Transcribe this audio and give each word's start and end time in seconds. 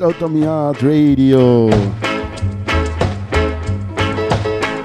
My 0.00 0.46
heart 0.46 0.80
radio. 0.82 1.68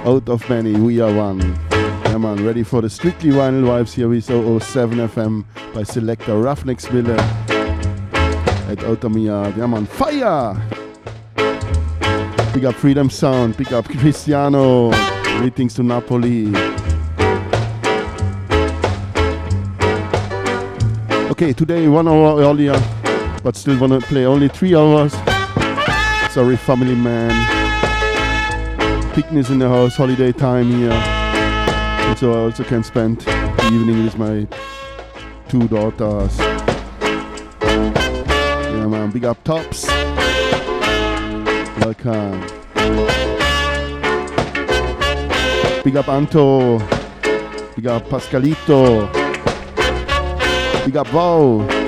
Out 0.05 0.27
of 0.27 0.49
many, 0.49 0.73
we 0.73 0.99
are 1.01 1.13
one. 1.13 1.39
Yeah 2.05 2.17
man, 2.17 2.43
ready 2.43 2.63
for 2.63 2.81
the 2.81 2.89
strictly 2.89 3.29
vinyl 3.29 3.63
vibes 3.63 3.93
here 3.93 4.09
with 4.09 4.23
007 4.23 4.97
FM 4.97 5.45
by 5.73 5.83
selector 5.83 6.33
Ruffneck 6.33 6.81
Smille 6.81 7.11
at 8.71 8.79
heart. 8.79 9.55
Yeah 9.55 9.67
man, 9.67 9.85
fire! 9.85 10.59
Pick 12.53 12.63
up 12.63 12.73
Freedom 12.75 13.09
Sound, 13.09 13.55
pick 13.55 13.71
up 13.71 13.85
Cristiano. 13.85 14.91
Greetings 15.37 15.75
to 15.75 15.83
Napoli. 15.83 16.47
Okay, 21.29 21.53
today 21.53 21.87
one 21.87 22.07
hour 22.07 22.41
earlier 22.41 23.02
but 23.43 23.55
still 23.57 23.77
wanna 23.77 23.99
play 23.99 24.25
only 24.25 24.47
three 24.47 24.73
hours. 24.75 25.13
Sorry, 26.31 26.55
family 26.55 26.95
man. 26.95 27.31
Picnics 29.13 29.49
in 29.49 29.59
the 29.59 29.67
house, 29.67 29.97
holiday 29.97 30.31
time 30.31 30.71
here. 30.71 30.91
And 30.91 32.17
so 32.17 32.33
I 32.33 32.37
also 32.45 32.63
can 32.63 32.83
spend 32.83 33.19
the 33.19 33.69
evening 33.71 34.05
with 34.05 34.17
my 34.17 34.47
two 35.49 35.67
daughters. 35.67 36.39
Yeah, 37.61 38.87
man, 38.87 39.11
big 39.11 39.25
up 39.25 39.43
tops. 39.43 39.87
Welcome. 41.83 42.43
Uh, 42.75 43.05
big 45.83 45.97
up 45.97 46.07
Anto. 46.07 46.79
Big 47.75 47.87
up 47.87 48.07
Pascalito. 48.07 49.11
Big 50.85 50.95
up 50.95 51.11
Wow. 51.13 51.82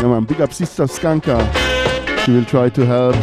Yeah 0.00 0.08
man, 0.08 0.24
big 0.24 0.40
up 0.40 0.50
Sister 0.50 0.84
Skanka. 0.84 1.38
She 2.24 2.32
will 2.32 2.46
try 2.46 2.70
to 2.70 2.86
help 2.86 3.14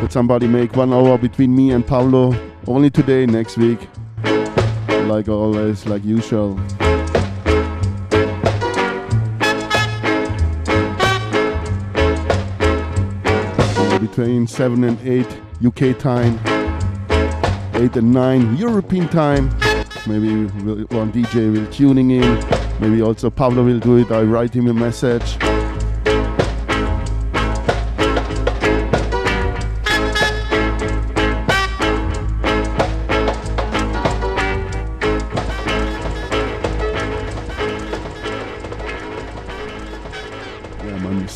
that 0.00 0.10
somebody 0.10 0.48
make 0.48 0.74
one 0.74 0.92
hour 0.92 1.16
between 1.16 1.54
me 1.54 1.70
and 1.70 1.86
Pablo. 1.86 2.34
Only 2.66 2.90
today, 2.90 3.24
next 3.24 3.56
week. 3.56 3.88
Like 5.06 5.28
always, 5.28 5.86
like 5.86 6.04
usual. 6.04 6.56
Between 14.00 14.48
7 14.48 14.82
and 14.82 14.98
8 15.06 15.26
UK 15.64 15.96
time, 15.96 16.40
8 17.74 17.94
and 17.94 18.12
9 18.12 18.56
European 18.56 19.06
time. 19.08 19.50
Maybe 20.08 20.46
one 20.96 21.12
DJ 21.12 21.52
will 21.52 21.72
tuning 21.72 22.10
in. 22.10 22.44
Maybe 22.80 23.02
also 23.02 23.30
Pablo 23.30 23.62
will 23.62 23.78
do 23.78 23.98
it. 23.98 24.10
I 24.10 24.22
write 24.22 24.52
him 24.52 24.66
a 24.66 24.74
message. 24.74 25.36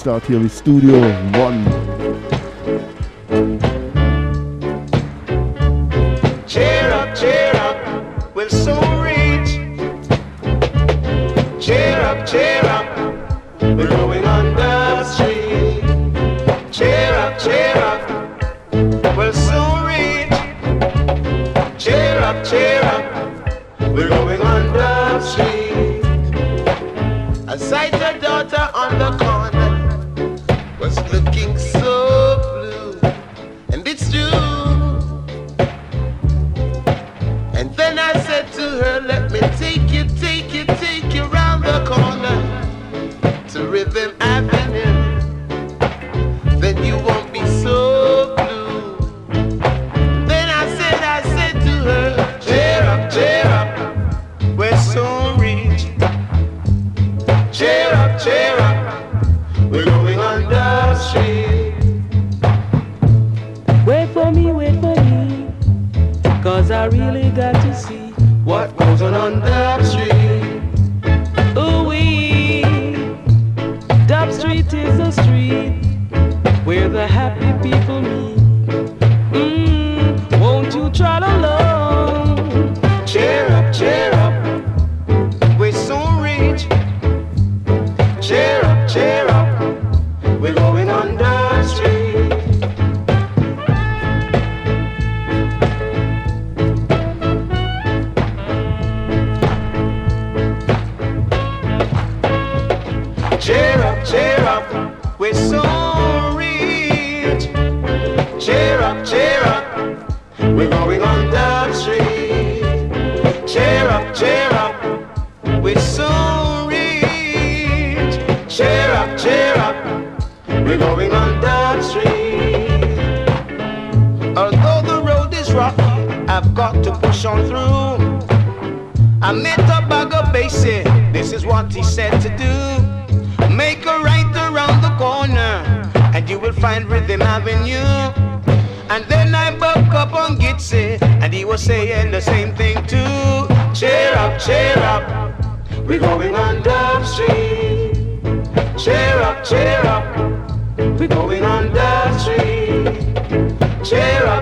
Start 0.09 0.25
here 0.25 0.41
with 0.41 0.51
Studio 0.51 0.99
One. 1.39 1.88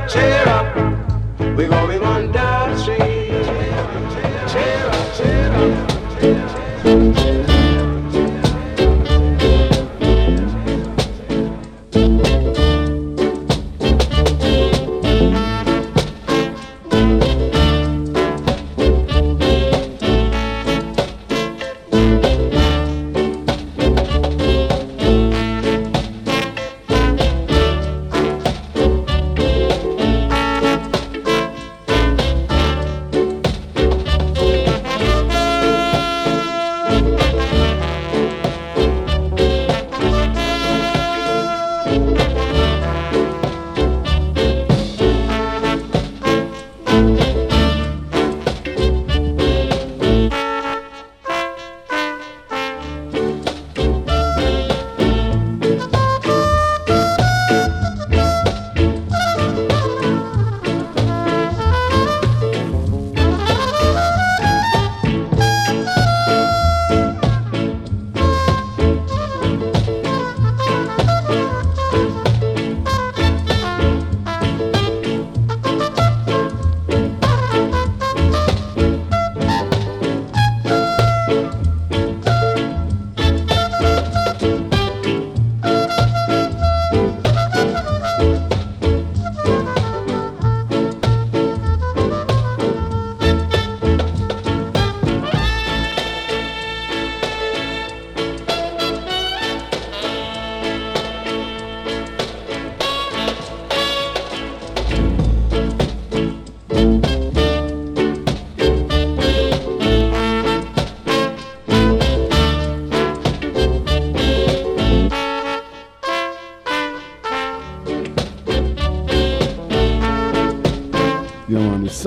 cheer 0.08 0.44
up. 0.48 0.76
We're 1.56 1.68
going 1.68 2.02
on. 2.02 2.35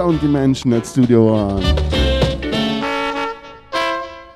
Sound 0.09 0.21
Dimension 0.21 0.73
at 0.73 0.87
Studio 0.87 1.25
One. 1.25 1.61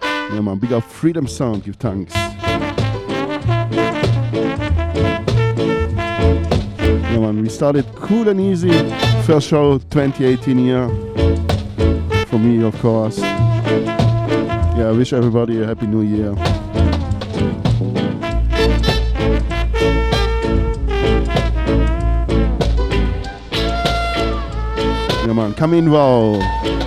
Yeah, 0.05 0.41
man, 0.41 0.59
big 0.59 0.71
up 0.71 0.83
Freedom 0.83 1.27
Sound, 1.27 1.63
give 1.63 1.77
thanks. 1.77 2.13
Yeah, 2.13 2.29
man, 7.17 7.41
we 7.41 7.49
started 7.49 7.87
cool 7.95 8.29
and 8.29 8.39
easy. 8.39 8.69
First 9.23 9.47
show 9.47 9.79
2018 9.79 10.59
year. 10.59 10.87
For 12.27 12.37
me, 12.37 12.63
of 12.63 12.79
course. 12.79 13.17
Yeah, 13.17 14.89
I 14.89 14.91
wish 14.91 15.11
everybody 15.11 15.63
a 15.63 15.65
happy 15.65 15.87
new 15.87 16.01
year. 16.01 16.35
coming 25.63 25.89
well. 25.89 26.82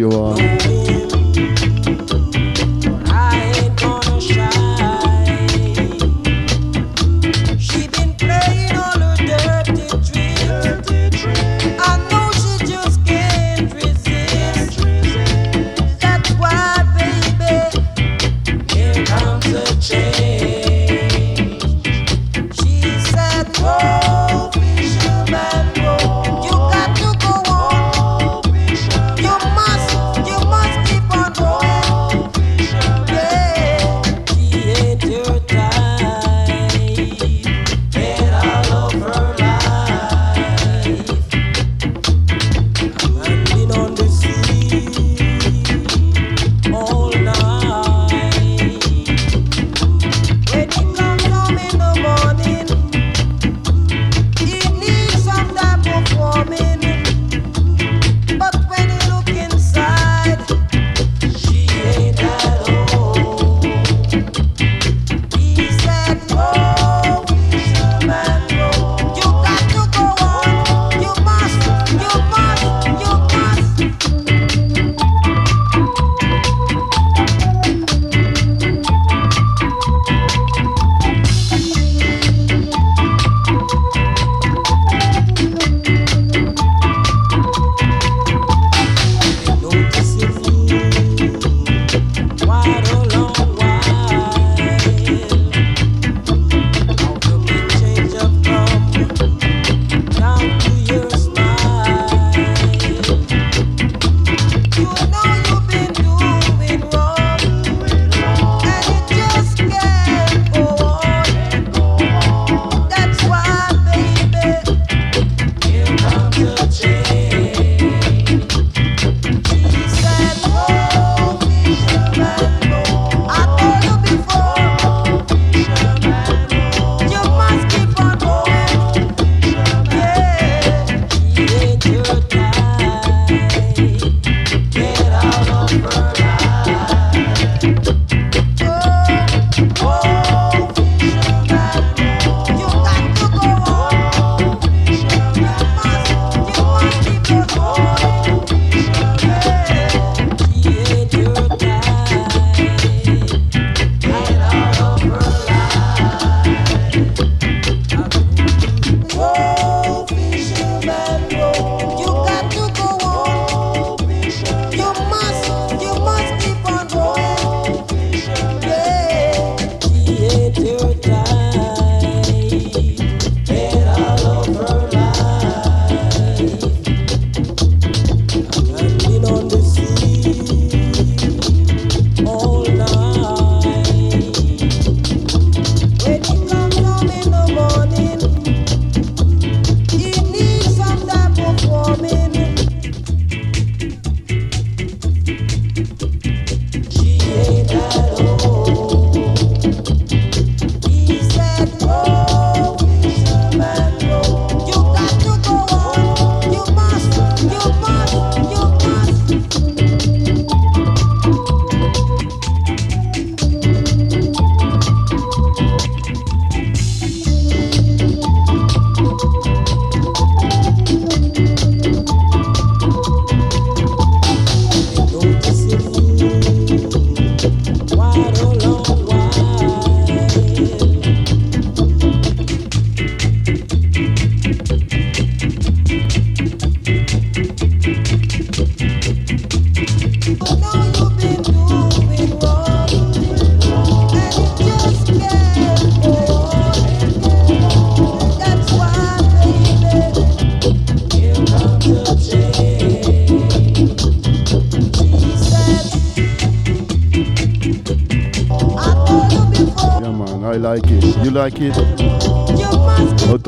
Studio 0.00 0.18
One. 0.18 0.49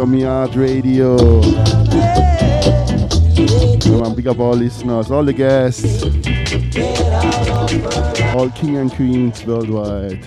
Of 0.03 0.09
heart 0.25 0.57
radio. 0.57 1.17
Come 3.81 4.03
on, 4.03 4.17
big 4.17 4.27
up 4.27 4.41
all 4.41 4.55
listeners, 4.55 5.13
all 5.13 5.23
the 5.23 5.33
guests, 5.33 6.03
all 8.35 8.51
king 8.51 8.79
and 8.79 8.91
queens 8.91 9.47
worldwide. 9.47 10.19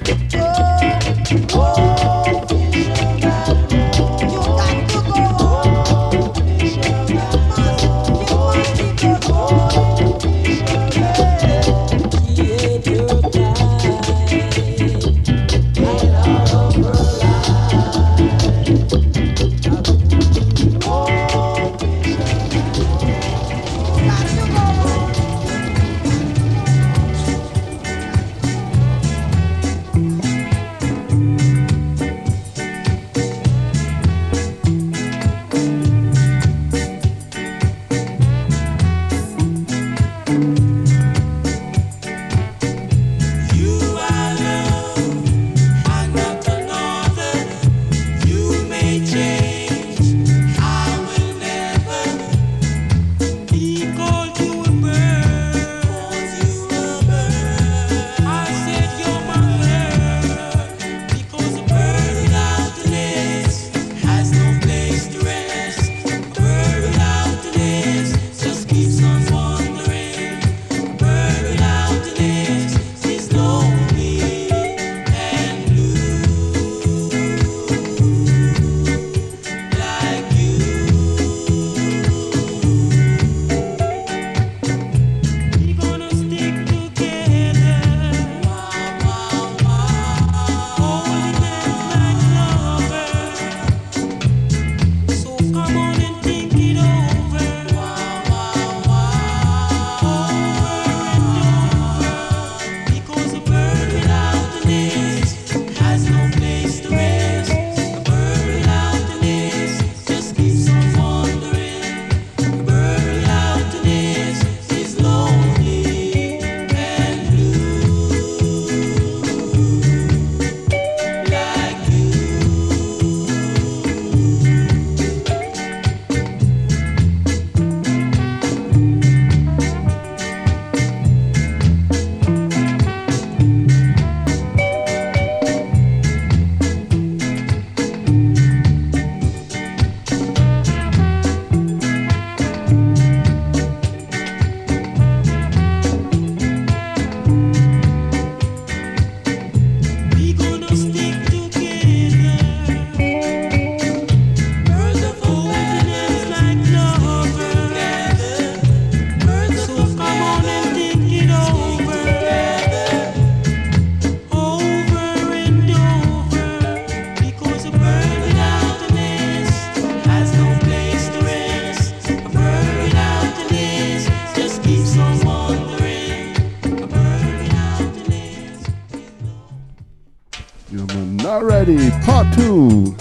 part 182.06 182.32
two. 182.36 182.95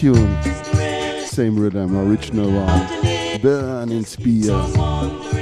Tune. 0.00 0.42
Same 1.26 1.58
rhythm, 1.58 1.94
original 1.94 2.50
one. 2.50 3.40
Burning 3.42 4.06
Spear. 4.06 5.39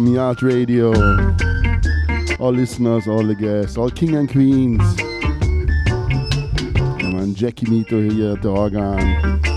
Welcome 0.00 0.14
Yacht 0.14 0.40
Radio. 0.40 0.92
All 2.38 2.52
listeners, 2.52 3.06
all 3.06 3.22
the 3.22 3.34
guests, 3.34 3.76
all 3.76 3.90
king 3.90 4.14
and 4.16 4.30
queens. 4.30 4.82
Ja, 7.02 7.10
man, 7.10 7.34
Jackie 7.34 7.66
Mittoo 7.68 8.00
hier, 8.10 8.34
der 8.36 8.50
Organ. 8.50 9.49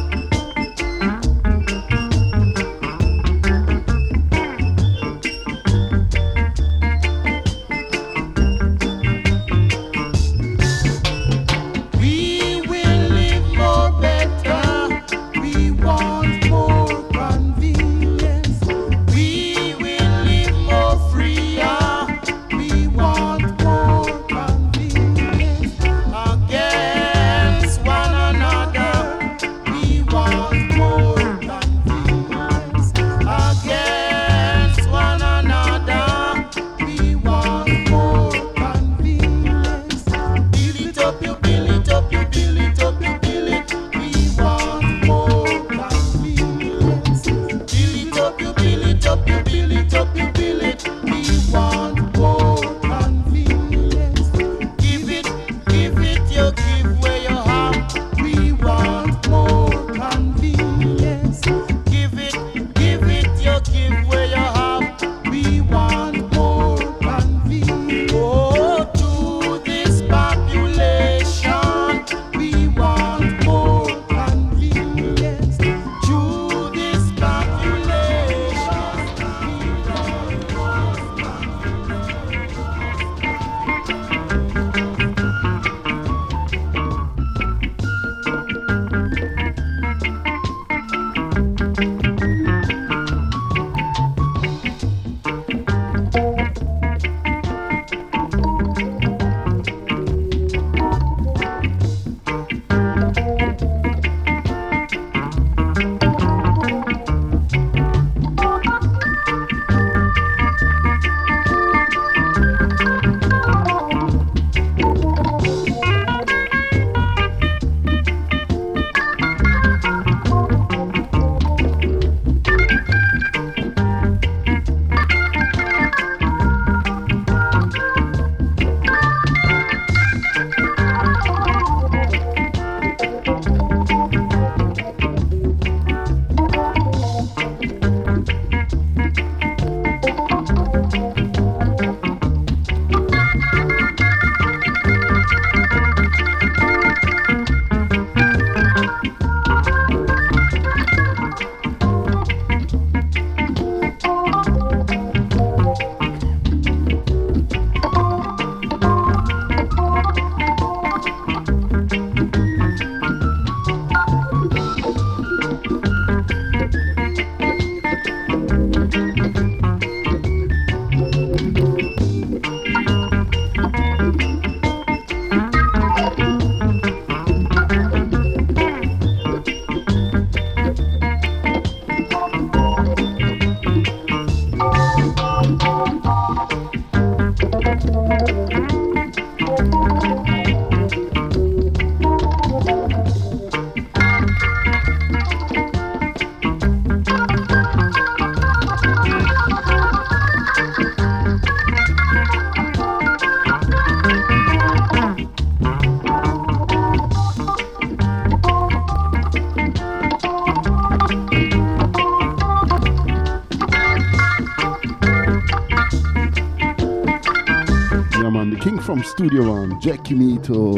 From 218.93 219.03
Studio 219.03 219.49
One, 219.49 219.82
Jackie 219.82 220.13
Mittoo. 220.13 220.75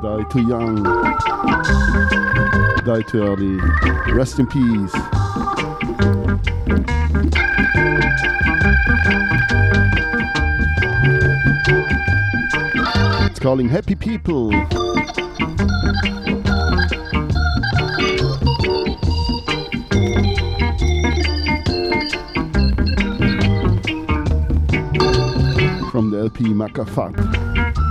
Died 0.00 0.30
too 0.30 0.40
young. 0.48 0.82
Died 2.86 3.06
too 3.08 3.22
early. 3.22 3.58
Rest 4.14 4.38
in 4.38 4.46
peace. 4.46 4.90
It's 13.26 13.38
calling 13.38 13.68
Happy 13.68 13.94
People. 13.94 14.50
The 26.68 26.80
LP 26.80 27.81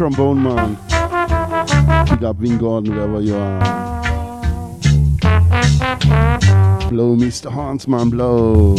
trombone 0.00 0.42
man. 0.42 0.78
Big 2.08 2.24
up 2.24 2.36
Vin 2.36 2.56
Gordon 2.56 2.94
wherever 2.94 3.20
you 3.20 3.36
are. 3.36 3.60
Blow, 6.88 7.14
Mr. 7.14 7.52
Hans, 7.52 7.86
man, 7.86 8.08
blow. 8.08 8.76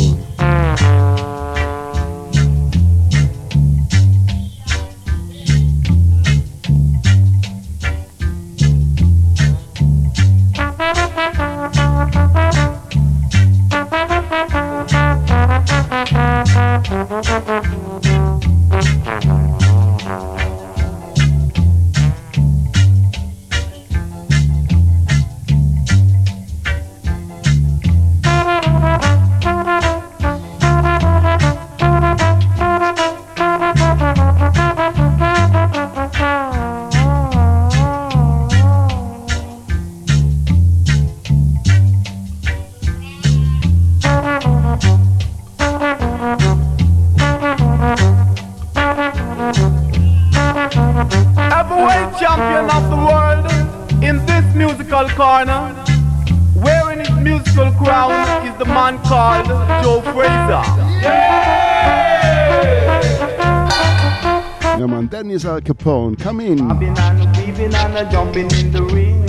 Capone. 65.73 66.19
Come 66.19 66.41
in. 66.41 66.67
Bobbing 66.67 66.97
and 66.97 67.37
weaving 67.37 67.73
and 67.73 68.11
jumping 68.11 68.51
in 68.51 68.71
the 68.73 68.83
ring. 68.83 69.25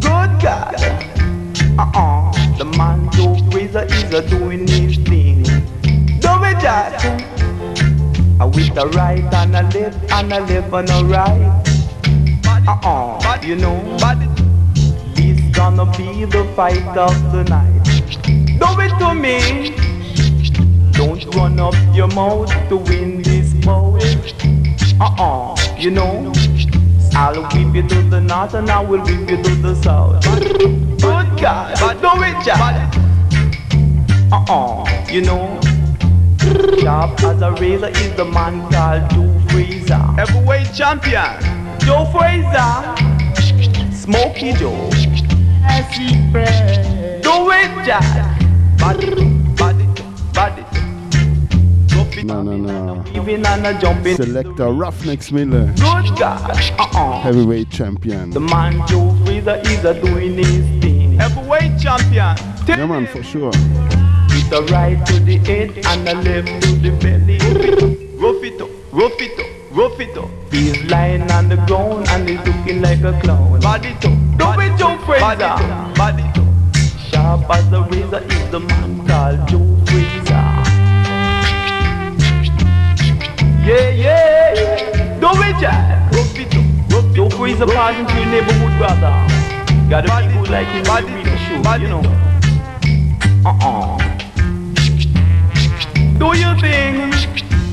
Good 0.00 0.32
God. 0.40 0.74
Uh-uh. 1.78 2.56
The 2.56 2.64
man 2.64 3.10
Joe 3.12 3.36
Frazier 3.50 3.84
is 3.84 4.14
a 4.14 4.26
doing 4.26 4.66
his 4.66 4.96
thing. 5.08 5.42
Do 6.24 6.32
it. 6.48 6.64
With 8.54 8.94
right 8.96 9.34
and 9.34 9.56
a 9.56 9.62
left 9.62 10.12
and 10.12 10.32
a 10.32 10.40
left 10.40 10.72
and 10.72 10.90
a 10.90 11.04
right. 11.04 11.64
Uh-uh, 12.66 13.40
you 13.42 13.56
know, 13.56 13.78
gonna 15.52 15.84
be 15.98 16.24
the 16.24 16.44
fight 16.56 16.96
of 16.96 17.14
the 17.32 17.44
night. 17.44 17.84
Do 18.58 18.68
it 18.80 18.94
to 19.00 19.14
me. 19.14 19.74
Don't 20.92 21.24
run 21.34 21.60
up 21.60 21.74
your 21.94 22.08
mouth 22.08 22.50
to 22.68 22.76
win 22.76 23.07
you 25.88 25.94
know, 25.94 26.30
I'll 27.14 27.44
whip 27.44 27.74
you 27.74 27.88
to 27.88 28.02
the 28.10 28.20
north 28.20 28.52
and 28.52 28.68
I 28.68 28.82
will 28.82 29.00
whip 29.00 29.30
you 29.30 29.42
to 29.42 29.54
the 29.54 29.74
south. 29.76 30.22
Good 30.22 31.40
God, 31.40 31.76
but 31.80 31.94
do 32.02 32.10
it, 32.24 32.44
Jack. 32.44 32.94
Uh-uh, 34.30 34.84
you 35.08 35.22
know, 35.22 35.58
sharp 36.82 37.22
as 37.22 37.40
a 37.40 37.52
razor 37.52 37.88
is 37.88 38.14
the 38.16 38.26
man 38.26 38.70
called 38.70 39.08
Joe 39.12 39.40
Frazier. 39.48 39.96
Heavyweight 40.18 40.74
champion. 40.74 41.40
Joe 41.80 42.04
Frazier, 42.12 42.94
Smokey 43.90 44.52
Joe. 44.52 44.90
Do 47.22 47.50
it, 47.50 47.86
Jack. 47.86 48.42
Body, 48.76 49.27
no. 53.36 53.48
And 53.48 53.66
a 53.66 53.80
jumping. 53.80 54.16
Selector 54.16 54.64
Ruffneck-Smille, 54.72 55.66
Good 55.76 56.18
God, 56.18 56.50
uh-uh. 56.78 57.20
heavyweight 57.20 57.70
champion. 57.70 58.30
The 58.30 58.40
man 58.40 58.86
Joe 58.86 59.14
Frazier 59.24 59.60
is 59.64 59.84
a 59.84 59.94
doing 60.00 60.36
his 60.38 60.64
thing. 60.82 61.12
Heavyweight 61.18 61.78
champion. 61.80 62.36
Yeah, 62.66 62.86
man, 62.86 63.06
for 63.06 63.22
sure. 63.22 63.50
It's 63.54 64.52
a 64.52 64.62
right 64.72 65.04
to 65.06 65.20
the 65.20 65.36
head 65.38 65.70
and 65.86 66.08
a 66.08 66.14
left 66.14 66.62
to 66.62 66.72
the 66.76 66.90
belly. 67.00 67.38
Rough 68.18 68.42
it 68.44 68.60
up, 68.60 68.70
rough 68.92 69.20
it 69.20 69.38
up, 69.38 69.76
rough 69.76 70.00
it 70.00 70.16
up. 70.16 70.28
He's 70.52 70.82
lying 70.90 71.30
on 71.30 71.48
the 71.48 71.56
ground 71.66 72.06
and 72.08 72.28
he's 72.28 72.38
looking 72.46 72.82
like 72.82 73.00
a 73.02 73.18
clown. 73.20 73.60
Body 73.60 73.94
to, 74.00 74.08
Do 74.08 74.60
it, 74.60 74.78
Joe 74.78 74.96
body 74.96 75.04
Frazier. 75.04 75.36
to, 75.36 75.92
body 75.96 76.24
to. 76.34 77.08
Sharp 77.10 77.50
as 77.50 77.72
a 77.72 77.82
razor 77.82 78.18
is 78.24 78.50
the 78.50 78.60
man 78.60 79.06
called 79.06 79.48
Joe 79.48 79.77
Yeah, 83.68 83.90
yeah, 83.90 84.54
yeah. 84.54 85.20
Do 85.20 85.28
it, 85.44 85.60
Jack. 85.60 86.10
Rough 86.14 86.38
it 86.38 86.56
up, 86.56 86.64
rough 86.90 87.04
it 87.04 87.14
Joe 87.14 87.26
up. 87.26 87.32
Frazier 87.34 87.66
passing 87.66 88.06
to 88.06 88.14
your 88.14 88.30
neighborhood 88.30 88.78
brother. 88.78 89.12
Gotta 89.90 90.08
Body 90.08 90.28
people 90.28 90.46
to, 90.46 90.52
like 90.52 90.68
him 90.68 90.84
body 90.84 91.06
to 91.06 91.12
read 91.12 91.24
to, 91.26 91.30
the 91.30 91.36
show, 91.36 91.62
body 91.62 91.82
you 91.82 91.90
know. 91.90 92.00
Uh-uh. 93.44 93.98
Do 96.16 96.28
your 96.38 96.56
thing, 96.64 97.12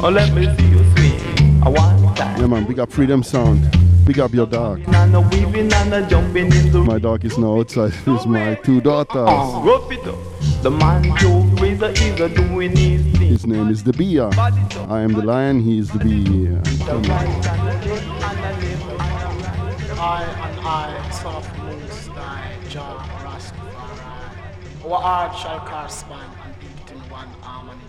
or 0.03 0.11
let 0.11 0.33
me 0.33 0.43
see 0.57 0.67
you 0.67 0.83
swing. 0.97 1.63
I 1.63 1.69
want 1.69 2.17
time. 2.17 2.41
Yeah, 2.41 2.47
man, 2.47 2.65
big 2.65 2.79
up 2.79 2.91
Freedom 2.91 3.23
Sound. 3.23 3.61
Big 4.05 4.19
up 4.19 4.33
your 4.33 4.47
dog. 4.47 4.81
And 4.87 5.15
a 5.15 5.21
weaving 5.21 5.71
and 5.71 5.93
a 5.93 6.05
jumping 6.09 6.51
in 6.53 6.71
the 6.73 6.79
My 6.79 6.99
dog 6.99 7.23
is 7.23 7.37
now 7.37 7.59
outside 7.59 7.93
with 8.05 8.25
my 8.25 8.55
two 8.55 8.81
daughters. 8.81 9.15
Uh, 9.15 9.61
Rough 9.63 9.89
it 9.91 10.05
up, 10.05 10.24
The 10.65 10.71
man 10.71 11.15
Joe 11.17 11.45
Frazier 11.57 11.91
is 11.91 12.19
a 12.19 12.27
doing 12.27 12.75
his 12.75 13.03
thing. 13.15 13.27
His 13.27 13.45
name 13.45 13.69
is 13.69 13.83
the 13.83 13.93
Bia. 13.93 14.29
body 14.29 14.67
to. 14.71 14.79
I 14.89 15.01
am 15.01 15.13
the 15.13 15.21
lion, 15.21 15.59
he 15.61 15.77
is 15.77 15.91
the 15.91 15.99
bee. 15.99 16.23
The 16.23 16.55
right 16.55 17.47
and 17.47 17.83
the 17.83 17.85
left 17.85 17.85
and 17.85 18.39
the 18.39 18.95
right. 18.97 19.99
I 19.99 20.23
and 20.23 20.59
I, 20.65 21.09
son 21.11 21.35
of 21.35 21.45
Moose, 21.59 22.07
thy 22.07 22.51
Jah 22.67 22.97
Rastafari. 23.21 24.85
Our 24.85 25.03
art 25.03 25.37
shall 25.37 25.59
correspond 25.59 26.31
and 26.43 26.59
beat 26.59 26.91
in 26.91 26.99
one 27.11 27.27
harmony. 27.41 27.79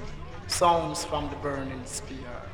Sounds 0.47 1.03
from 1.03 1.31
the 1.31 1.37
burning 1.37 1.83
spear. 1.87 2.46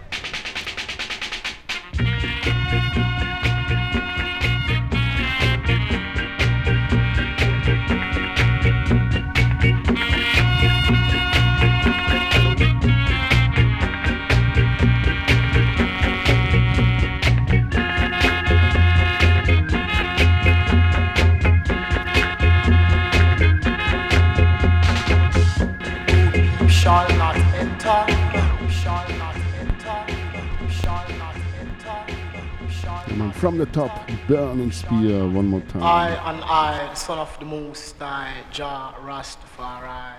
From 33.42 33.58
the 33.58 33.66
top, 33.66 34.08
burning 34.28 34.70
spear 34.70 35.26
one 35.28 35.48
more 35.48 35.60
time. 35.62 35.82
I 35.82 36.10
and 36.30 36.44
I, 36.44 36.94
son 36.94 37.18
of 37.18 37.36
the 37.40 37.44
Most 37.44 37.98
High, 37.98 38.36
Jah 38.52 38.94
Rastafari. 39.04 40.14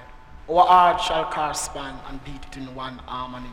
Our 0.50 0.68
art 0.68 1.00
shall 1.00 1.32
correspond 1.32 2.00
and 2.10 2.22
beat 2.26 2.44
it 2.52 2.58
in 2.58 2.76
one 2.76 2.98
harmony. 3.06 3.48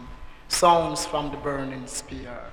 Sounds 0.49 1.07
from 1.07 1.31
the 1.31 1.37
burning 1.37 1.87
spear. 1.87 2.51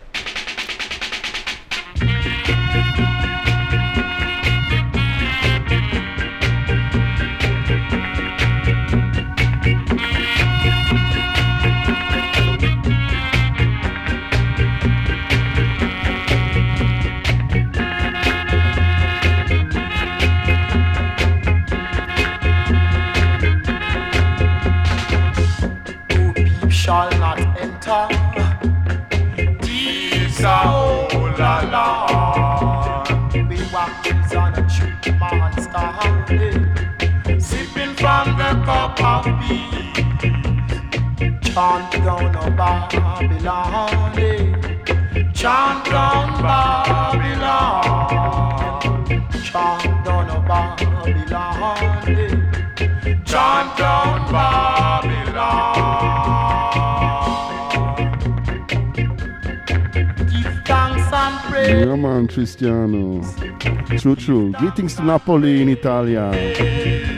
Cup. 38.95 39.25
Chant 41.43 41.91
down 42.05 42.35
a 42.35 42.51
Babylon. 42.51 44.13
Chant 45.33 45.85
down 45.85 46.27
Babylon. 46.43 47.83
Chant 49.43 50.05
down 50.05 50.29
a 50.29 50.39
Babylon. 50.47 51.77
Chant 53.25 53.69
down 53.77 54.17
Babylon. 54.31 55.77
Give 60.29 60.57
thanks 60.65 61.11
and 61.11 61.35
praise. 61.51 61.69
Yeah, 61.69 61.95
man, 61.95 62.27
Cristiano. 62.27 63.01
True, 63.97 64.15
true. 64.15 64.51
Greetings 64.53 64.95
to 64.95 65.03
Napoli 65.03 65.61
in 65.61 65.69
Italia. 65.69 67.16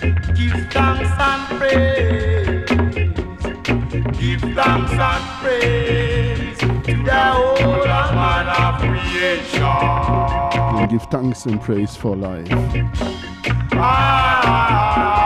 Give 0.00 0.54
thanks 0.70 1.10
and 1.18 1.42
praise. 1.58 2.68
Give 4.18 4.40
thanks 4.54 4.92
and 4.92 5.24
praise 5.40 6.58
to 6.58 6.94
the 7.04 7.20
whole 7.32 7.84
man 8.14 8.46
of 8.48 8.80
creation. 8.80 9.62
And 9.62 10.90
give 10.90 11.02
thanks 11.10 11.46
and 11.46 11.60
praise 11.60 11.96
for 11.96 12.16
life. 12.16 12.48
I 13.72 15.17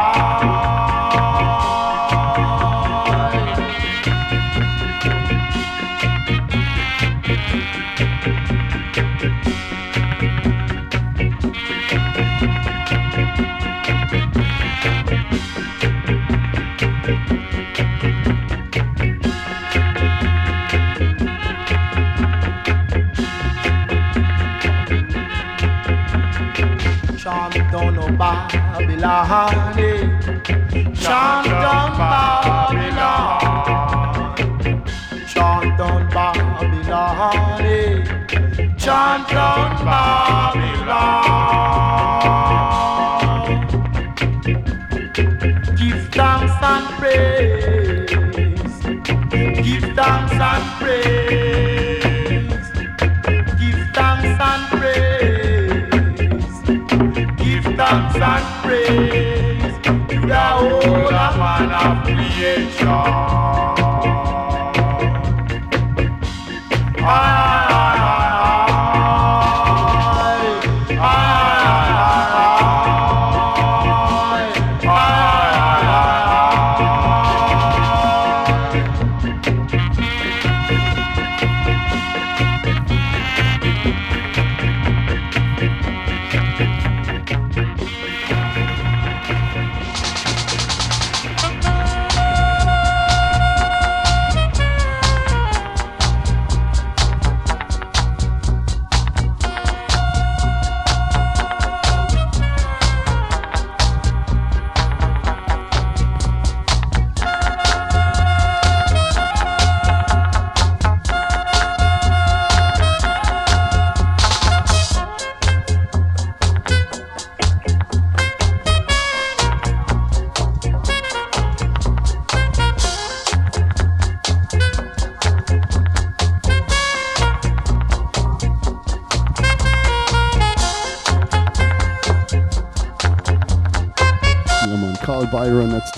Babylon, 29.03 29.77
chant 30.95 31.47
down 31.47 31.91
Babylon, 31.99 33.41
chant 35.27 35.77
down 35.77 36.09
Babylon, 36.09 37.65
chant 38.79 39.29
down 39.29 39.85
Babylon. 39.85 40.42
Creation. 62.33 63.22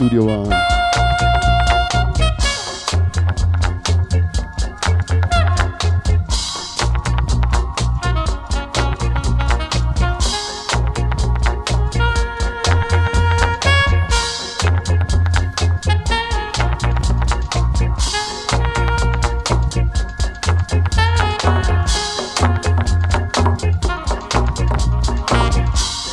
Studio. 0.05 0.51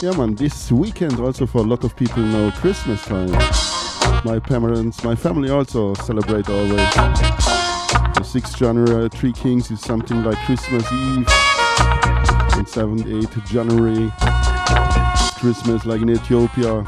Yeah 0.01 0.17
man, 0.17 0.35
this 0.35 0.71
weekend 0.71 1.19
also 1.19 1.45
for 1.45 1.59
a 1.59 1.61
lot 1.61 1.83
of 1.83 1.95
people 1.97 2.23
know 2.23 2.51
Christmas 2.51 3.03
time. 3.03 3.70
My 4.23 4.37
parents, 4.37 5.03
my 5.03 5.15
family 5.15 5.49
also 5.49 5.95
celebrate 5.95 6.47
always. 6.47 6.93
The 6.93 8.21
6th 8.21 8.55
January, 8.55 9.09
Three 9.09 9.33
Kings 9.33 9.71
is 9.71 9.79
something 9.81 10.23
like 10.23 10.37
Christmas 10.45 10.83
Eve. 10.91 11.27
And 12.53 12.67
7th, 12.67 13.05
8th 13.05 13.45
January, 13.47 14.11
Christmas 15.39 15.85
like 15.85 16.01
in 16.01 16.11
Ethiopia, 16.11 16.85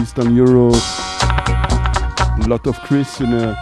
Eastern 0.00 0.34
Europe. 0.34 0.74
A 0.74 2.46
lot 2.48 2.66
of 2.66 2.76
Chris 2.80 3.20
in, 3.20 3.32
uh, 3.32 3.54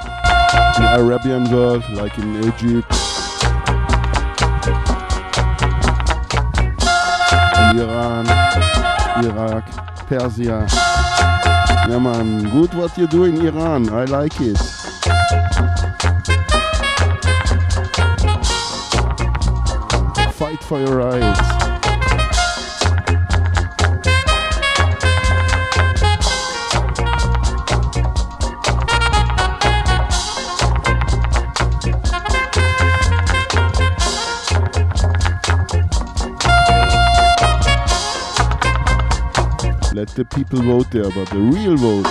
in 0.77 0.83
the 0.83 0.97
Arabian 1.01 1.51
world, 1.53 1.85
like 1.91 2.17
in 2.17 2.37
Egypt. 2.45 2.91
Iran, 7.77 8.27
Iraq, 9.23 10.07
Persia. 10.07 10.94
Yeah, 11.87 11.99
man, 11.99 12.51
good 12.51 12.73
what 12.73 12.97
you 12.97 13.07
do 13.07 13.25
in 13.25 13.37
Iran. 13.47 13.91
I 13.91 14.05
like 14.05 14.41
it. 14.41 14.57
Fight 20.33 20.65
for 20.65 20.81
your 20.81 20.97
rights. 20.97 21.64
The 40.15 40.25
people 40.25 40.63
vote 40.63 40.89
there, 40.93 41.11
but 41.11 41.29
the 41.31 41.39
real 41.39 41.77
vote. 41.77 42.07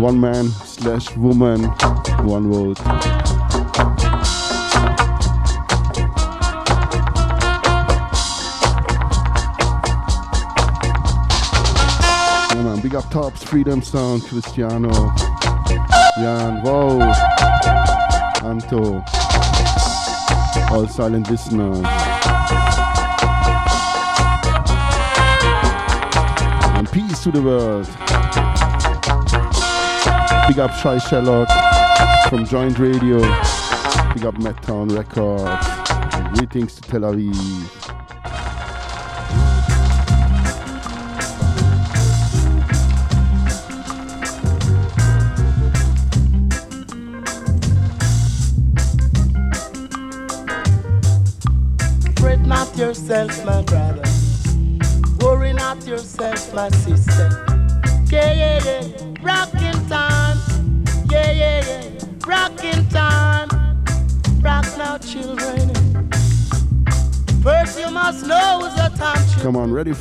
One 0.00 0.20
man 0.20 0.48
slash 0.48 1.14
woman, 1.16 1.62
one 2.26 2.50
vote. 2.50 2.78
Come 12.48 12.66
on, 12.66 12.80
big 12.80 12.96
up 12.96 13.08
tops, 13.10 13.44
Freedom 13.44 13.82
Sound, 13.82 14.24
Cristiano, 14.24 14.90
Jan, 16.16 16.62
Wow, 16.64 17.12
Anto, 18.42 19.04
all 20.74 20.88
silent 20.88 21.30
listeners. 21.30 22.11
To 27.20 27.30
the 27.30 27.42
world. 27.42 27.86
Big 30.48 30.58
up 30.58 30.72
Shy 30.74 30.98
Sherlock 30.98 31.48
from 32.28 32.46
Joint 32.46 32.78
Radio. 32.78 33.20
Big 34.14 34.24
up 34.24 34.34
Madtown 34.36 34.96
Records. 34.96 35.66
greetings 36.38 36.74
to 36.76 36.82
Tel 36.82 37.00
Aviv. 37.02 37.81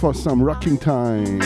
For 0.02 0.16
some 0.16 0.42
rocking 0.42 0.80
time. 0.80 1.40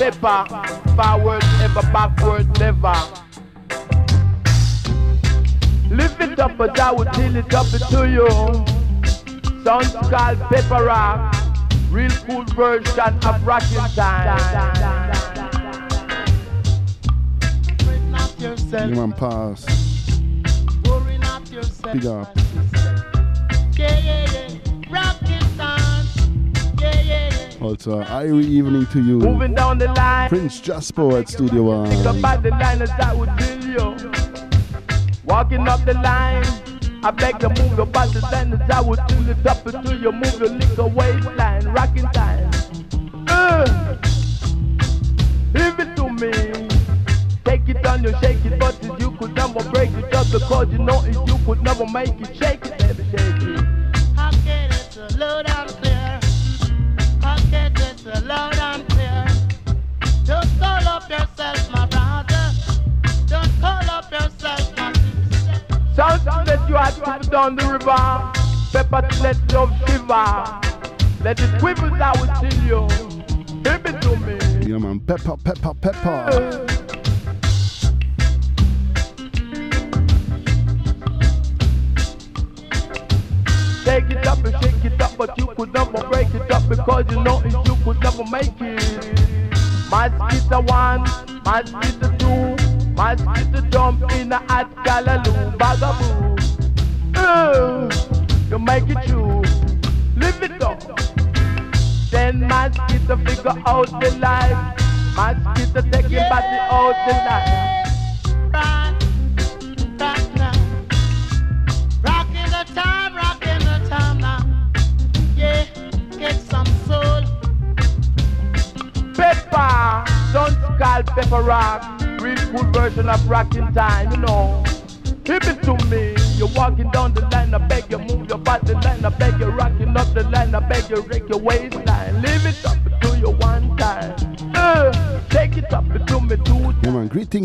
Pepper. 0.00 0.46
Forward, 0.96 1.44
ever, 1.60 1.82
backward, 1.92 2.58
never. 2.58 2.94
Lift 5.90 6.20
it 6.22 6.38
up, 6.38 6.56
but 6.56 6.80
I 6.80 6.92
will 6.92 7.04
till 7.04 7.36
it 7.36 7.52
up 7.52 7.66
to 7.66 8.08
you. 8.08 8.28
Sounds 9.62 9.92
called 10.08 10.40
Pepper 10.48 10.84
Rock. 10.84 11.36
Real 11.90 12.10
cool 12.26 12.44
version 12.44 13.14
of 13.26 13.46
rocking 13.46 13.76
time. 13.94 14.38
Human 18.70 19.12
pass. 19.12 19.66
Big 21.92 22.06
up. 22.06 22.39
Also, 27.70 28.02
Irie 28.02 28.42
evening 28.46 28.84
to 28.86 29.00
you. 29.00 29.20
Moving 29.20 29.54
down 29.54 29.78
the 29.78 29.86
line. 29.92 30.28
Prince 30.28 30.58
Jasper 30.58 31.18
at 31.18 31.28
Studio 31.28 31.62
One. 31.62 31.86
about 32.04 32.42
the 32.42 32.50
line 32.50 32.80
that 32.80 33.16
would 33.16 33.30
kill 33.38 33.64
you. 33.64 34.10
Walking 35.22 35.68
up 35.68 35.84
the 35.84 35.94
line. 35.94 36.42
I 37.04 37.12
beg 37.12 37.40
you 37.40 37.48
move 37.48 37.76
your 37.76 37.86
body 37.86 38.18
line 38.32 38.52
as 38.54 38.68
I 38.70 38.80
would 38.80 38.98
do 39.06 39.30
it 39.30 39.46
up 39.46 39.64
until 39.64 40.02
you 40.02 40.10
move 40.10 40.40
your 40.40 40.48
little 40.48 40.90
waistline. 40.90 41.36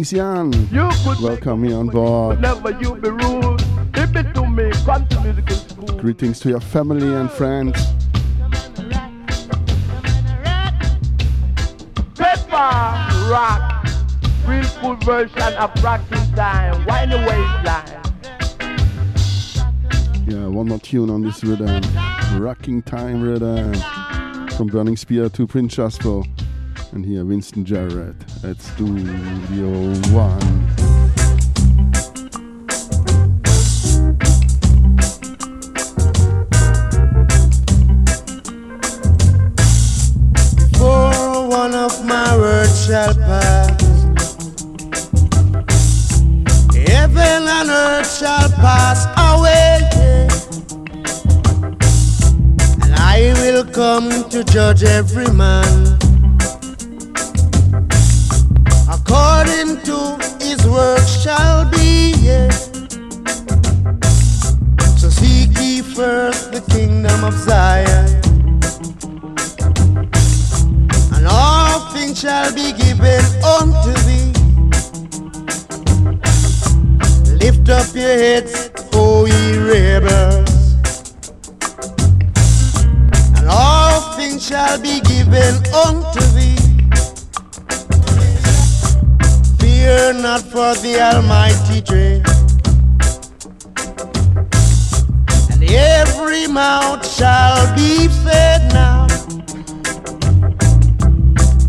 Could 0.06 1.20
Welcome 1.22 1.62
me 1.62 1.74
on 1.74 1.88
board. 1.88 2.38
Whenever 2.38 2.72
you 2.80 2.96
be 2.96 3.10
rude, 3.10 3.62
hip 3.96 4.16
it 4.16 4.34
to 4.36 4.46
me. 4.46 4.72
Come 4.86 5.08
to 5.08 5.20
musical 5.22 5.56
school. 5.56 6.00
Greetings 6.00 6.40
to 6.42 6.50
your 6.50 6.60
family 6.60 7.12
and 7.14 7.32
friends. 7.32 7.76
Pepper 12.16 12.72
rock. 13.32 13.88
Real 14.46 14.66
cool 14.80 14.96
version 14.98 15.54
of 15.56 15.84
rocking 15.84 16.36
time. 16.36 16.86
Wine 16.86 17.10
the 17.10 17.18
waistline. 17.18 18.02
Yeah, 20.28 20.48
one 20.48 20.68
more 20.68 20.80
tune 20.80 21.10
on 21.10 21.24
this 21.24 21.44
rhythm. 21.44 21.82
Rocking 22.40 22.84
Time 22.84 23.24
rhythm. 23.24 23.74
From 24.52 24.68
Burning 24.68 24.98
Spear 24.98 25.30
to 25.30 25.48
Prince 25.48 25.76
Jasper. 25.76 26.22
And 26.92 27.06
here, 27.06 27.26
Winston 27.26 27.66
Jarrett 27.66 28.16
Studio 28.76 29.72
One. 30.12 30.68
For 40.74 41.48
one 41.48 41.74
of 41.74 42.04
my 42.04 42.36
words 42.36 42.86
shall 42.86 43.14
pass. 43.14 43.70
Heaven 46.76 47.48
and 47.48 47.70
earth 47.70 48.20
shall 48.20 48.50
pass 48.60 49.06
away. 49.16 49.88
And 52.84 52.94
I 52.94 53.32
will 53.40 53.64
come 53.64 54.30
to 54.32 54.44
judge 54.44 54.84
every 54.84 55.32
man 55.32 55.55
mouth 96.56 97.06
shall 97.06 97.76
be 97.76 98.08
fed 98.24 98.62
now. 98.72 99.08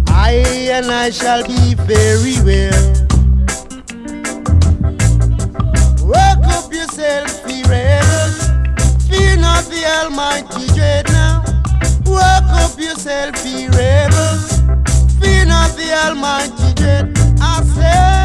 I 0.07 0.30
and 0.76 0.87
I 0.93 1.11
shall 1.11 1.43
be 1.45 1.74
very 1.74 2.37
well. 2.47 2.84
Work 6.07 6.43
up 6.57 6.72
yourself, 6.72 7.45
be 7.49 7.64
rebels. 7.64 8.39
Fear 9.09 9.39
not 9.39 9.64
the 9.64 9.82
Almighty 9.99 10.68
dread 10.76 11.09
now. 11.09 11.43
Work 12.07 12.47
up 12.62 12.78
yourself, 12.78 13.34
be 13.43 13.66
rebels. 13.66 14.47
Fear 15.18 15.47
not 15.47 15.70
the 15.74 15.89
Almighty 16.07 16.74
dread. 16.74 17.12
I 17.41 17.64
said, 17.74 18.16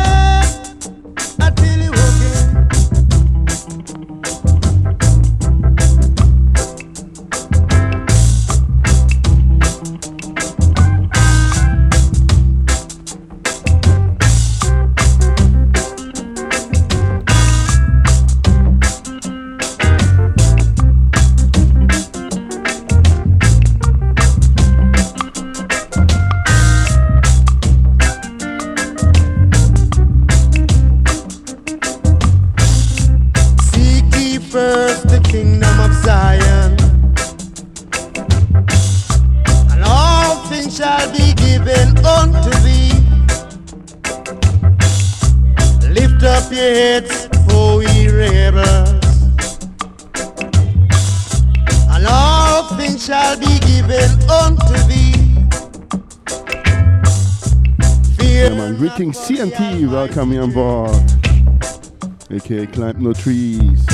climb 62.71 63.01
no 63.01 63.13
trees. 63.13 63.85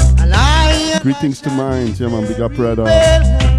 Greetings 1.01 1.41
to 1.41 1.49
mine, 1.51 1.93
yeah 1.95 2.07
man, 2.07 2.27
big 2.27 2.39
up 2.41 2.53
brother. 2.53 3.56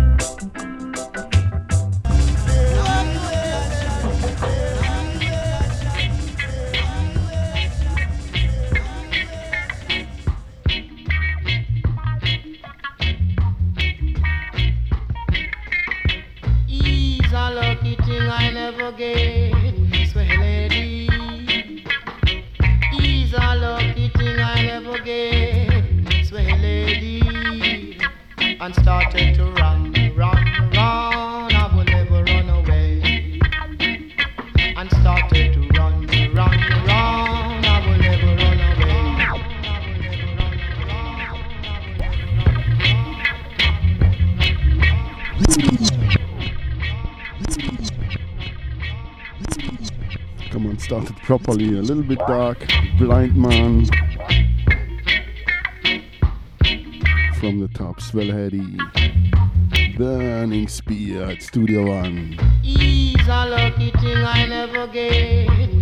a 51.61 51.83
little 51.83 52.05
bit 52.05 52.19
dark, 52.21 52.59
blind 52.99 53.37
man 53.37 53.85
from 57.41 57.59
the 57.59 57.69
top, 57.75 58.01
Swell 58.01 58.31
Headed, 58.31 58.79
Burning 59.97 60.69
Spear 60.69 61.25
at 61.25 61.43
Studio 61.43 61.87
One. 61.87 62.39
Ease 62.63 63.17
a 63.27 63.49
lucky 63.49 63.91
thing 63.91 64.19
I 64.19 64.47
never 64.47 64.87
get. 64.87 65.78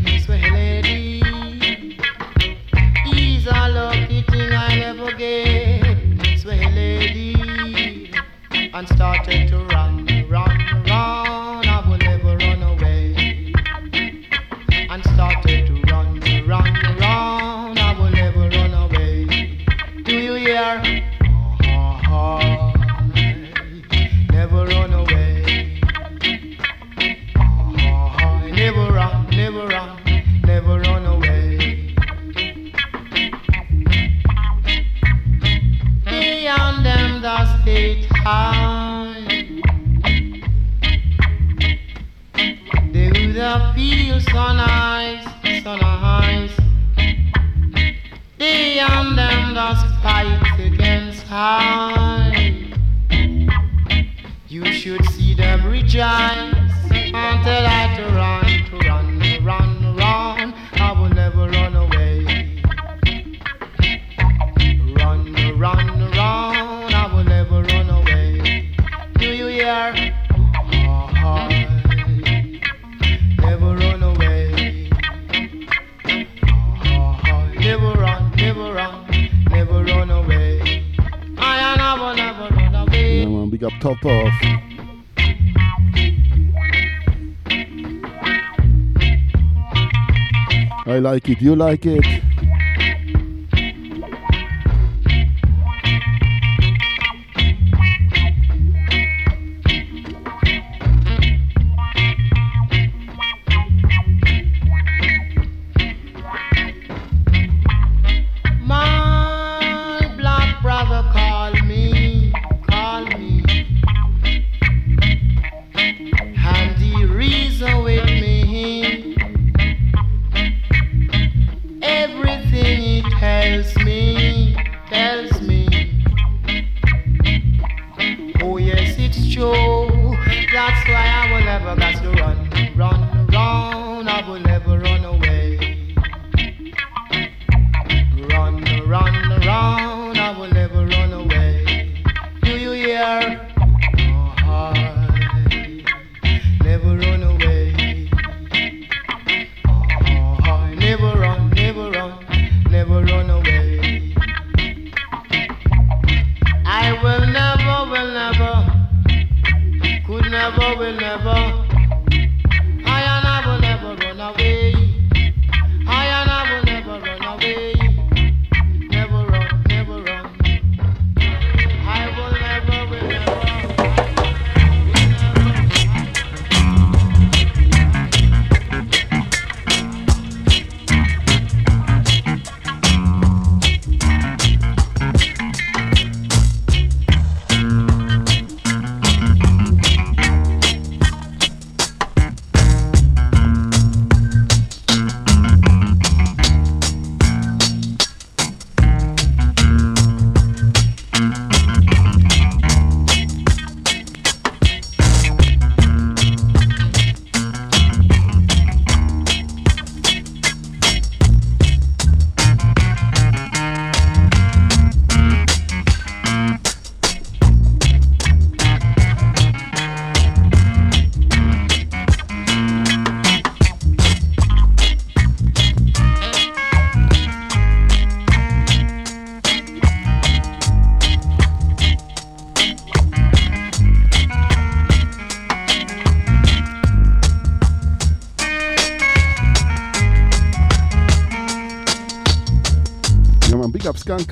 Do 91.39 91.45
you 91.45 91.55
like 91.55 91.85
it? 91.85 92.36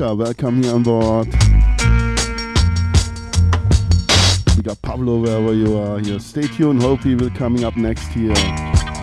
Welcome 0.01 0.62
here 0.62 0.74
on 0.74 0.82
board. 0.82 1.26
We 4.57 4.62
got 4.62 4.80
Pablo 4.82 5.20
wherever 5.20 5.55
you 5.55 5.78
are 5.78 5.99
here. 6.01 6.18
Stay 6.18 6.49
tuned, 6.49 6.82
Hopi 6.82 7.14
will 7.14 7.30
coming 7.30 7.64
up 7.64 7.76
next 7.76 8.09
here. 8.09 8.34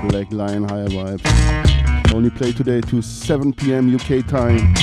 Black 0.09 0.31
Lion 0.31 0.67
Higher 0.67 0.87
Vibes. 0.87 2.13
Only 2.13 2.29
play 2.29 2.51
today 2.51 2.81
to 2.81 3.01
7 3.01 3.53
p.m. 3.53 3.95
UK 3.95 4.25
time. 4.27 4.73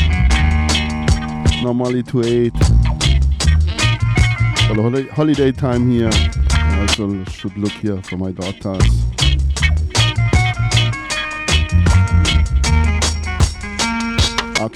Normally 1.63 2.03
to 2.05 2.23
8. 2.25 2.53
For 4.67 4.75
the 4.75 5.09
holiday 5.13 5.53
time 5.53 5.91
here. 5.91 6.11
I 6.51 6.81
also 6.81 7.25
should 7.25 7.57
look 7.59 7.73
here 7.73 8.01
for 8.03 8.17
my 8.17 8.33
daughters. 8.33 8.85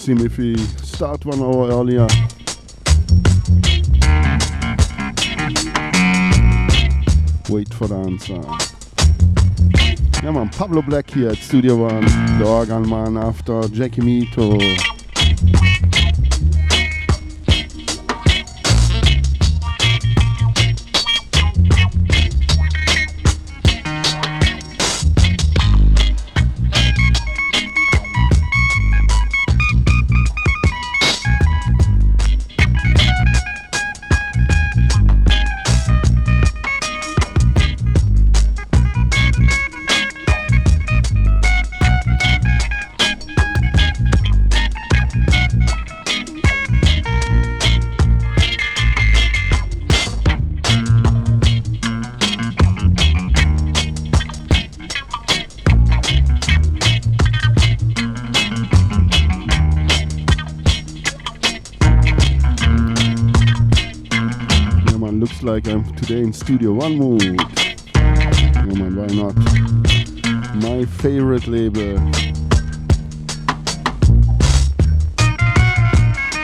If 0.04 0.36
he 0.36 0.56
start 1.03 1.24
one 1.24 1.40
hour 1.40 1.68
earlier. 1.68 2.07
Wait 7.48 7.74
for 7.74 7.88
the 7.88 7.96
answer. 8.07 8.40
Yeah 10.22 10.30
man, 10.30 10.48
Pablo 10.50 10.80
Black 10.82 11.11
here 11.11 11.30
at 11.30 11.38
Studio 11.38 11.74
One, 11.74 12.05
the 12.38 12.44
organ 12.46 12.88
man 12.88 13.16
after 13.16 13.66
Jackie 13.70 14.00
Mittoo. 14.00 15.01
In 66.32 66.36
Studio 66.36 66.72
One 66.72 66.96
mood. 66.96 67.22
Yeah 67.94 68.64
man, 68.64 68.96
why 68.96 69.06
not? 69.08 69.36
My 70.64 70.86
favorite 70.86 71.46
label. 71.46 71.98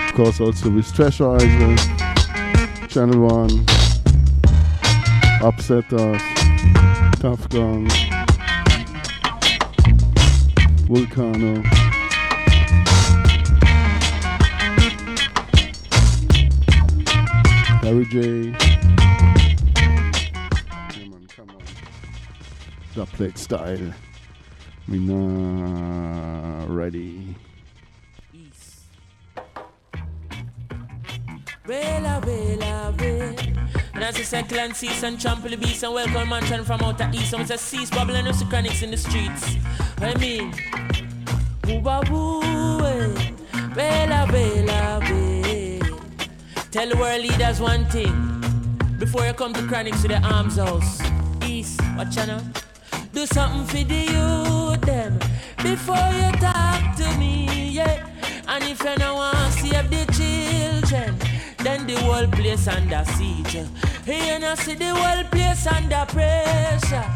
Of 0.05 0.15
course 0.15 0.41
also 0.43 0.69
with 0.69 0.95
Treasure 0.95 1.31
Island, 1.31 1.79
Channel 2.91 3.19
One, 3.19 3.49
Upsetters, 5.41 6.21
Tuff 7.21 7.49
Gong, 7.49 7.89
Volcano. 10.87 11.63
Harry 17.81 18.05
J. 18.05 18.68
plate 23.19 23.37
style. 23.37 23.93
We 24.87 25.01
now 25.01 26.65
ready. 26.69 27.35
East. 28.33 28.85
Bella, 31.67 32.21
bella, 32.25 32.95
bella. 32.97 33.35
And 33.95 34.05
as 34.05 34.15
I 34.15 34.23
said, 34.23 34.49
Clan 34.49 34.73
Cease 34.73 35.03
and 35.03 35.21
Trample 35.21 35.51
the 35.51 35.57
Beast 35.57 35.83
and 35.83 35.95
welcome 35.95 36.29
mansion 36.29 36.65
from 36.65 36.81
outer 36.81 37.11
east. 37.13 37.33
And 37.33 37.43
we 37.43 37.49
say, 37.49 37.57
cease 37.57 37.91
bubbling 37.91 38.25
the 38.25 38.47
chronics 38.49 38.83
in 38.83 38.93
the 38.93 38.97
streets. 38.97 39.57
I 40.01 40.15
mean, 40.19 40.53
ooba 41.63 42.09
boo, 42.09 42.41
eh. 42.87 43.33
bella, 43.75 44.31
bella, 44.31 45.01
bella. 45.01 45.99
Tell 46.71 46.89
the 46.89 46.97
world 46.97 47.23
leaders 47.23 47.61
one 47.61 47.85
thing. 47.87 48.15
Before 49.01 49.27
you 49.27 49.33
come 49.33 49.53
to 49.55 49.67
chronics 49.67 50.03
to 50.03 50.09
the 50.09 50.21
arms 50.21 50.55
house. 50.55 51.03
East, 51.43 51.81
what 51.97 52.13
channel? 52.13 52.41
Do 53.19 53.27
something 53.27 53.67
for 53.67 53.89
the 53.89 54.03
youth 54.13 54.81
them 54.83 55.19
before 55.65 56.09
you 56.15 56.31
talk 56.39 56.95
to 56.99 57.19
me, 57.19 57.71
yeah. 57.71 58.07
And 58.47 58.63
if 58.63 58.79
you 58.79 58.95
don't 58.95 59.17
want 59.17 59.35
to 59.35 59.51
save 59.59 59.91
the 59.91 60.07
children, 60.15 61.19
then 61.65 61.85
the 61.89 61.95
whole 61.95 62.29
place 62.29 62.69
under 62.69 63.05
siege. 63.17 63.55
You 64.07 64.39
know 64.39 64.55
see 64.55 64.77
the 64.77 64.95
whole 64.95 65.25
place 65.33 65.67
under 65.67 66.07
pressure. 66.07 67.07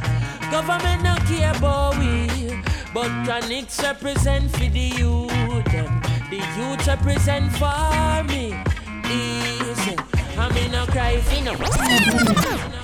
Government 0.50 1.04
not 1.04 1.24
care 1.26 1.54
about 1.56 1.96
we, 2.00 2.50
but 2.92 3.06
Chronixx 3.22 3.80
represent 3.84 4.50
for 4.50 4.58
the 4.58 4.90
youth 4.98 5.64
them. 5.66 6.02
The 6.30 6.42
youth 6.58 6.84
represent 6.84 7.52
for 7.52 8.24
me. 8.24 8.60
Easy. 9.06 9.94
I 10.36 10.50
mean, 10.52 10.72
no 10.72 10.84
cry 10.86 11.20
for 11.20 11.44
no. 11.44 12.81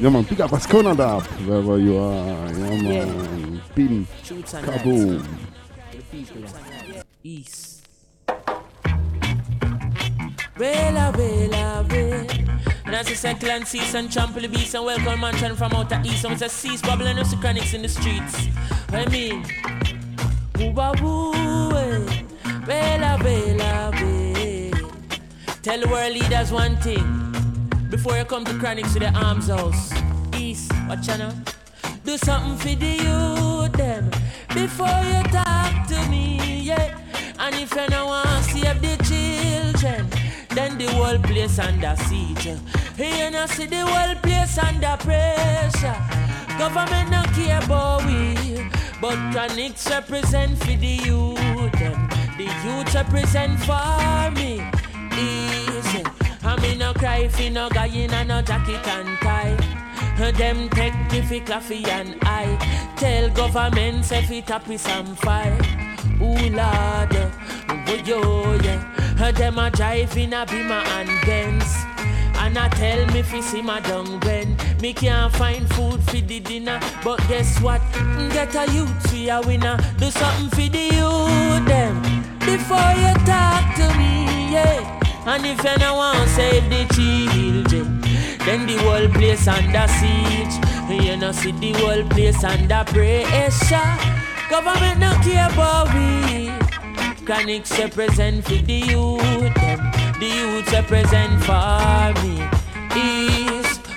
Ja 0.00 0.10
man, 0.10 0.24
big 0.24 0.40
up 0.40 0.52
Ascona 0.52 0.94
da, 0.94 1.20
wherever 1.46 1.78
you 1.78 1.96
are. 1.96 2.52
Ja 2.52 2.58
man, 2.58 2.84
yeah. 2.84 4.04
Kaboom. 4.62 5.22
East. 7.22 7.86
Bella, 10.58 11.12
bella, 11.12 11.84
bella. 11.88 12.26
And 12.86 12.94
as 12.94 13.08
I 13.08 13.14
said, 13.14 13.40
Clan 13.40 13.64
Cease 13.64 13.94
and 13.94 14.12
Trample 14.12 14.42
the 14.42 14.48
Beast 14.48 14.74
and 14.74 14.84
welcome 14.84 15.20
mansion 15.20 15.56
from 15.56 15.72
outer 15.72 16.00
east. 16.04 16.24
And 16.24 16.34
we 16.34 16.38
say, 16.38 16.48
cease 16.48 16.82
bubbling 16.82 17.18
up 17.18 17.26
the 17.28 17.36
chronics 17.36 17.72
in 17.74 17.82
the 17.82 17.88
streets. 17.88 18.48
I 18.92 19.06
mean, 19.08 19.42
ooba 20.54 20.92
boo, 21.00 21.32
eh. 21.76 22.22
Bella, 22.66 23.18
bella, 23.22 23.90
bella. 23.92 24.80
Tell 25.62 25.80
the 25.80 25.88
world 25.88 26.12
leaders 26.12 26.52
one 26.52 26.76
thing. 26.76 27.33
Before 27.94 28.18
you 28.18 28.24
come 28.24 28.44
to 28.44 28.58
Chronics 28.58 28.92
to 28.94 28.98
the 28.98 29.12
Arms 29.14 29.46
House. 29.46 29.92
East, 30.36 30.72
what 30.88 31.00
channel? 31.00 31.32
Do 32.04 32.18
something 32.18 32.56
for 32.56 32.76
the 32.76 32.94
youth, 33.06 33.72
them. 33.74 34.10
Before 34.48 34.98
you 35.06 35.22
talk 35.30 35.86
to 35.86 36.10
me, 36.10 36.62
yeah. 36.62 36.98
And 37.38 37.54
if 37.54 37.70
you 37.72 37.86
don't 37.86 38.08
want 38.08 38.26
to 38.26 38.42
save 38.50 38.82
the 38.82 38.96
children, 39.06 40.10
then 40.56 40.76
the 40.76 40.86
whole 40.90 41.18
place 41.20 41.60
under 41.60 41.94
siege. 42.06 42.46
You 42.98 43.30
know, 43.30 43.46
see 43.46 43.66
the 43.66 43.86
whole 43.86 44.16
place 44.16 44.58
under 44.58 44.96
pressure. 44.98 45.96
Government 46.58 47.12
don't 47.12 47.32
care 47.32 47.62
about 47.62 48.04
we, 48.06 48.56
but 49.00 49.14
Chronixx 49.30 49.88
represent 49.88 50.58
for 50.58 50.76
the 50.76 50.98
youth, 51.06 51.72
them. 51.78 52.08
The 52.38 52.50
youth 52.64 52.92
represent 52.92 53.60
for 53.60 54.32
me. 54.32 54.68
Me 56.64 56.76
no 56.76 56.94
cry 56.94 57.28
fi 57.28 57.50
no 57.50 57.68
guy 57.68 57.88
in 57.88 58.10
a 58.14 58.24
no 58.24 58.40
jacket 58.40 58.88
and 58.88 59.18
tie. 59.18 59.54
Uh, 60.18 60.30
them 60.32 60.70
take 60.70 60.94
the 61.10 61.40
coffee 61.40 61.84
and 61.84 62.16
I 62.22 62.56
tell 62.96 63.28
government 63.28 64.06
say 64.06 64.22
fi 64.22 64.40
tap 64.40 64.66
with 64.66 64.80
some 64.80 65.14
fire. 65.14 65.58
Ooh 66.22 66.48
lord, 66.48 67.14
oh 67.68 68.02
yo 68.06 68.54
yeah. 68.64 68.80
Uh, 69.20 69.30
them 69.32 69.58
a 69.58 69.70
drive 69.70 70.16
in 70.16 70.32
a 70.32 70.46
Beamer 70.46 70.82
and 70.96 71.10
Benz. 71.26 71.70
And 72.36 72.56
I 72.56 72.68
tell 72.70 73.06
me 73.12 73.20
fi 73.20 73.42
see 73.42 73.60
my 73.60 73.80
dung 73.80 74.18
when 74.20 74.56
Me 74.80 74.92
can't 74.92 75.32
find 75.34 75.68
food 75.74 76.02
for 76.02 76.16
the 76.16 76.40
dinner 76.40 76.80
But 77.02 77.18
guess 77.28 77.60
what? 77.60 77.80
Mm, 77.92 78.32
get 78.32 78.54
a 78.54 78.70
youth 78.72 79.10
fi 79.10 79.28
a 79.28 79.40
winner 79.40 79.78
Do 79.98 80.10
something 80.10 80.50
for 80.50 80.68
the 80.76 80.84
youth 80.96 81.64
them 81.66 82.02
Before 82.40 82.92
you 83.02 83.14
talk 83.24 83.76
to 83.76 83.98
me, 83.98 84.52
yeah 84.52 85.03
and 85.26 85.46
if 85.46 85.58
you 85.58 85.78
don't 85.78 85.96
want 85.96 86.28
save 86.30 86.68
the 86.68 86.84
children, 86.94 88.00
then 88.44 88.66
the 88.66 88.76
whole 88.82 89.08
place 89.08 89.46
under 89.48 89.86
siege. 89.88 90.54
You 91.04 91.16
know, 91.16 91.32
see 91.32 91.52
the 91.52 91.72
whole 91.78 92.04
place 92.10 92.44
under 92.44 92.84
pressure. 92.84 94.14
Government 94.50 95.00
no 95.00 95.12
care 95.22 95.48
about 95.50 95.92
we. 95.94 96.48
Chronixx 97.24 97.78
represent 97.78 98.44
for 98.44 98.50
the 98.50 98.80
youth, 98.92 99.54
them. 99.54 99.80
The 100.20 100.26
youth 100.26 100.72
represent 100.72 101.42
for 101.42 102.22
me. 102.22 103.33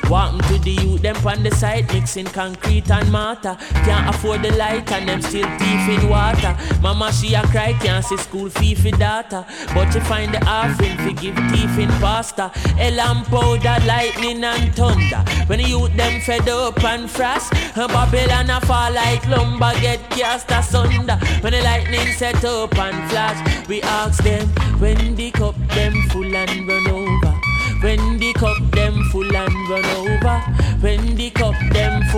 Walking 0.10 0.40
to 0.40 0.58
the 0.60 0.72
youth, 0.72 1.02
them 1.02 1.16
on 1.28 1.44
the 1.44 1.52
side, 1.52 1.92
mixing 1.94 2.26
concrete 2.28 2.90
and 2.90 3.12
mortar. 3.12 3.58
Can't 3.86 4.10
afford 4.14 4.44
the 4.44 4.52
light 4.56 4.90
and 4.92 5.10
them 5.10 5.22
still 5.22 5.48
thief 5.60 5.90
in 5.90 6.10
water. 6.10 6.56
Mama, 6.82 7.12
she 7.12 7.34
a 7.34 7.42
cry, 7.48 7.74
can't 7.74 8.06
see 8.06 8.18
school 8.18 8.50
fee 8.50 8.76
for 8.76 8.92
data. 8.92 9.46
But 9.74 9.94
you 9.94 10.02
find 10.02 10.34
the 10.34 10.44
offering, 10.46 10.98
forgive 10.98 11.36
thief 11.52 11.78
in 11.78 11.90
pasta. 12.00 12.52
A 12.80 12.92
lamp 12.96 13.28
powder, 13.28 13.78
lightning 13.86 14.44
and 14.44 14.74
thunder. 14.76 15.24
When 15.48 15.60
the 15.60 15.68
youth 15.68 15.96
them 15.96 16.22
fed 16.22 16.48
up 16.48 16.84
and 16.84 17.10
frost, 17.10 17.52
Babylon 17.76 18.50
a 18.50 18.62
fall 18.62 18.92
like 18.92 19.28
lumber, 19.28 19.74
get 19.82 20.10
cast 20.10 20.52
asunder. 20.52 21.18
When 21.42 21.54
the 21.54 21.62
lightning 21.62 22.08
set 22.14 22.44
up 22.46 22.78
and 22.78 23.10
flash, 23.10 23.68
we 23.68 23.82
ask 23.82 24.24
them 24.24 24.48
when 24.80 25.16
the 25.16 25.32
cup 25.32 25.56
them 25.70 25.94
full 26.10 26.36
and 26.36 26.68
run 26.68 26.88
over. 26.88 27.34
When 27.82 28.18
the 28.18 28.34
cup 28.34 28.58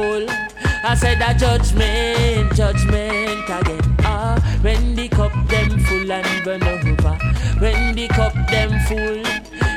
them. 0.02 0.50
I 0.84 0.96
said 0.96 1.22
a 1.22 1.38
judgment, 1.38 2.56
judgment 2.56 3.50
again. 3.50 3.96
Ah, 4.00 4.40
when 4.62 4.96
the 4.96 5.10
cup 5.10 5.34
them 5.48 5.80
full 5.80 6.12
and 6.12 6.46
run 6.46 6.64
over. 6.64 7.18
When 7.60 7.96
the 7.96 8.08
cup 8.08 8.34
them 8.50 8.72
full. 8.88 9.24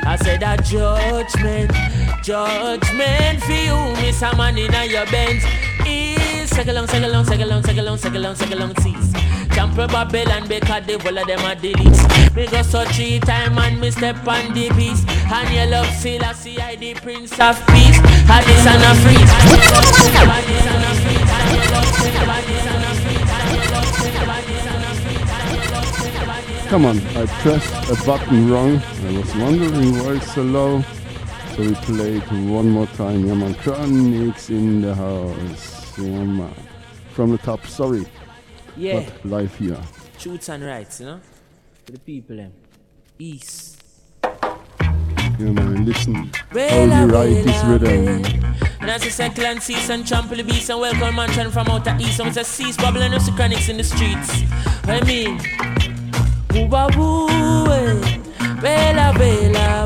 I 0.05 0.15
said 0.17 0.43
a 0.43 0.61
judgment, 0.61 1.71
judgment 2.23 3.43
for 3.43 3.53
you, 3.53 3.77
Miss 4.01 4.21
a 4.21 4.35
man 4.35 4.57
in 4.57 4.89
your 4.89 5.05
bench. 5.07 5.43
Is 5.85 6.49
sing 6.49 6.69
along, 6.69 6.87
sing 6.87 7.03
along, 7.03 7.25
sing 7.25 7.41
along, 7.41 7.63
sing 7.63 7.79
along, 7.79 7.97
sing 7.97 8.15
along, 8.15 8.35
sing 8.35 8.53
along, 8.53 8.73
cease. 9.53 9.63
Champion 9.63 9.87
Babylon 9.87 10.47
because 10.47 10.85
the 10.85 10.97
whole 10.99 11.17
of 11.17 11.27
them 11.27 11.39
are 11.39 11.55
least. 11.55 12.35
Me 12.35 12.47
go 12.47 12.61
so 12.61 12.85
three 12.85 13.19
time 13.19 13.57
and 13.57 13.79
me 13.79 13.91
step 13.91 14.15
on 14.27 14.53
the 14.53 14.69
beast. 14.75 15.07
And 15.07 15.49
you 15.49 15.65
love 15.71 15.87
still 15.87 16.23
I 16.23 16.75
the 16.75 16.93
prince 16.95 17.39
of 17.39 17.65
peace. 17.67 17.97
And. 17.97 18.05
Hadis 18.27 18.65
and 18.65 18.83
a 18.83 18.93
Hadis 20.29 20.93
Come 26.69 26.85
on, 26.85 26.97
I 27.15 27.25
pressed 27.27 27.89
a 27.91 28.05
button 28.05 28.49
wrong. 28.49 28.81
I 29.05 29.17
was 29.17 29.35
wondering 29.35 29.93
why 29.99 30.13
it's 30.13 30.33
so 30.33 30.41
low. 30.41 30.83
So 31.55 31.61
we 31.61 31.75
play 31.75 32.17
it 32.17 32.31
one 32.49 32.69
more 32.69 32.87
time. 32.87 33.25
Yeah 33.27 33.35
man, 33.35 33.53
Chronixx 33.55 34.49
in 34.49 34.81
the 34.81 34.95
house. 34.95 35.97
Yeah 35.99 36.23
man. 36.23 36.53
From 37.11 37.29
the 37.29 37.37
top, 37.37 37.67
sorry. 37.67 38.07
Yeah. 38.75 39.05
But 39.21 39.25
live 39.25 39.55
here. 39.55 39.77
Truths 40.17 40.49
and 40.49 40.63
rights, 40.63 40.99
you 40.99 41.05
know? 41.05 41.19
For 41.85 41.91
the 41.91 41.99
people 41.99 42.39
eh? 42.39 42.43
them. 42.43 42.53
East. 43.19 43.81
Yeah 45.39 45.51
man, 45.51 45.85
listen 45.85 46.13
how 46.13 46.25
Well, 46.53 46.87
you 46.87 46.93
I 46.93 47.05
write 47.05 47.43
this 47.43 47.63
rhythm. 47.65 48.05
will. 48.05 48.43
And 48.81 48.89
as 48.89 49.03
I 49.03 49.09
said, 49.09 49.35
clan 49.35 49.59
season, 49.61 50.03
trample 50.03 50.37
the 50.37 50.43
beast 50.43 50.69
and 50.69 50.79
welcome 50.79 51.15
mansion 51.15 51.51
from 51.51 51.67
outer 51.67 51.95
east. 51.99 52.17
So 52.17 52.25
it's 52.25 52.37
a 52.37 52.43
cease, 52.43 52.77
bubbling 52.77 53.11
the 53.11 53.31
chronics 53.35 53.69
in 53.69 53.77
the 53.77 53.83
streets. 53.83 54.43
I 54.85 55.01
mean, 55.05 55.37
woo 56.53 56.75
a 56.75 56.87
woo, 56.97 57.27
eh. 57.71 58.19
well, 58.61 58.99
ah, 58.99 59.13
I 59.13 59.17
will, 59.17 59.57
ah, 59.57 59.85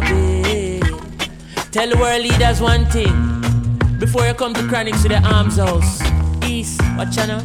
Tell 1.72 1.90
the 1.90 1.98
world 1.98 2.24
leaders 2.24 2.62
one 2.62 2.86
thing. 2.88 3.14
Before 4.00 4.26
you 4.26 4.34
come 4.34 4.54
to 4.54 4.68
chronics 4.68 5.02
to 5.04 5.10
the 5.10 5.20
arms 5.20 5.58
house. 5.58 6.02
East, 6.44 6.82
what 6.96 7.12
channel? 7.12 7.42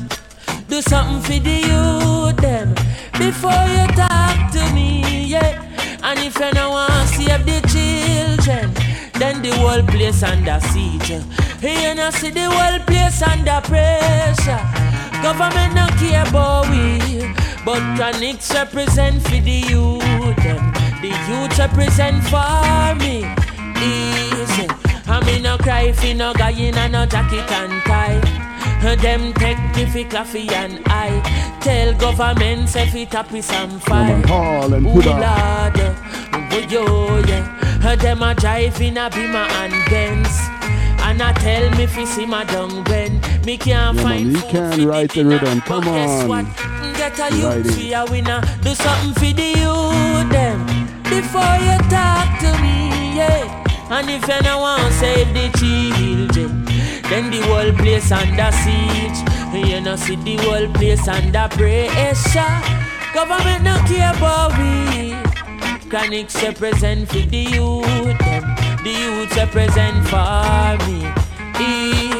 Do 0.73 0.81
something 0.81 1.21
for 1.21 1.45
the 1.45 1.57
youth, 1.69 2.37
them. 2.39 2.75
Before 3.19 3.53
you 3.77 3.87
talk 3.93 4.51
to 4.53 4.73
me, 4.73 5.27
yeah. 5.27 5.61
And 6.03 6.19
if 6.21 6.35
you 6.35 6.51
don't 6.51 6.71
want 6.71 6.91
to 6.91 7.07
save 7.09 7.45
the 7.45 7.61
children, 7.69 8.73
then 9.21 9.43
the 9.43 9.51
whole 9.61 9.83
place 9.83 10.23
under 10.23 10.59
siege. 10.73 11.11
You 11.61 11.95
know, 11.95 12.09
see 12.13 12.31
the 12.31 12.49
whole 12.49 12.81
place 12.87 13.21
under 13.21 13.61
pressure. 13.69 14.65
Government 15.21 15.77
don't 15.77 15.93
care 16.01 16.27
about 16.27 16.71
we, 16.71 17.21
but 17.67 17.83
Chronixx 17.93 18.55
represent 18.55 19.21
for 19.25 19.41
the 19.45 19.59
youth. 19.69 20.37
Them. 20.37 20.73
The 21.03 21.13
youth 21.29 21.59
represent 21.59 22.25
for 22.33 22.95
me. 22.97 23.29
Easy. 23.77 24.67
I 25.07 25.21
me 25.27 25.39
no 25.43 25.59
cry 25.59 25.93
you 26.03 26.15
no 26.15 26.33
guy 26.33 26.53
in 26.53 26.79
a 26.79 26.89
no 26.89 27.05
jacket 27.05 27.53
and 27.53 27.83
tie. 27.83 28.52
Them 28.83 29.33
take 29.35 29.57
diffi 29.75 30.09
coffee 30.11 30.49
and 30.51 30.81
I 30.87 31.09
tell 31.61 31.95
government 31.95 32.69
say 32.69 32.87
fi 32.89 33.05
tap 33.05 33.33
is 33.33 33.47
some 33.47 33.79
fire. 33.81 34.21
Hall 34.27 34.73
and 34.75 34.87
Ooh. 34.87 35.01
Lord, 35.01 35.79
oh 35.79 36.67
yo 36.69 37.19
yeah. 37.27 37.97
Them 37.97 38.23
a 38.23 38.35
drive 38.35 38.81
in 38.81 38.97
a 38.97 39.09
Beamer 39.11 39.39
and 39.63 39.73
Benz. 39.89 40.29
And 41.05 41.23
I 41.23 41.33
tell 41.35 41.71
me 41.77 41.87
fi 41.87 42.05
see 42.05 42.27
my 42.27 42.45
dung 42.45 42.85
when 42.85 43.21
me 43.45 43.57
can't 43.57 43.67
Yeah, 43.67 43.93
man, 43.93 44.03
find 44.05 44.33
you 44.33 44.39
food 44.41 44.51
can 44.51 44.87
write 44.87 45.13
the 45.13 45.25
rhythm, 45.25 45.59
But 45.61 45.83
come 45.83 45.85
guess 45.85 46.23
on. 46.23 46.29
what? 46.29 46.47
Get 46.97 47.19
a 47.21 47.37
youth 47.37 47.75
fi 47.75 47.93
a 47.93 48.05
winner. 48.11 48.41
Do 48.63 48.75
something 48.75 49.15
for 49.15 49.33
the 49.35 49.49
youth 49.63 50.31
them 50.31 50.67
before 51.05 51.57
you 51.67 51.77
talk 51.89 52.39
to 52.41 52.51
me, 52.63 53.17
yeah. 53.17 53.63
And 53.91 54.09
if 54.11 54.27
want 54.27 54.93
save 54.95 55.29
the 55.35 55.51
children, 55.59 56.62
then 57.11 57.31
the 57.31 57.41
whole 57.47 57.73
place 57.73 58.11
under 58.13 58.51
siege. 58.63 59.19
You 59.53 59.81
know 59.81 59.97
see 59.97 60.17
the 60.17 60.37
whole 60.45 60.69
place 60.73 61.07
under 61.09 61.49
pressure. 61.49 62.57
Government 63.15 63.65
no 63.65 63.77
care 63.87 64.13
about 64.17 64.53
we. 64.59 65.13
Chronixx 65.91 66.43
represent 66.43 67.09
for 67.09 67.19
the 67.19 67.45
youth. 67.57 68.19
The 68.83 68.91
youth 68.91 69.37
represent 69.37 70.09
for 70.09 70.79
me. 70.87 72.12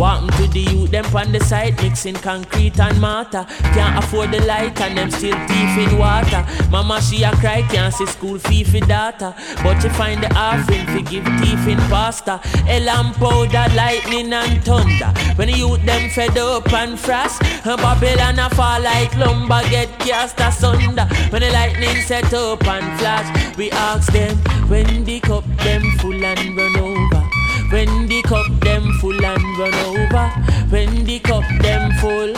Walking 0.00 0.28
to 0.38 0.46
the 0.46 0.60
youth, 0.60 0.90
them 0.92 1.04
on 1.14 1.30
the 1.30 1.40
side, 1.40 1.76
mixing 1.82 2.14
concrete 2.14 2.80
and 2.80 2.98
mortar. 2.98 3.44
Can't 3.74 4.02
afford 4.02 4.30
the 4.30 4.40
light 4.46 4.80
and 4.80 4.96
them 4.96 5.10
still 5.10 5.36
thief 5.46 5.76
in 5.76 5.98
water. 5.98 6.42
Mama, 6.70 7.02
she 7.02 7.22
a 7.22 7.30
cry, 7.32 7.60
can't 7.68 7.92
see 7.92 8.06
school 8.06 8.38
fee 8.38 8.64
for 8.64 8.80
data. 8.80 9.34
But 9.62 9.84
you 9.84 9.90
find 9.90 10.22
the 10.22 10.34
offering, 10.34 10.86
forgive 10.86 11.26
thief 11.40 11.68
in 11.68 11.76
pasta. 11.90 12.40
A 12.66 12.80
lamp 12.80 13.16
powder, 13.16 13.66
lightning 13.76 14.32
and 14.32 14.64
thunder. 14.64 15.12
When 15.36 15.48
the 15.48 15.58
youth, 15.58 15.84
them 15.84 16.08
fed 16.08 16.38
up 16.38 16.72
and 16.72 16.98
frost. 16.98 17.42
Babylon 17.64 18.38
a 18.38 18.48
fall 18.48 18.80
like 18.80 19.14
lumber, 19.18 19.60
get 19.68 19.90
cast 19.98 20.40
asunder. 20.40 21.04
When 21.28 21.42
the 21.42 21.50
lightning 21.50 22.00
set 22.06 22.32
up 22.32 22.66
and 22.66 22.98
flash, 22.98 23.56
we 23.58 23.70
ask 23.72 24.10
them, 24.14 24.34
when 24.70 25.04
the 25.04 25.20
cup 25.20 25.44
them 25.58 25.82
full 25.98 26.24
and 26.24 26.56
run 26.56 26.76
over. 26.78 27.22
When 27.70 28.08
the 28.08 28.19
cup 28.30 28.60
them 28.60 28.92
full 29.00 29.24
and 29.24 29.58
run 29.58 29.74
over, 29.74 30.28
when 30.70 31.04
the 31.04 31.18
cup 31.18 31.42
them 31.60 31.90
full, 31.98 32.32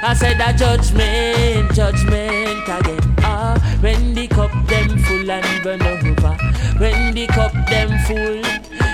I 0.00 0.14
said 0.14 0.40
a 0.40 0.56
judgment, 0.56 1.74
judgment 1.74 2.62
again. 2.68 3.16
Ah, 3.24 3.58
when 3.80 4.14
the 4.14 4.28
cup 4.28 4.52
them 4.68 4.96
full 5.02 5.28
and 5.28 5.64
run 5.64 5.82
over, 5.82 6.36
when 6.78 7.12
the 7.12 7.26
cup 7.26 7.52
them 7.66 7.90
full, 8.06 8.40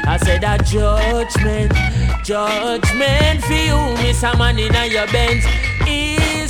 I 0.08 0.16
said 0.16 0.42
a 0.42 0.56
judgment, 0.64 1.74
judgment 2.24 3.44
for 3.44 3.52
you, 3.52 3.76
miss 4.02 4.22
a 4.22 4.34
man 4.38 4.58
in 4.58 4.72
your 4.90 5.06
bench. 5.08 5.44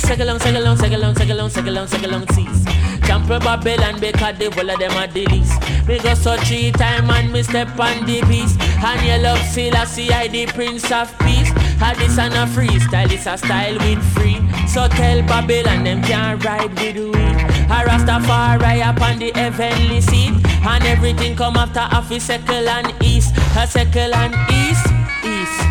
Sing 0.09 0.21
along, 0.21 0.39
sing 0.39 0.55
along, 0.55 0.77
sing 0.77 0.93
along, 0.95 1.15
sing 1.15 1.29
along, 1.29 1.49
sing 1.51 1.67
along, 1.67 1.87
sing 1.87 2.05
along, 2.05 2.27
cease. 2.29 2.65
Champion 3.05 3.39
Babylon 3.41 3.99
because 3.99 4.39
the 4.39 4.49
whole 4.49 4.67
of 4.67 4.79
them 4.79 4.91
are 4.93 5.05
the 5.05 5.23
least. 5.27 5.61
Me 5.87 5.99
go 5.99 6.15
so 6.15 6.35
three 6.37 6.71
time 6.71 7.07
and 7.11 7.31
me 7.31 7.43
step 7.43 7.79
on 7.79 8.07
the 8.07 8.19
beast. 8.25 8.59
And 8.59 8.99
you 9.05 9.21
love 9.21 9.37
still 9.45 9.77
I 9.77 9.85
I 9.85 10.27
the 10.27 10.47
prince 10.47 10.91
of 10.91 11.13
peace. 11.19 11.51
Had 11.77 11.97
this 11.97 12.17
and 12.17 12.33
a 12.33 12.47
freestyle, 12.47 13.11
it's 13.11 13.27
a 13.27 13.37
style 13.37 13.77
with 13.77 14.03
free. 14.15 14.41
So 14.67 14.87
tell 14.87 15.21
Babylon 15.27 15.83
them 15.83 16.01
can't 16.01 16.43
ride 16.43 16.71
with 16.71 16.95
we. 16.95 17.21
A 17.69 17.85
Rastafari 17.85 18.81
up 18.81 18.99
on 19.03 19.19
the 19.19 19.31
heavenly 19.35 20.01
seat. 20.01 20.33
And 20.65 20.83
everything 20.85 21.35
come 21.35 21.55
after 21.55 21.85
a 21.85 22.19
circle 22.19 22.67
and 22.67 22.91
east. 23.03 23.37
A 23.55 23.67
circle 23.67 24.15
and 24.15 24.33
east, 24.49 24.87
east. 25.21 25.61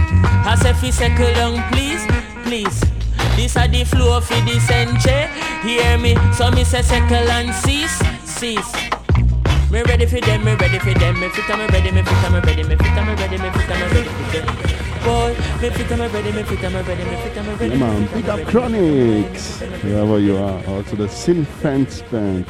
I 0.47 0.57
say 0.63 0.75
fi 0.75 0.91
circle 0.91 1.35
down 1.35 1.61
please, 1.73 2.07
please. 2.45 2.98
This 3.39 3.55
a 3.55 3.69
the 3.69 3.85
flow 3.85 4.21
for 4.21 4.35
the 4.43 4.59
century. 4.59 5.31
Hear 5.63 5.97
me, 5.97 6.17
so 6.35 6.51
me 6.51 6.65
say 6.65 6.83
circle 6.83 7.31
and 7.31 7.55
cease, 7.55 7.97
cease. 8.25 8.73
Me 9.71 9.81
ready 9.83 10.07
for 10.07 10.21
them, 10.21 10.43
me 10.43 10.55
ready 10.57 10.81
for 10.81 10.93
them, 10.93 11.21
me 11.21 11.29
fit 11.29 11.47
me 11.57 11.67
ready, 11.67 11.93
me 11.93 12.03
fit 12.03 12.33
me 12.33 12.41
ready, 12.41 12.65
me 12.65 12.75
fit 12.75 12.99
me 12.99 13.15
ready, 13.15 13.39
me 13.39 13.51
fit 13.51 13.69
me 13.69 13.87
ready 13.95 14.09
for 14.11 14.27
them. 14.33 14.47
Boy, 15.05 15.37
me 15.63 15.71
fit 15.71 15.91
me 15.97 16.07
ready, 16.09 16.33
me 16.33 16.43
fit 16.43 16.63
me 16.63 16.81
ready, 16.83 17.05
me 17.05 17.17
fit 17.17 17.37
me 17.37 17.53
ready. 17.55 17.69
Yeah, 17.69 17.79
man, 17.79 18.03
me 18.03 18.29
up. 18.29 18.41
Chronixx, 18.41 19.85
wherever 19.85 20.19
you 20.19 20.37
are. 20.37 20.67
Also 20.67 20.97
the 20.97 21.07
Zinc 21.07 21.47
Fence 21.47 22.03
Band, 22.11 22.45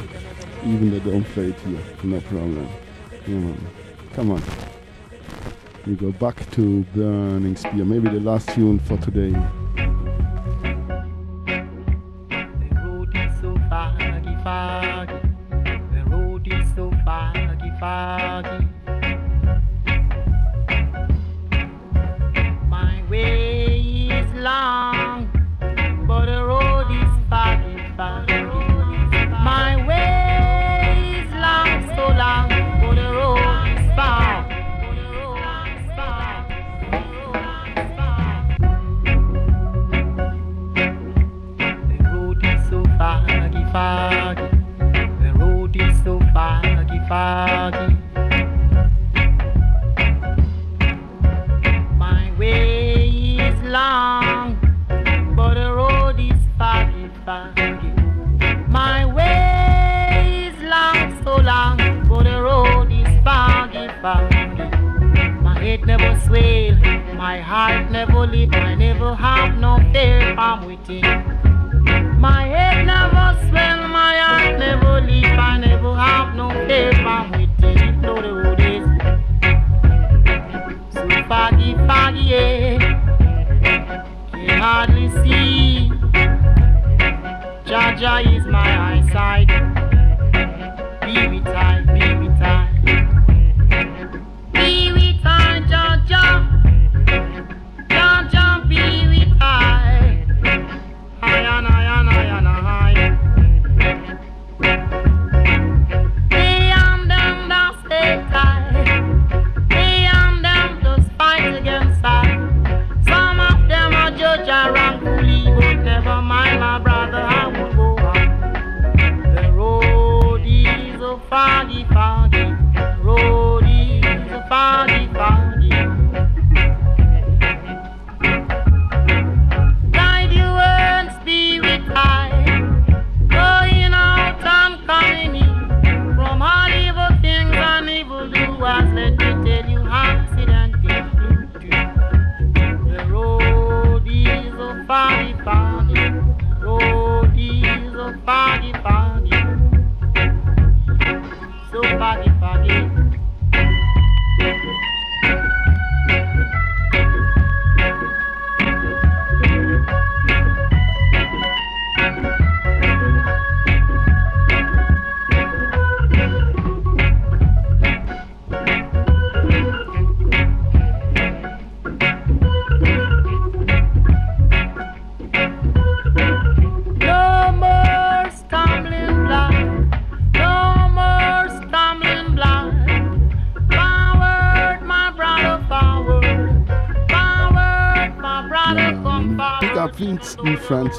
even 0.63 0.89
they 0.89 0.99
don't 1.01 1.23
play 1.23 1.49
it 1.49 1.59
here, 1.59 1.79
no 2.01 2.19
problem. 2.21 2.67
Yeah, 3.27 3.35
man. 3.35 3.67
Come 4.13 4.31
on. 4.31 4.41
We 5.85 5.95
go 5.95 6.11
back 6.13 6.49
to 6.53 6.83
Burning 6.95 7.55
Spear, 7.55 7.85
maybe 7.85 8.09
the 8.09 8.21
last 8.21 8.49
tune 8.49 8.79
for 8.79 8.97
today. 8.97 9.35
Foggy. 14.43 15.13
The 15.49 16.03
road 16.07 16.47
is 16.47 16.67
so 16.75 16.91
foggy, 17.03 17.71
foggy. 17.79 18.58
body. 47.09 47.97
My 51.97 52.31
way 52.37 53.37
is 53.47 53.59
long, 53.63 54.59
but 55.35 55.55
the 55.55 55.73
road 55.73 56.19
is 56.19 56.39
foggy, 56.55 57.09
foggy. 57.25 57.91
My 58.67 59.05
way 59.07 60.51
is 60.53 60.61
long, 60.61 61.23
so 61.23 61.37
long, 61.37 61.77
but 62.07 62.23
the 62.25 62.39
road 62.43 62.91
is 62.91 63.09
foggy, 63.23 63.87
foggy. 64.03 64.69
My 65.41 65.57
head 65.57 65.87
never 65.87 66.13
swell, 66.27 66.75
my 67.15 67.39
heart 67.39 67.89
never 67.89 68.27
leap, 68.27 68.53
I 68.53 68.75
never 68.75 69.15
have 69.15 69.57
no 69.57 69.79
fear 69.91 70.35
from 70.35 70.67
within. 70.67 71.38
My 72.19 72.45
head 72.45 72.85
never 72.85 73.39
swell, 73.47 73.87
my 73.87 74.17
heart 74.17 74.59
never 74.59 74.99
leap, 74.99 75.23
I 75.25 75.57
never 75.57 75.95
have 75.95 76.35
no 76.35 76.49
fear 76.67 76.91
from 76.95 77.31
within. 77.31 78.01
Know 78.01 78.21
the 78.21 78.33
road 78.33 78.59
is 78.59 78.83
so 80.93 81.07
foggy, 81.29 81.75
foggy, 81.87 82.19
yeah. 82.19 82.77
Can 84.31 84.59
hardly 84.59 85.07
see. 85.23 85.89
Jaja 87.65 88.37
is 88.37 88.45
my 88.47 88.99
eyesight. 88.99 89.58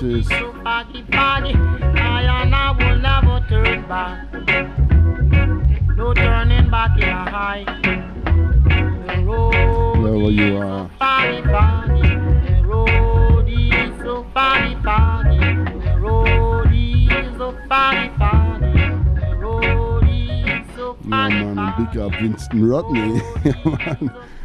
So 0.01 0.53
back. 3.87 4.33
No 5.95 6.15
turning 6.15 6.71
back 6.71 6.97
in 6.97 7.09
a 7.09 7.31
high. 7.31 7.65
The 9.07 9.23
road 9.27 9.99
Wherever 9.99 10.31
you 10.31 10.57
are. 10.57 10.91
foggy, 10.99 11.43
foggy. 11.43 12.01
The 12.01 12.63
road 12.67 13.47
is 13.47 13.99
so 14.01 14.27
foggy, 14.33 14.75
foggy. 14.83 15.39
The 15.39 15.99
road 16.01 16.71
is 16.73 17.37
so 17.37 17.59
foggy, 17.69 18.11
foggy. 18.17 18.73
The 19.21 19.37
road 19.37 20.05
is 20.09 20.77
so 20.77 20.95
foggy, 20.95 21.09
Mann, 21.09 21.57
foggy. 21.57 21.85
big 21.85 21.99
up 22.01 22.13
Winston 22.23 22.65
Rodney. 22.71 23.21
So 23.45 23.77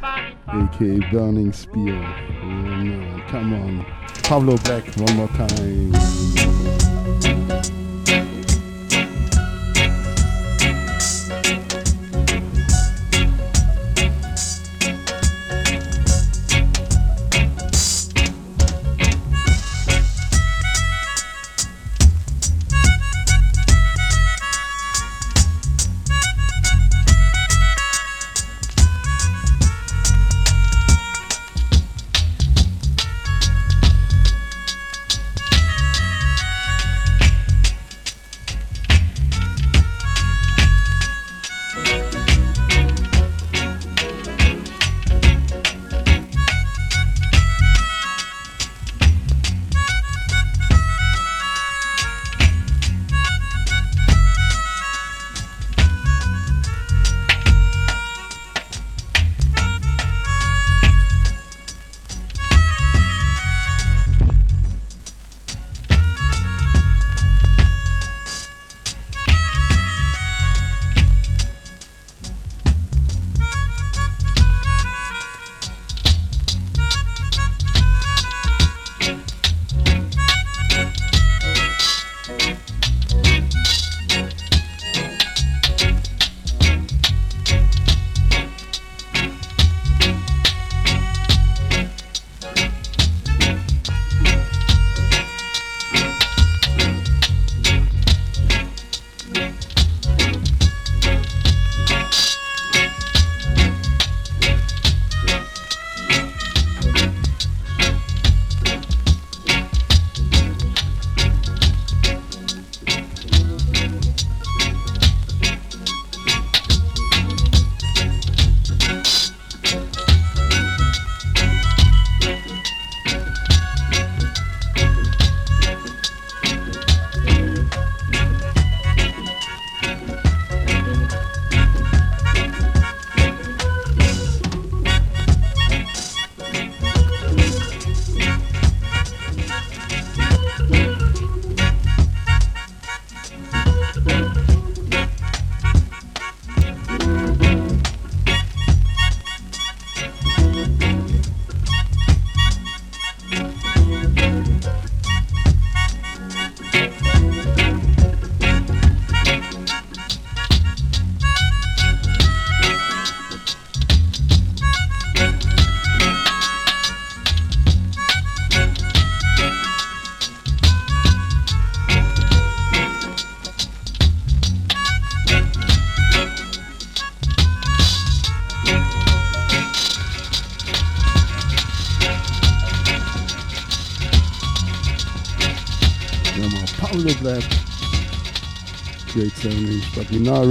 foggy. 0.01 0.35
aka 0.51 1.11
Burning 1.11 1.53
Spear. 1.53 1.93
Yeah, 1.95 2.43
man, 2.43 3.21
come 3.29 3.53
on. 3.53 3.94
Pablo 4.35 4.57
Black, 4.65 4.83
one 4.97 5.15
more 5.15 5.29
time. 5.29 7.34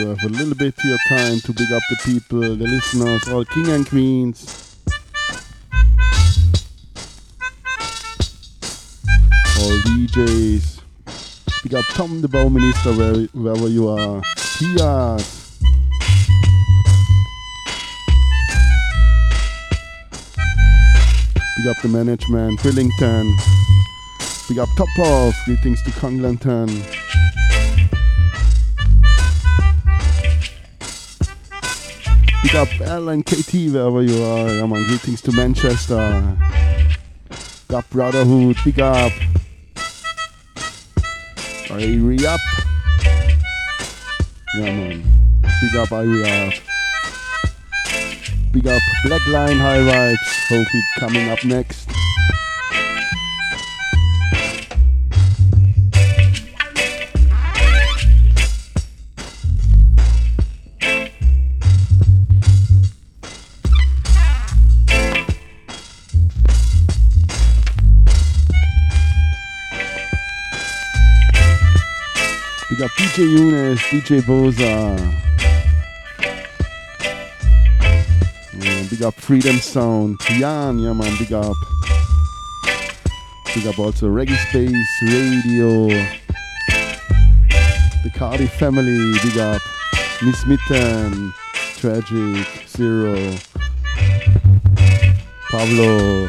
Come 0.06 0.11
on, 0.11 0.36
flip 0.45 0.76
side. 0.76 0.88
your 0.88 0.98
time 1.07 1.40
to 1.40 1.53
big 1.53 1.72
up 1.72 1.82
the 1.90 1.98
people, 2.03 2.40
the 2.40 2.68
listeners, 2.68 3.27
all 3.27 3.44
king 3.44 3.69
and 3.69 3.88
queens. 3.88 4.77
All 9.60 9.72
DJs. 9.88 10.82
Big 11.64 11.73
up 11.73 11.86
Tom 11.95 12.22
the 12.22 12.27
Bauminister 12.27 12.95
where, 12.95 13.26
wherever 13.34 13.68
you 13.68 13.88
are. 13.88 14.22
Tias. 14.38 15.60
Big 21.57 21.68
up 21.68 21.82
the 21.82 21.88
management, 21.88 22.60
Brillington. 22.60 23.32
Big 24.49 24.60
up 24.60 24.69
Top 24.77 24.99
Off. 24.99 25.36
Greetings 25.45 25.82
to 25.82 25.90
Conglanton. 25.91 27.05
Big 32.45 32.55
up 32.57 32.69
L 32.81 33.09
and 33.09 33.26
KT 33.26 33.73
wherever 33.73 34.03
you 34.03 34.23
are. 34.23 34.47
Yeah, 34.47 34.67
man. 34.67 34.84
Greetings 34.85 35.19
to 35.22 35.31
Manchester. 35.31 36.38
Big 37.67 37.76
up 37.76 37.89
Brotherhood. 37.89 38.55
Big 38.63 38.80
up. 38.80 39.11
Irie 41.73 42.23
up. 42.23 42.39
Yeah, 44.59 44.77
man. 44.77 45.03
Big 45.41 45.76
up 45.76 45.89
Irie 45.89 46.23
up. 46.47 46.53
Big 48.53 48.67
up 48.67 48.81
Black 49.05 49.26
Line 49.26 49.57
High 49.57 49.80
Vibes. 49.80 50.47
Hope 50.47 50.67
it 50.72 50.85
coming 50.99 51.27
up 51.30 51.43
next. 51.43 51.94
DJ 73.16 73.32
Yunus, 73.32 73.80
DJ 73.84 74.20
Boza. 74.24 75.00
Yeah, 78.62 78.90
big 78.90 79.04
up 79.04 79.14
Freedom 79.14 79.56
Sound. 79.56 80.20
Jan, 80.20 80.80
yeah 80.80 80.92
man, 80.92 81.18
big 81.18 81.32
up. 81.32 81.56
Big 83.54 83.68
up 83.68 83.80
also 83.80 84.08
Reggae 84.08 84.36
Space 84.50 85.02
Radio. 85.04 85.88
The 88.04 88.12
Cardi 88.16 88.48
family, 88.48 89.14
big 89.24 89.38
up. 89.38 89.62
Miss 90.22 90.46
Mitten, 90.46 91.34
Tragic, 91.78 92.68
Zero. 92.68 93.34
Pablo. 95.52 96.28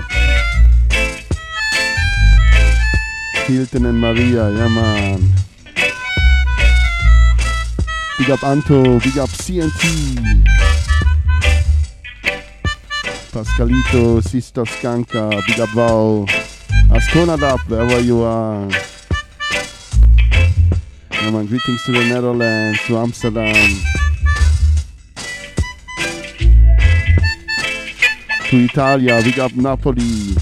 Hilton 3.48 3.86
and 3.86 4.00
Maria, 4.00 4.50
yeah 4.52 4.68
man. 4.68 5.35
Big 8.18 8.30
up 8.30 8.42
Anto, 8.44 8.98
big 9.00 9.18
up 9.18 9.28
CNT. 9.28 10.42
Pascalito, 13.30 14.22
Sister 14.26 14.62
Skanka, 14.62 15.28
big 15.46 15.60
up 15.60 15.68
Val. 15.74 16.24
Asconadap, 16.88 17.58
wherever 17.68 18.00
you 18.00 18.22
are. 18.22 18.70
Yeah, 21.12 21.30
man, 21.30 21.44
greetings 21.44 21.84
to 21.84 21.92
the 21.92 22.08
Netherlands, 22.08 22.80
to 22.86 22.96
Amsterdam. 22.96 23.54
To 28.48 28.56
Italia, 28.64 29.20
big 29.22 29.38
up 29.38 29.54
Napoli. 29.54 30.34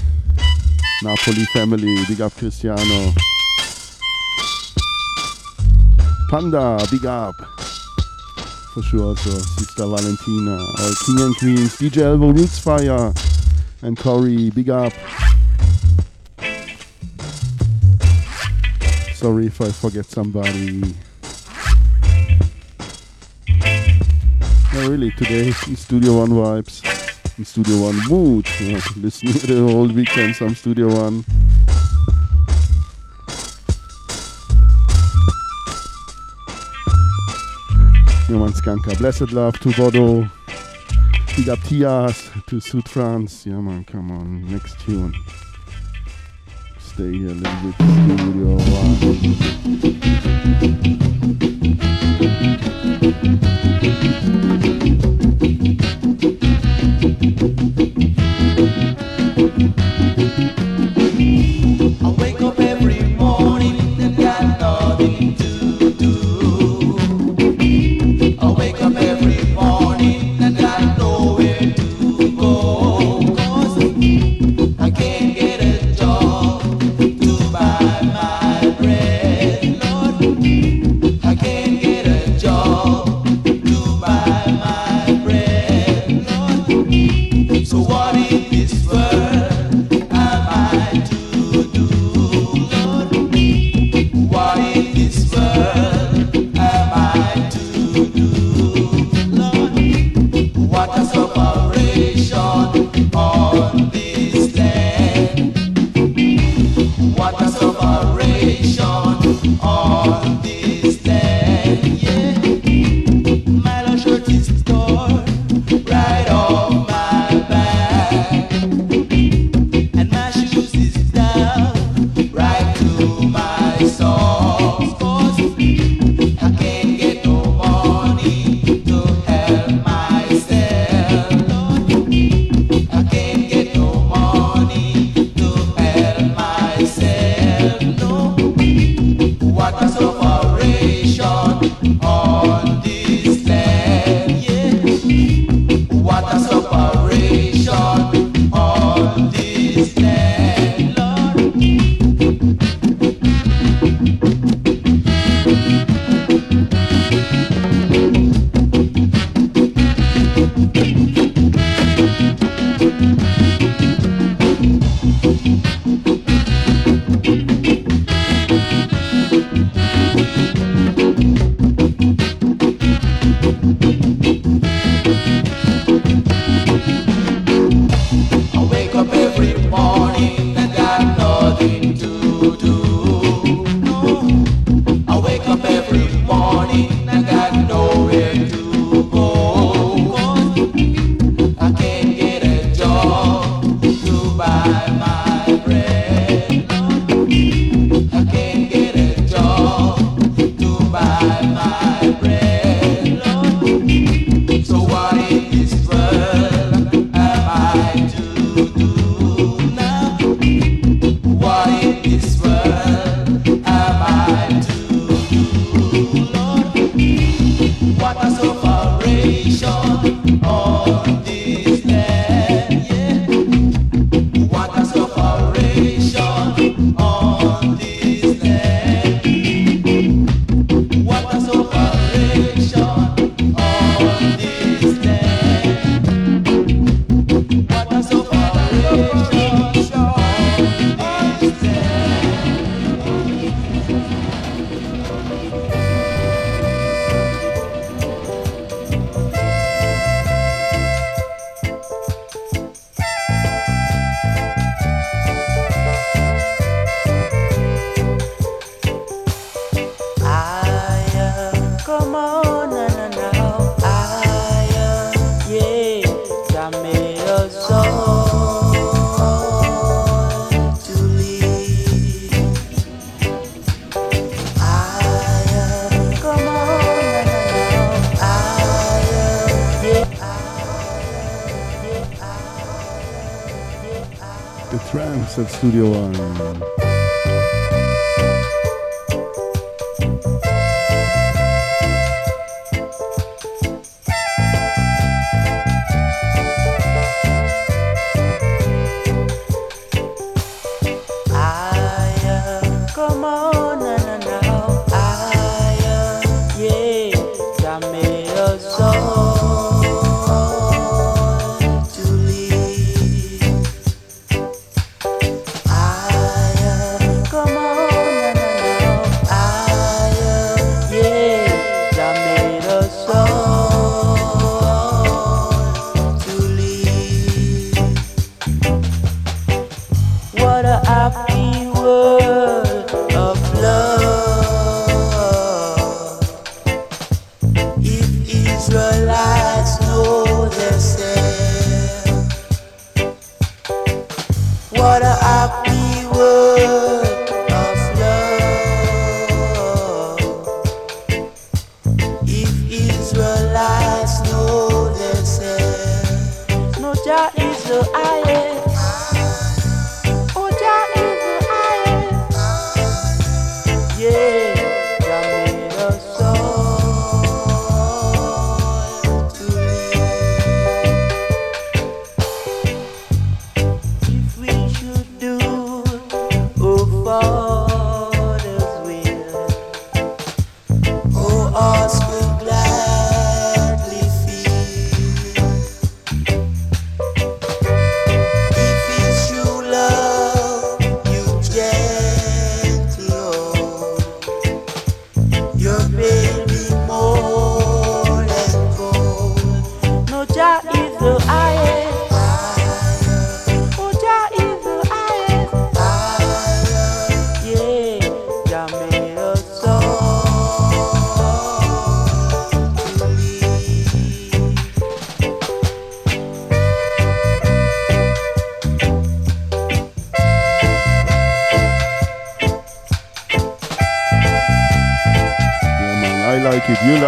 Napoli 1.03 1.43
family, 1.51 1.97
big 2.07 2.21
up 2.21 2.33
Cristiano. 2.37 3.11
Panda, 6.29 6.79
big 6.89 7.05
up 7.05 7.54
for 8.75 8.81
sure. 8.81 9.15
So 9.15 9.29
Sister 9.29 9.87
Valentina, 9.87 10.57
all 10.57 10.93
King 11.05 11.19
and 11.21 11.37
Queens, 11.37 11.77
DJ 11.77 12.01
Elbow, 12.01 12.31
Roots 12.31 12.59
Fire, 12.59 13.13
and 13.81 13.97
Corey, 13.97 14.49
big 14.49 14.69
up. 14.69 14.91
Sorry 19.13 19.47
if 19.47 19.61
I 19.61 19.71
forget 19.71 20.05
somebody. 20.05 20.81
No, 24.73 24.89
really, 24.89 25.11
today 25.11 25.47
in 25.67 25.77
Studio 25.77 26.17
One 26.19 26.31
vibes, 26.31 26.83
in 27.37 27.45
Studio 27.45 27.83
One 27.83 27.99
mood. 28.09 28.45
You 28.59 28.81
listening 28.97 29.33
the 29.33 29.71
whole 29.71 29.87
weekend, 29.87 30.35
some 30.35 30.53
Studio 30.53 30.93
One. 30.93 31.23
Joman 38.35 38.51
Skanka. 38.51 38.97
Blessed 38.97 39.31
love 39.31 39.57
to 39.59 39.71
Bodo. 39.71 40.27
Big 41.37 41.47
up 41.47 41.59
Tias 41.59 42.29
to 42.47 42.59
France. 42.81 43.45
Yeah, 43.45 43.61
man, 43.61 43.85
come 43.85 44.11
on. 44.11 44.45
Next 44.51 44.77
tune. 44.81 45.15
Stay 46.77 47.13
here 47.13 47.29
a 47.29 47.33
little 47.33 47.71
bit. 47.71 47.75
Studio. 50.65 50.94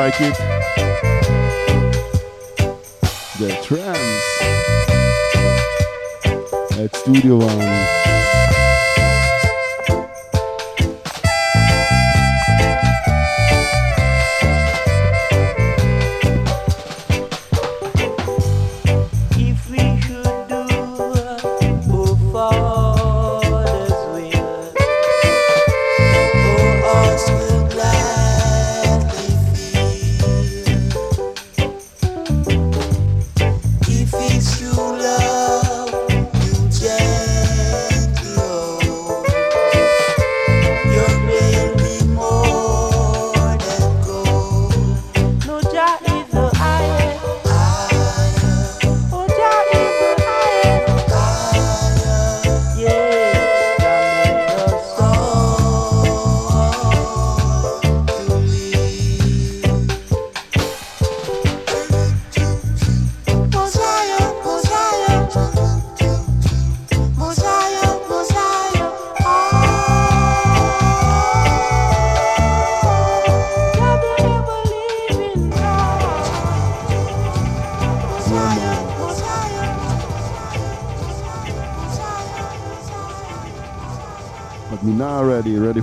Like 0.10 0.22
it. 0.22 0.57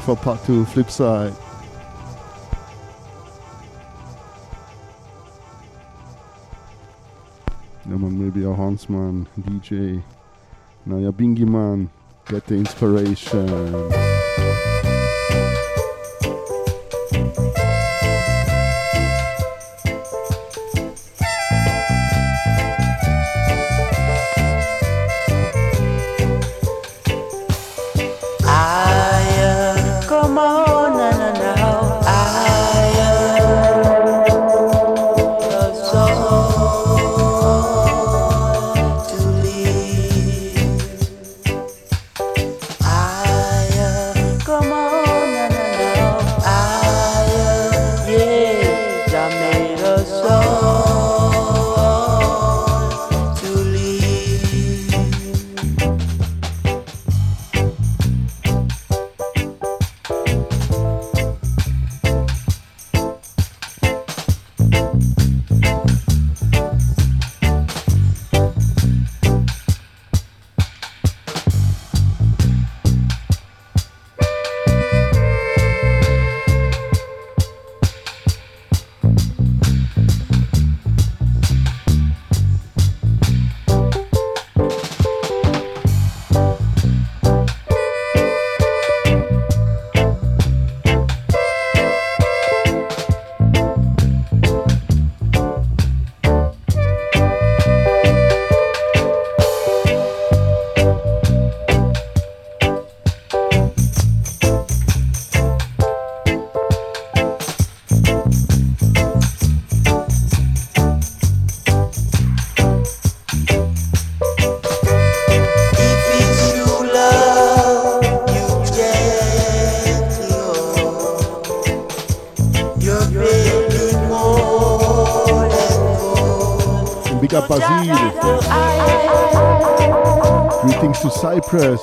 For 0.05 0.17
part 0.17 0.45
two, 0.45 0.67
flip 0.67 0.91
side. 0.91 1.33
Yeah 7.87 7.97
man, 7.97 8.23
maybe 8.23 8.45
a 8.45 8.53
huntsman, 8.53 9.27
DJ. 9.41 10.03
Now 10.85 10.99
you're 10.99 11.13
Bingy 11.13 11.49
man, 11.49 11.89
get 12.27 12.45
the 12.47 12.57
inspiration. 12.57 13.49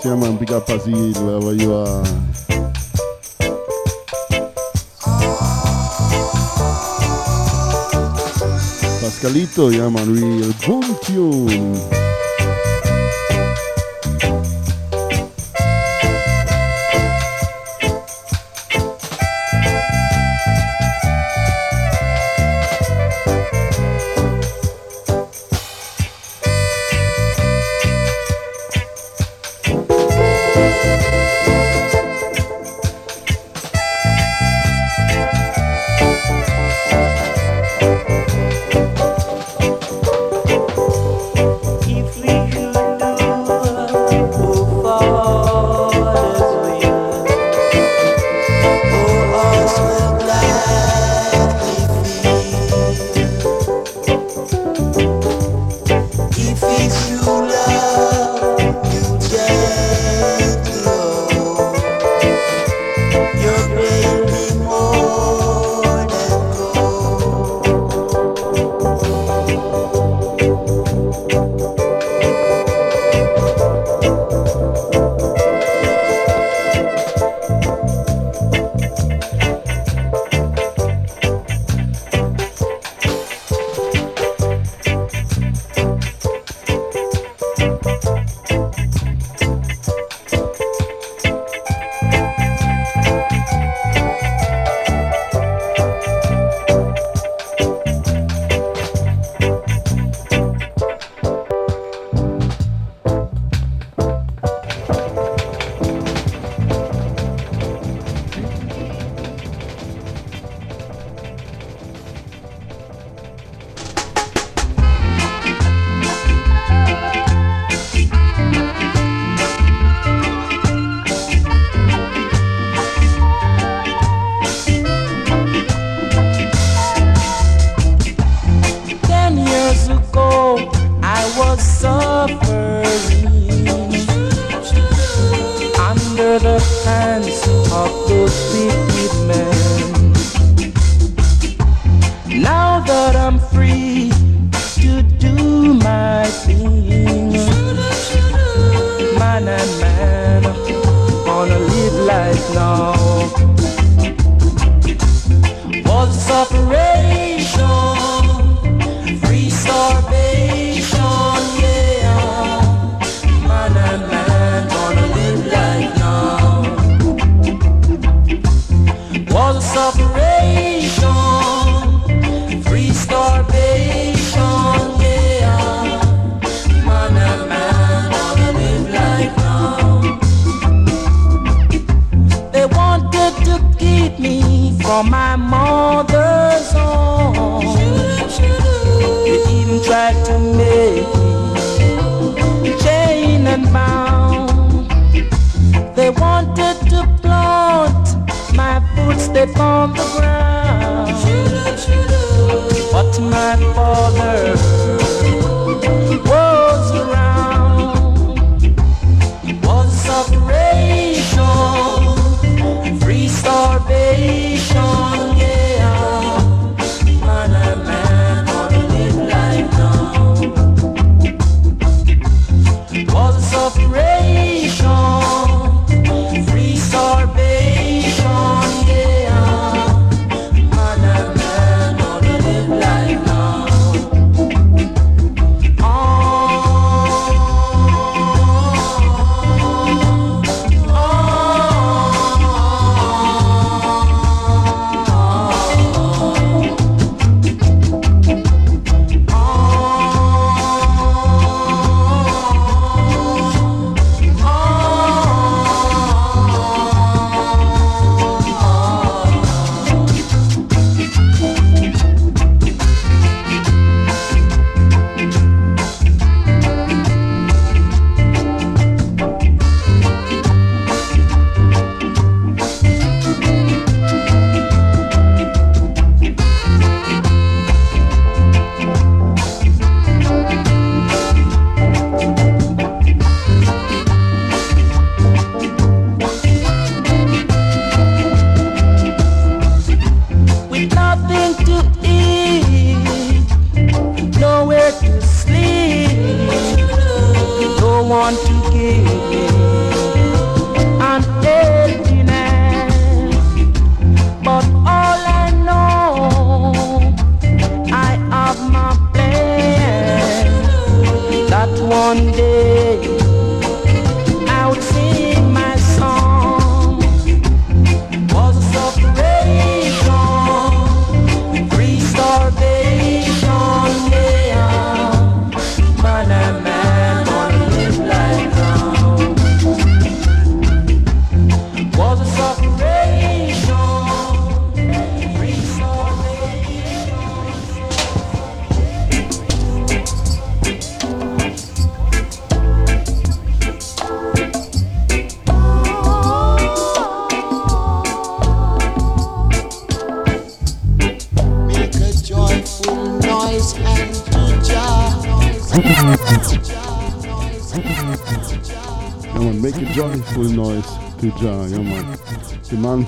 Cypress, 0.02 0.06
yeah 0.06 0.16
man, 0.16 0.38
big 0.38 0.52
up 0.52 0.66
Azil, 0.68 1.14
wherever 1.24 1.54
you 1.54 1.74
are. 1.74 2.04
Pascalito, 9.00 9.72
yeah 9.72 9.90
man, 9.90 10.14
real 10.14 10.54
boom 10.66 10.96
tune. 11.04 12.11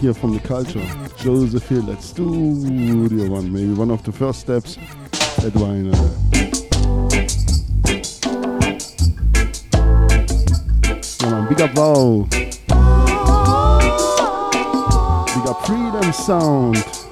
Here 0.04 0.14
from 0.14 0.34
the 0.34 0.42
culture. 0.44 0.86
Joseph 1.18 1.68
Hill 1.70 1.92
at 1.92 2.02
Studio 2.02 3.30
One, 3.30 3.54
maybe 3.54 3.72
one 3.74 3.90
of 3.90 4.04
the 4.04 4.12
first 4.12 4.42
steps 4.42 4.78
at 4.78 5.54
Vinyl. 5.54 5.94
Yeah, 11.22 11.28
uh, 11.28 11.32
man, 11.32 11.48
big 11.48 11.62
up 11.62 11.74
Wow. 11.76 12.28
Big 15.34 15.48
up 15.48 15.66
Freedom 15.66 16.12
Sound. 16.12 17.03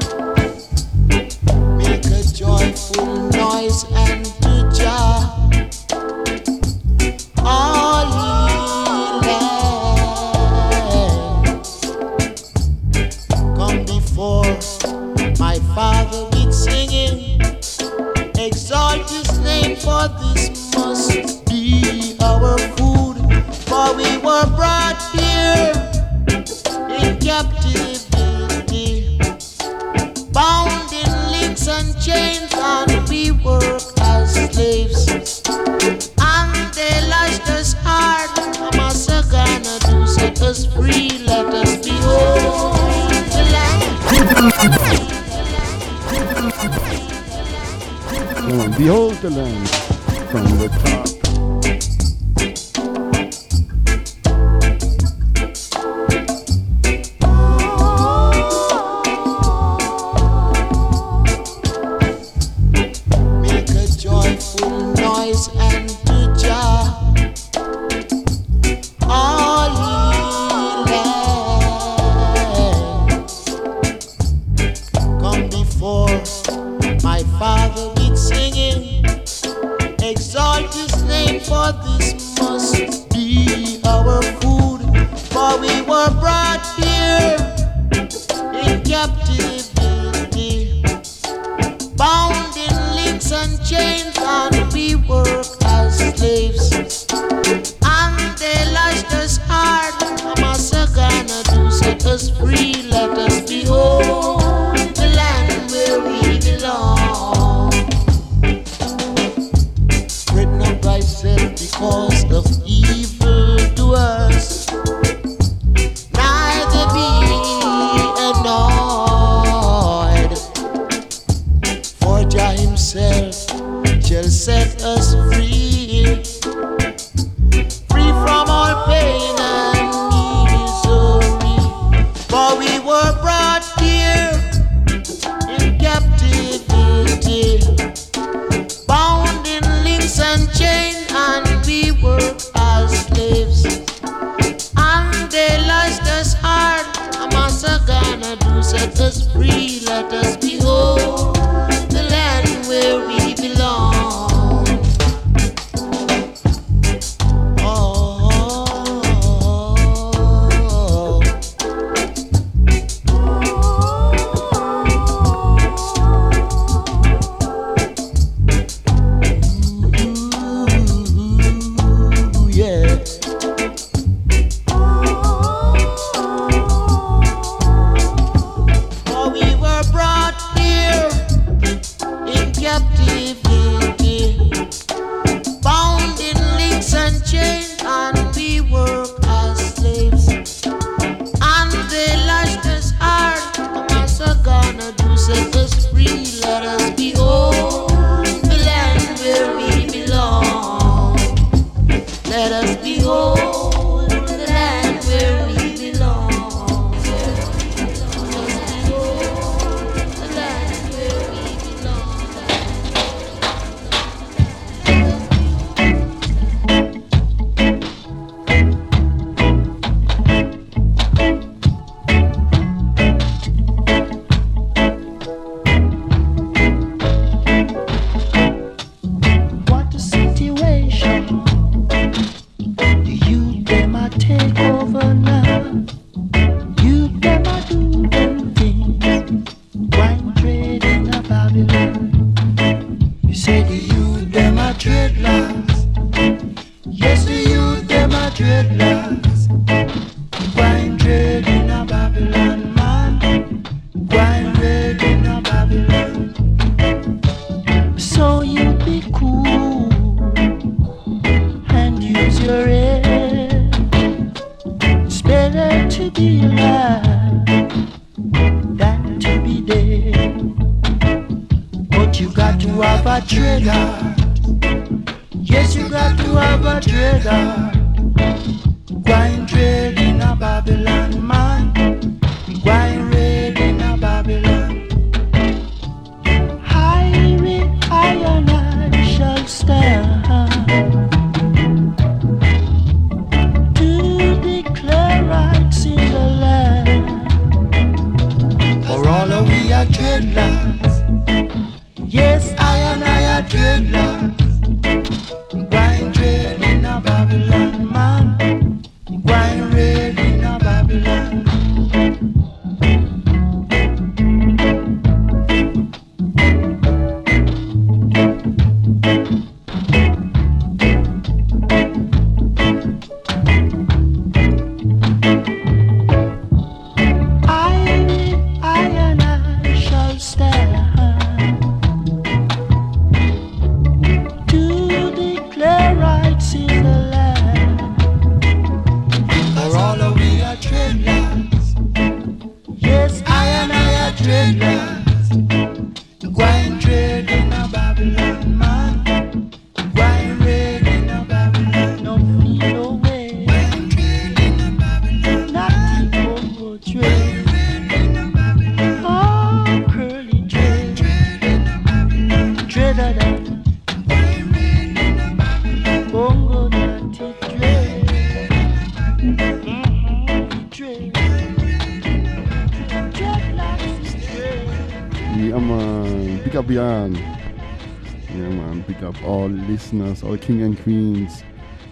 listeners, 379.91 380.23
all 380.23 380.38
King 380.38 380.61
and 380.63 380.81
Queens, 380.84 381.43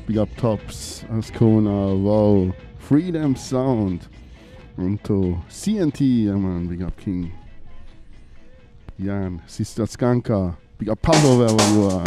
big 0.05 0.17
up 0.17 0.29
Tops, 0.37 1.03
Ascona, 1.09 2.01
Wow, 2.01 2.55
Freedom 2.77 3.35
Sound, 3.35 4.07
And 4.77 5.03
to 5.03 5.37
CNT, 5.49 6.25
ja 6.25 6.37
man, 6.37 6.67
big 6.67 6.81
up 6.81 6.95
King. 6.97 7.33
Jan, 8.97 9.41
Sister 9.47 9.83
Skanka, 9.83 10.55
big 10.77 10.89
up 10.89 11.01
Pablo 11.01 11.39
wherever 11.39 11.73
you 11.73 11.89
are. 11.89 12.05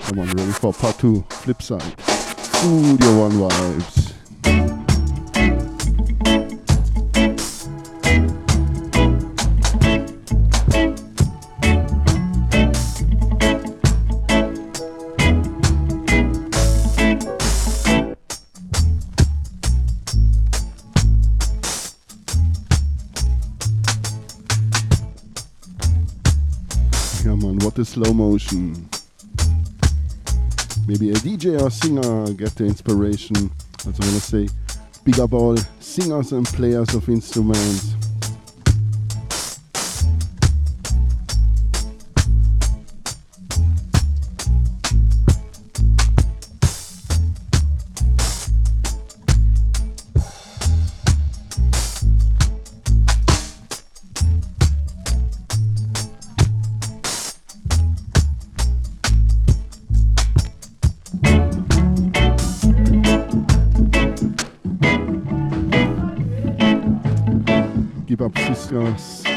Come 0.00 0.18
on, 0.18 0.26
ready 0.28 0.52
for 0.52 0.74
part 0.74 0.98
two, 0.98 1.24
flip 1.30 1.62
side. 1.62 2.00
Studio 2.00 3.20
One 3.20 3.32
vibes. 3.32 4.03
emotion. 28.34 28.88
Maybe 30.88 31.10
a 31.10 31.14
DJ 31.14 31.60
or 31.60 31.70
singer 31.70 32.32
get 32.34 32.54
the 32.56 32.64
inspiration. 32.64 33.50
That's 33.84 33.98
what 33.98 34.02
I 34.02 34.06
want 34.08 34.22
to 34.22 34.48
say. 34.48 34.48
Big 35.04 35.20
up 35.20 35.32
all 35.32 35.56
singers 35.78 36.32
and 36.32 36.44
players 36.46 36.94
of 36.94 37.08
instruments. 37.08 37.94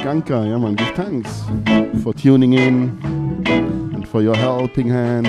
Skanka. 0.08 0.48
Yeah, 0.48 0.58
man, 0.58 0.76
give 0.76 0.96
thanks 0.96 1.44
for 2.02 2.14
tuning 2.14 2.54
in 2.54 2.98
and 3.94 4.08
for 4.08 4.22
your 4.22 4.38
helping 4.38 4.88
hand. 4.88 5.28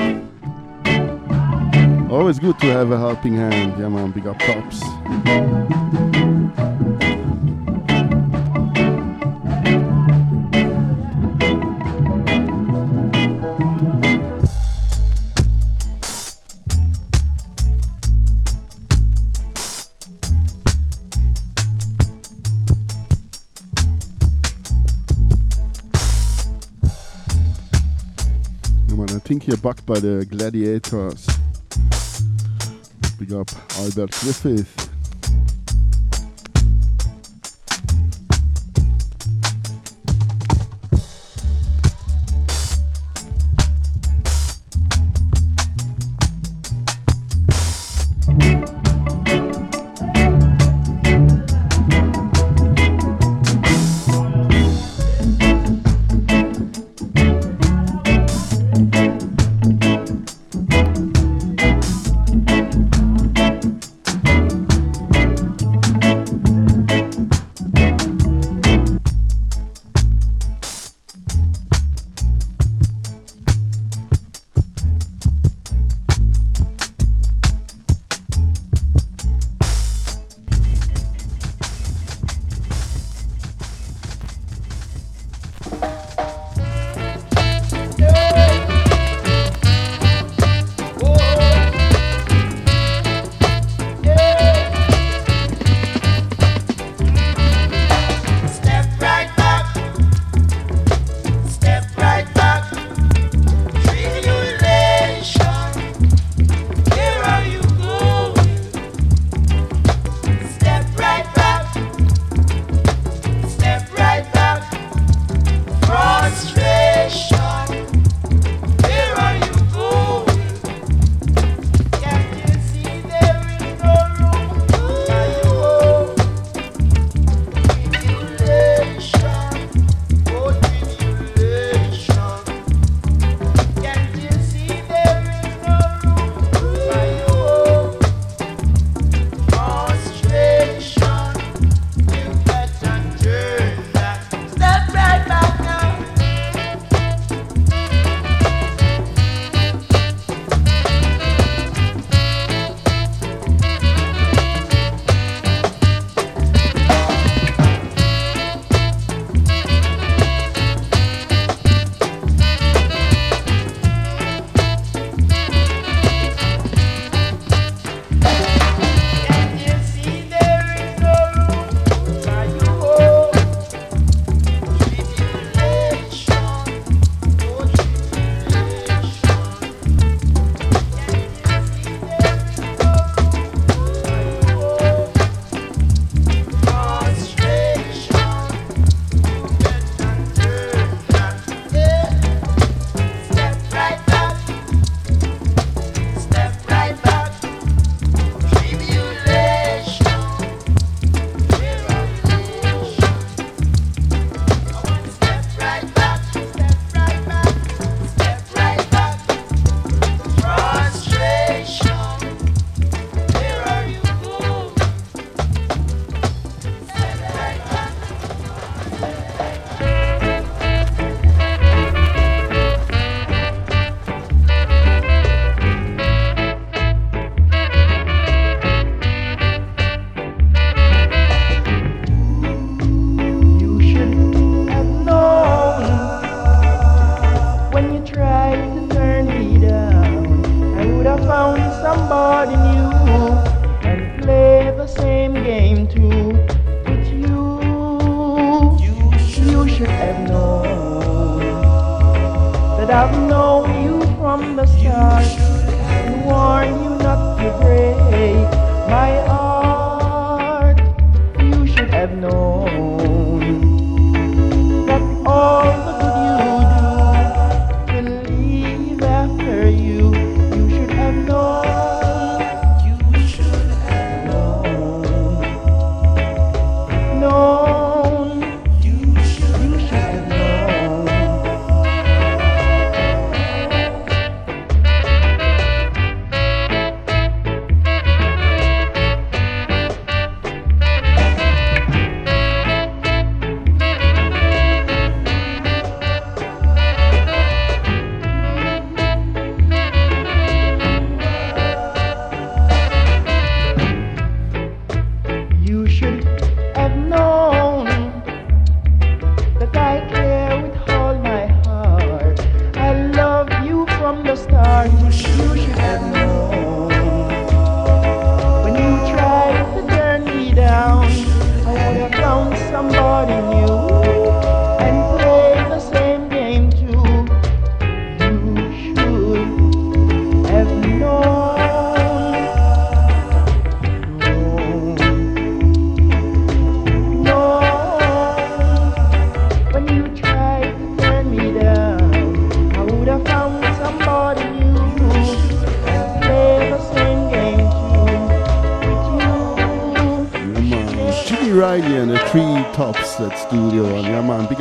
Always 2.13 2.39
good 2.39 2.61
to 2.61 2.67
have 2.67 2.93
a 2.93 2.97
helping 2.97 3.35
hand. 3.35 3.77
Yeah, 3.77 3.89
man, 3.89 4.13
big 4.13 4.29
up 4.29 4.39
pops. 4.39 6.18
Pink 29.29 29.43
hier 29.43 29.59
backt 29.59 29.85
bei 29.85 30.01
The 30.01 30.27
Gladiators. 30.27 31.27
Big 33.19 33.31
up 33.31 33.51
Albert 33.79 34.11
Griffith. 34.13 34.88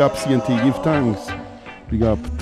up 0.08 0.14
CNT 0.14 0.64
Give 0.64 0.84
thanks. 0.86 1.30
Big 1.90 2.02
up 2.04 2.37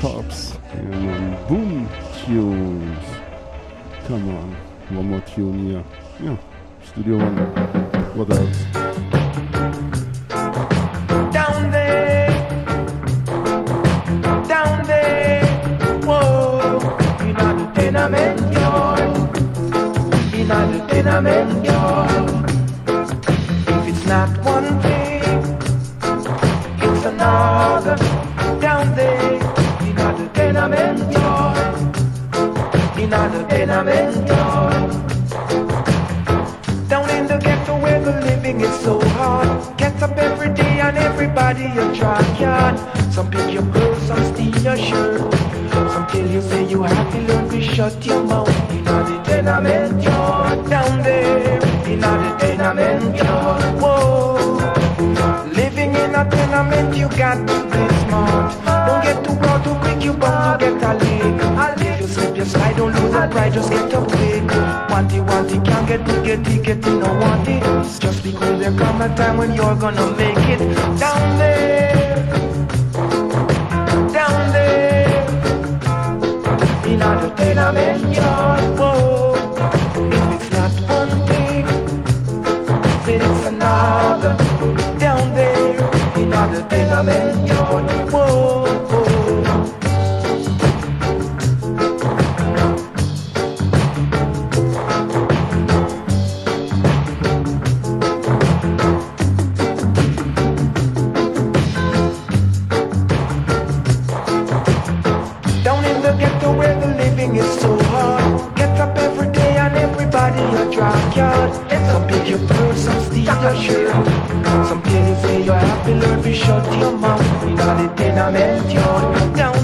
you 115.46 115.52
have 115.52 115.86
to 115.86 115.94
learn 115.94 116.24
to 116.24 116.34
shut 116.34 116.66
your 116.80 116.98
mouth 116.98 117.44
in 117.44 117.60
order 117.60 117.96
to 117.96 118.16
not 118.16 118.34
let 118.34 118.72
your 118.72 119.36
down. 119.36 119.55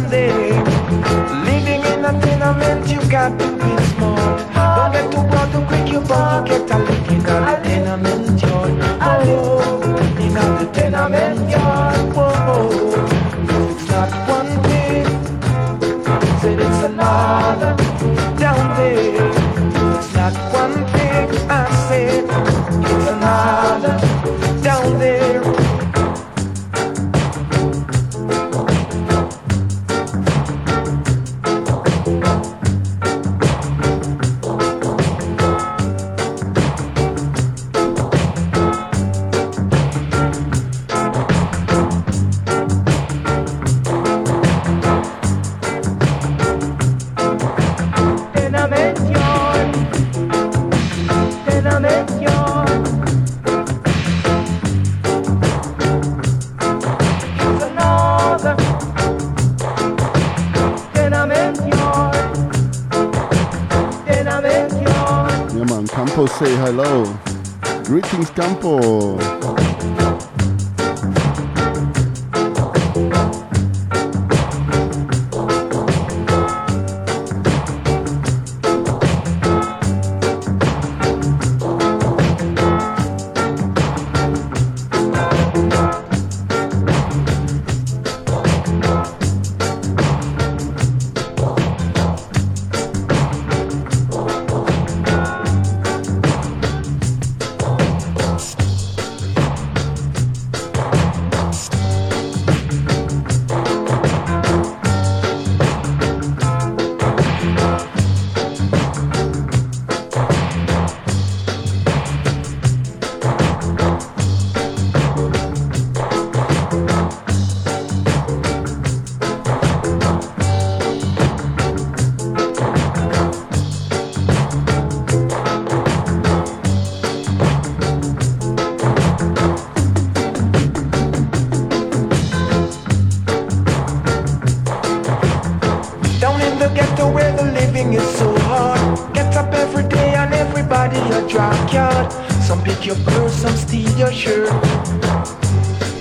drop. 141.32 142.12
Some 142.42 142.62
pick 142.64 142.86
your 142.86 142.96
purse, 142.98 143.34
some 143.34 143.56
steal 143.56 143.90
your 143.98 144.12
shirt. 144.12 144.52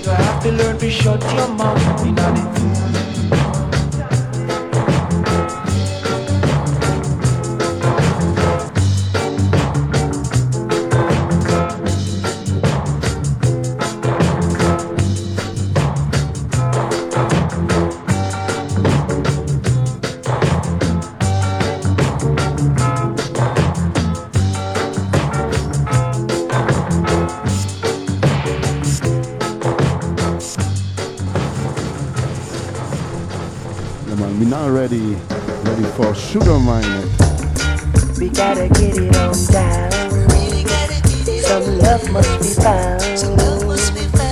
You 0.03 0.11
have 0.11 0.43
to 0.43 0.51
learn 0.51 0.77
to 0.79 0.89
shut 0.89 1.21
your 1.33 1.47
mouth. 1.47 2.05
You 2.05 2.11
know 2.11 2.70
ready 36.33 36.39
for 36.39 36.45
Sugar 36.45 36.59
Mine. 36.59 37.09
We 38.19 38.29
gotta 38.29 38.67
get 38.69 38.97
it 38.97 39.15
on 39.17 39.33
down. 39.51 39.91
Some 41.43 41.77
love 41.79 42.11
must 42.11 42.39
be 42.39 42.61
found. 42.61 43.01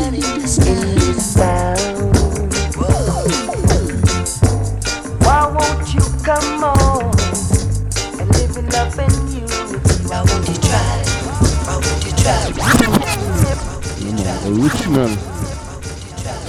in 0.10 0.96
this 0.96 1.34
town. 1.36 1.78
Why 5.22 5.42
won't 5.48 5.94
you 5.94 6.02
come 6.24 6.64
on 6.64 7.04
and 8.20 8.30
live 8.36 8.58
in 8.58 8.70
love 8.70 9.00
and 9.00 9.30
unity? 9.30 9.80
Why 10.08 10.24
won't 10.24 10.48
you 10.48 10.56
try? 10.56 11.04
Why 11.66 11.76
won't 11.76 12.06
you 12.06 12.14
try? 12.24 12.40
original 14.50 15.10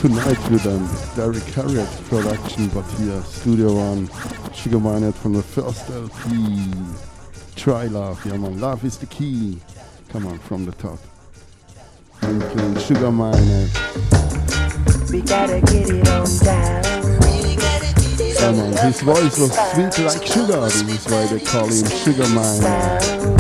tonight 0.01 0.51
with 0.51 0.67
um, 0.67 0.89
Derrick 1.15 1.45
Harriott 1.55 1.89
production, 2.09 2.69
but 2.69 2.85
here 2.93 3.23
Studio 3.23 3.75
One, 3.75 4.09
Sugar 4.63 5.13
from 5.13 5.33
the 5.33 5.43
first 5.43 5.89
LP. 5.89 6.71
Try 7.57 7.87
love, 7.87 8.23
yeah 8.27 8.37
man, 8.37 8.61
love 8.61 8.85
is 8.85 8.99
the 8.99 9.07
key. 9.07 9.59
Come 10.11 10.27
on, 10.27 10.39
from 10.39 10.67
the 10.67 10.73
top. 10.73 10.99
I'm 12.21 12.41
playing 12.41 12.79
Sugar 12.79 13.11
Minott. 13.11 13.71
We 15.11 15.23
gotta 15.23 15.63
get 15.63 15.89
it 15.89 16.07
on 16.09 16.27
down. 16.45 16.83
Come 18.39 18.61
on, 18.61 18.73
his 18.85 19.01
voice 19.01 19.39
was 19.39 19.55
sweet 19.73 19.99
like 20.05 20.27
sugar, 20.27 20.61
this 20.61 20.83
is 20.83 21.07
why 21.11 21.27
they 21.29 21.41
call 21.41 21.67
him 21.67 21.87
Sugar 21.87 22.25
Minott. 22.25 23.40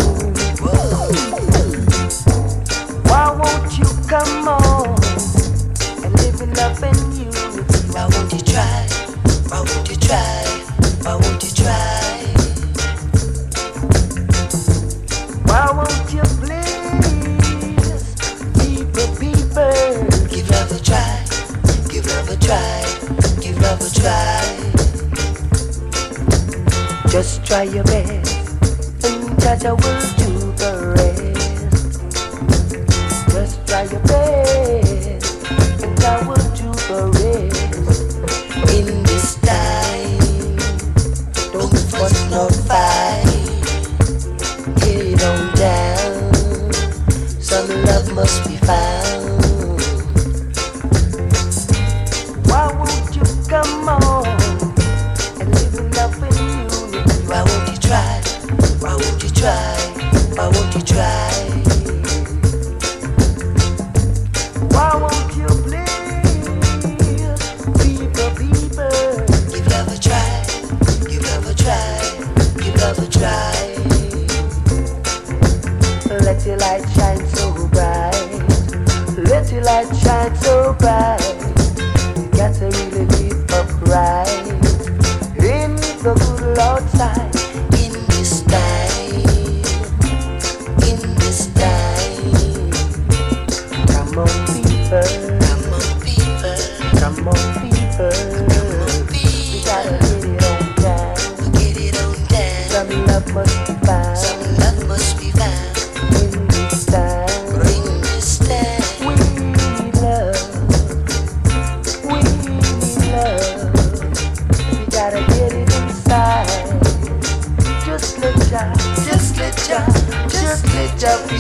Ya, 119.71 119.87
just 120.29 120.67
let 120.75 121.01
ya 121.01 121.13
be 121.29 121.39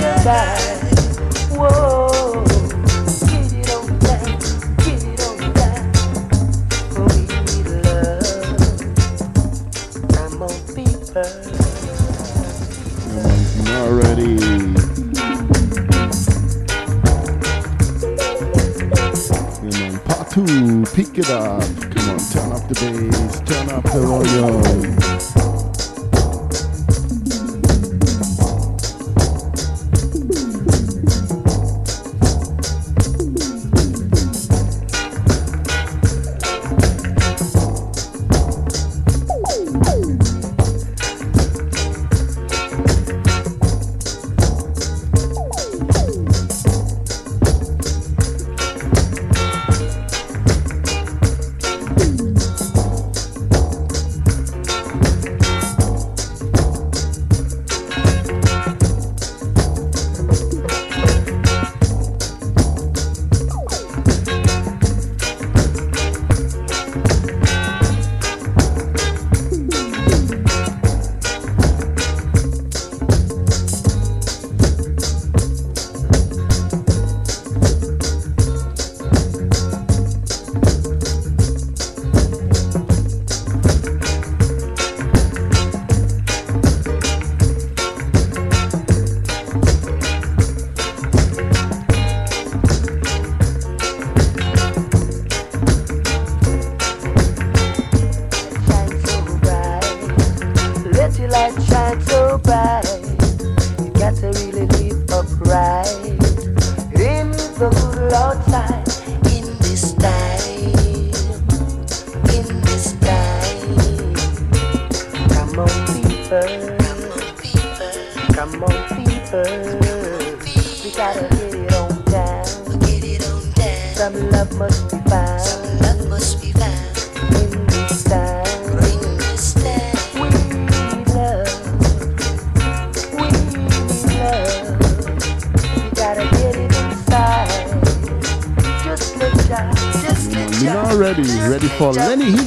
inside. 0.00 0.80
Whoa, 1.52 2.44
get 3.28 3.52
it 3.52 3.68
on 3.74 3.86
down, 3.98 4.38
get 4.84 5.02
it 5.04 5.20
on 5.28 5.38
down. 5.52 5.82
Oh, 6.96 7.04
we 7.12 7.20
need 7.44 7.68
love. 7.84 8.48
Come 10.08 10.42
on, 10.42 10.52
on, 19.84 19.94
part 20.06 20.26
two, 20.30 20.84
pick 20.94 21.18
it 21.18 21.30
up. 21.30 21.62
Come 21.92 22.10
on, 22.10 22.18
turn 22.32 22.48
up 22.52 22.64
the 22.68 22.74
bass, 22.80 23.40
turn 23.44 23.68
up 23.70 23.84
the 23.84 24.00
volume. 24.00 25.17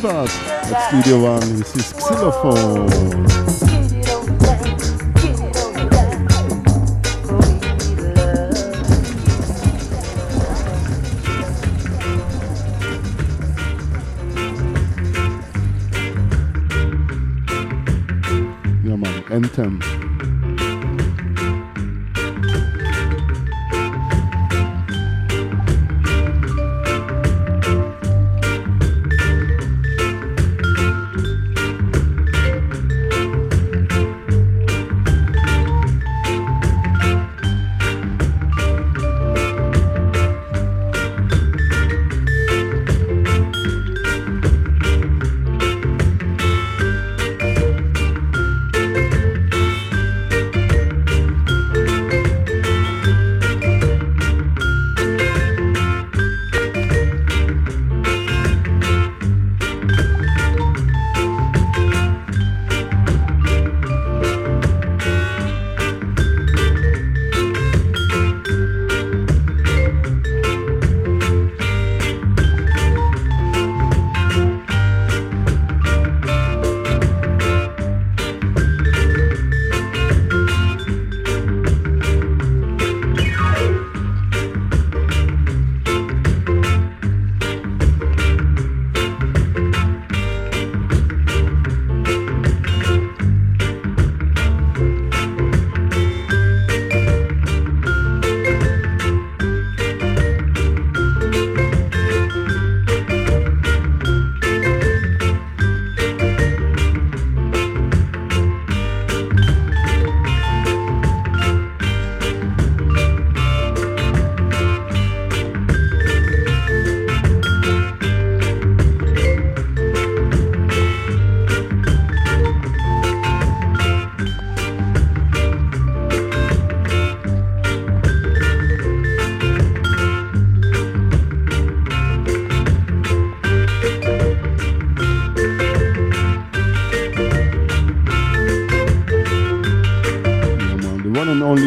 Hibbert 0.02 0.30
at 0.73 0.88
Studio 0.90 1.22
One 1.22 1.60
with 1.60 1.72
his 1.73 1.86
xylophone. 1.86 3.31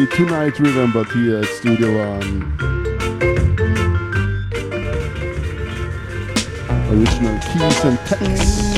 Tonight 0.07 0.59
Remembered 0.59 1.07
here 1.07 1.37
at 1.37 1.45
Studio 1.45 1.97
One. 1.97 2.57
Original 6.91 7.39
keys 7.39 7.85
and 7.85 7.99
text. 7.99 8.74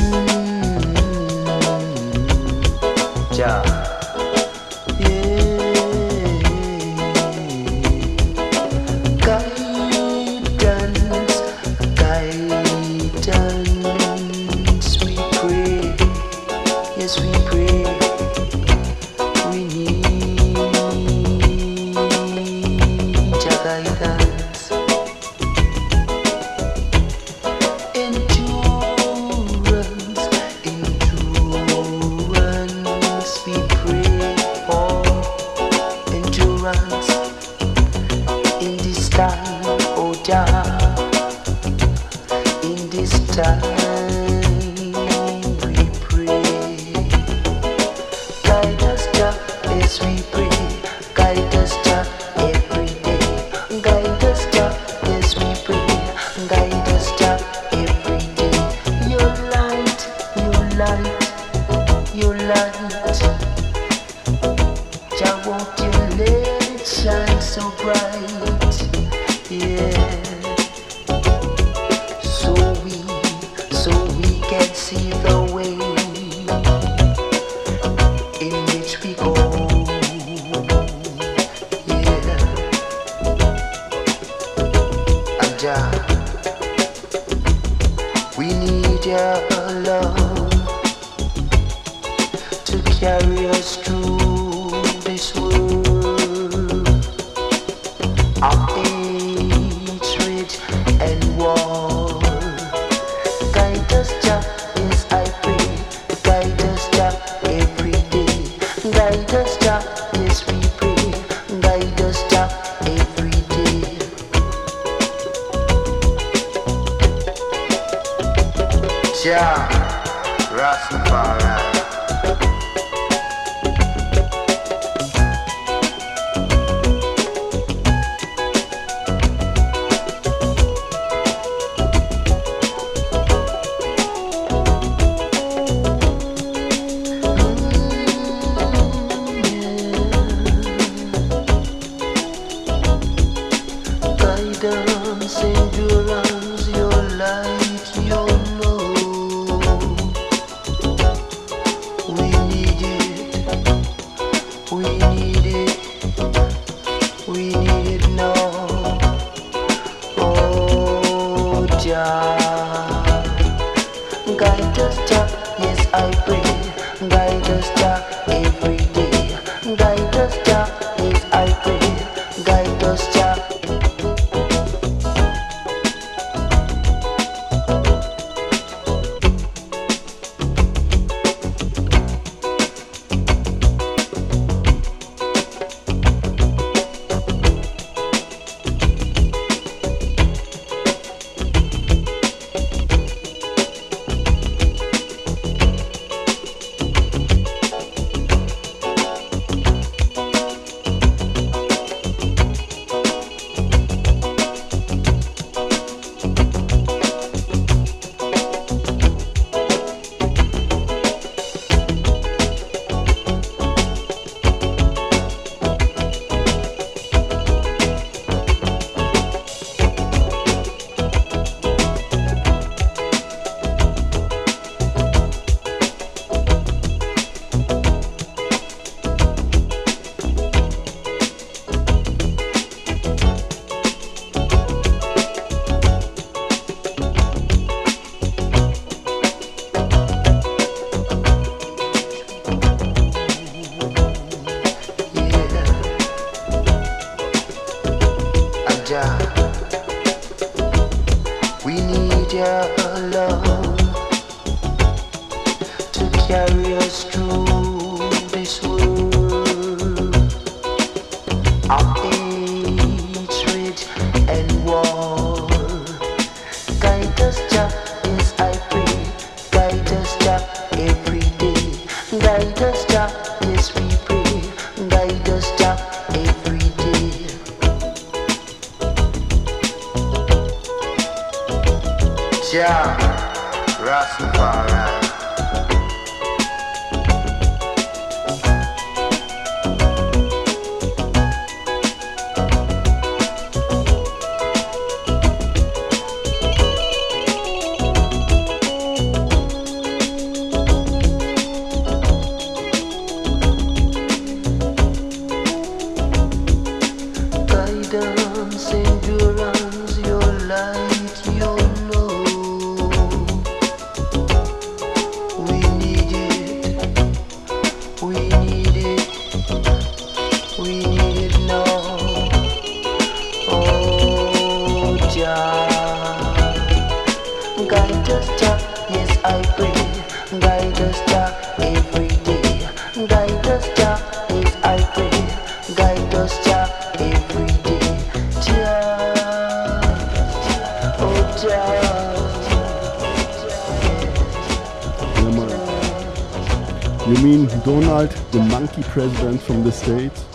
President 348.83 349.41
from 349.41 349.63
the 349.63 349.71
States. 349.71 350.25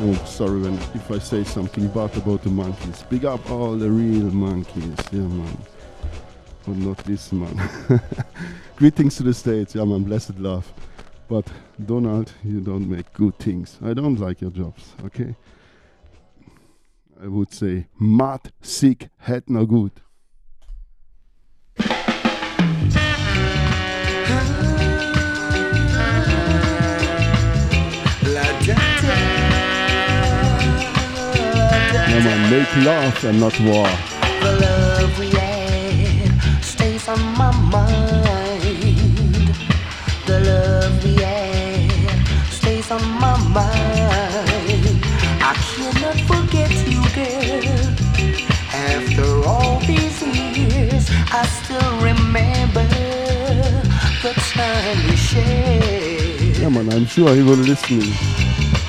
Oh, 0.00 0.14
sorry 0.26 0.60
when, 0.60 0.74
if 0.74 1.10
I 1.10 1.18
say 1.18 1.42
something 1.44 1.88
bad 1.88 2.16
about 2.16 2.42
the 2.42 2.50
monkeys. 2.50 3.02
Big 3.10 3.24
up 3.24 3.50
all 3.50 3.74
the 3.76 3.90
real 3.90 4.30
monkeys, 4.30 4.96
yeah 5.10 5.20
man. 5.20 5.58
But 6.66 6.76
not 6.76 6.98
this 6.98 7.32
man. 7.32 7.60
Greetings 8.76 9.16
to 9.16 9.22
the 9.22 9.34
States, 9.34 9.74
yeah 9.74 9.84
man, 9.84 10.04
blessed 10.04 10.38
love. 10.38 10.72
But 11.28 11.46
Donald, 11.84 12.32
you 12.44 12.60
don't 12.60 12.88
make 12.88 13.12
good 13.12 13.38
things. 13.38 13.78
I 13.82 13.92
don't 13.92 14.16
like 14.20 14.40
your 14.40 14.50
jobs, 14.50 14.94
okay? 15.04 15.34
I 17.22 17.26
would 17.26 17.52
say 17.52 17.88
mad, 17.98 18.52
sick, 18.62 19.08
head 19.18 19.44
no 19.48 19.66
good. 19.66 19.92
Make 32.58 32.76
love 32.84 33.24
and 33.24 33.38
not 33.38 33.56
war. 33.60 33.88
The 34.42 34.52
love 34.66 35.18
we 35.18 35.30
had 35.30 36.64
stays 36.64 37.06
on 37.08 37.20
my 37.42 37.52
mind. 37.76 39.54
The 40.26 40.38
love 40.50 41.04
we 41.04 41.14
had 41.22 42.50
stays 42.50 42.90
on 42.90 43.04
my 43.24 43.36
mind. 43.58 44.98
I 45.50 45.54
cannot 45.68 46.18
forget 46.30 46.72
you, 46.92 47.02
girl. 47.18 47.78
After 48.90 49.28
all 49.46 49.78
these 49.90 50.18
years, 50.22 51.04
I 51.40 51.42
still 51.58 51.92
remember 52.10 52.86
the 54.24 54.32
time 54.54 54.98
we 55.08 55.16
shared. 55.16 56.56
Yeah, 56.58 56.70
man, 56.70 56.92
I'm 56.92 57.06
sure 57.06 57.34
he 57.36 57.42
will 57.42 57.64
listen. 57.72 58.00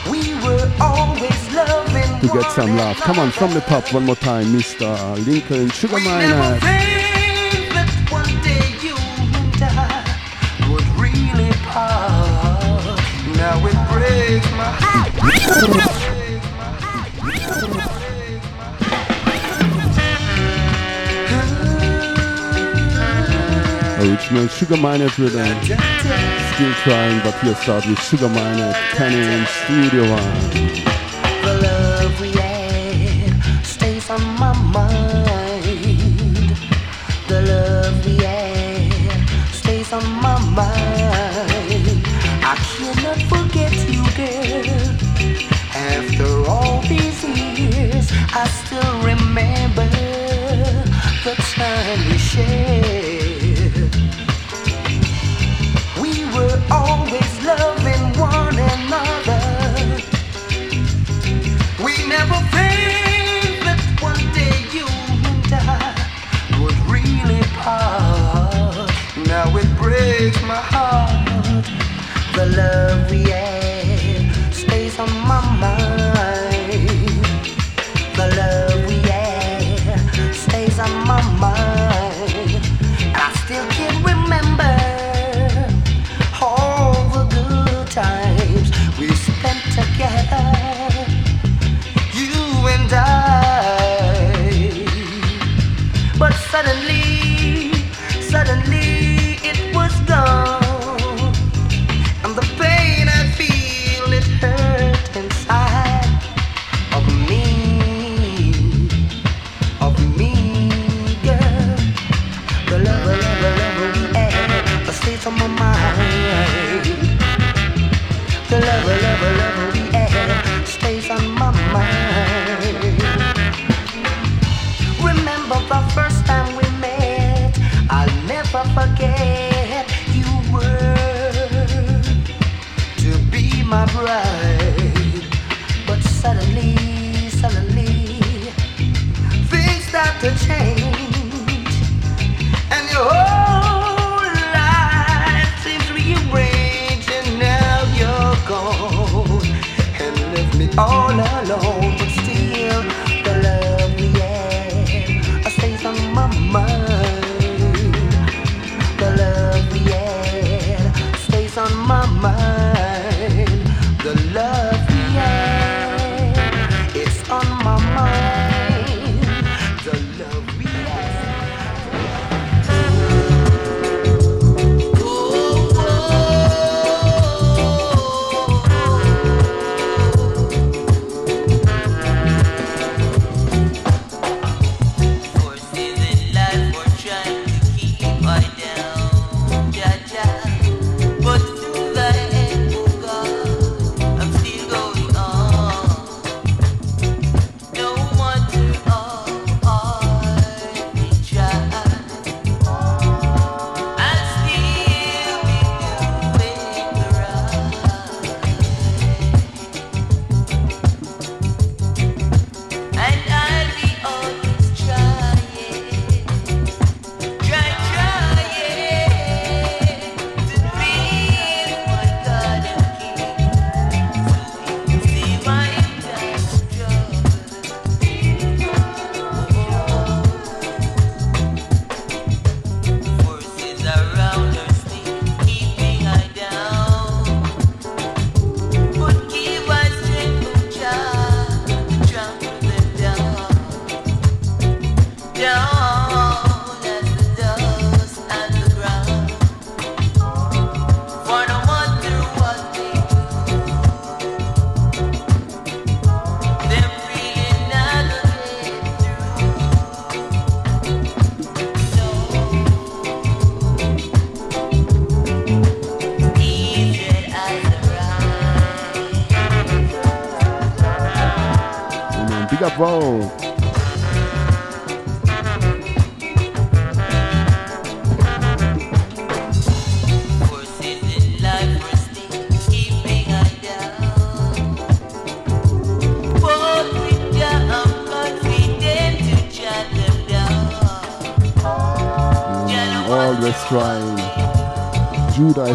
We 0.09 0.21
were 0.43 0.67
always 0.79 1.48
to 2.21 2.27
get 2.27 2.51
some 2.51 2.75
love. 2.75 2.97
Come 2.97 3.19
on, 3.19 3.31
from 3.31 3.53
the 3.53 3.61
top 3.61 3.93
one 3.93 4.05
more 4.05 4.15
time, 4.15 4.45
Mr. 4.47 4.87
Lincoln 5.25 5.69
Sugar 5.69 5.97
Minott. 5.97 6.61
Now 13.37 13.57
my 14.57 14.69
heart. 14.79 15.09
Original 23.99 24.47
Sugar 24.47 24.75
Minott 24.75 25.17
rhythm. 25.17 25.55
Still 26.53 26.73
trying, 26.83 27.21
but 27.23 27.33
here 27.39 27.55
start 27.55 27.85
with 27.85 28.01
Sugar 28.01 28.27
Minott 28.27 28.75
10 28.95 29.13
inch 29.13 29.49
Studio 29.49 30.03
One. 30.11 30.98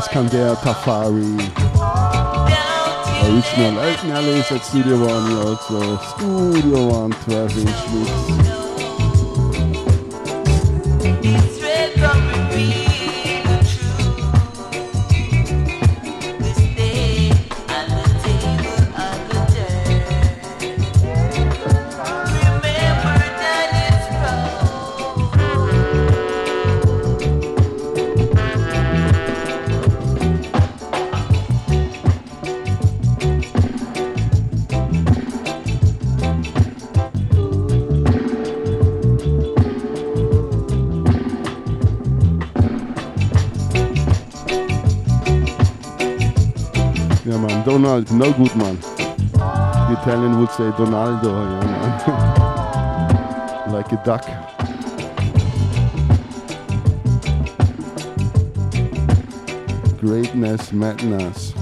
Iskander 0.05 0.55
Tafari. 0.57 1.35
Original 3.25 3.79
Elton 3.81 4.11
Ellis 4.11 4.53
at 4.53 4.63
Studio 4.63 4.99
One, 4.99 5.33
also 5.47 5.97
Studio 5.97 6.89
One 6.89 7.11
12 7.25 7.59
inch 7.59 8.39
mix. 8.39 8.44
No 48.19 48.32
good 48.32 48.55
man. 48.57 48.78
The 49.32 49.99
Italian 50.01 50.39
would 50.39 50.51
say 50.51 50.70
Donaldo, 50.73 51.31
yeah, 51.31 52.05
like 53.73 53.91
a 53.93 53.97
duck. 54.05 54.24
Greatness, 59.99 60.73
madness. 60.73 61.55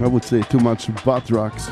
I 0.00 0.06
would 0.06 0.24
say 0.24 0.42
too 0.42 0.60
much 0.60 0.94
butt 1.04 1.30
rocks. 1.30 1.68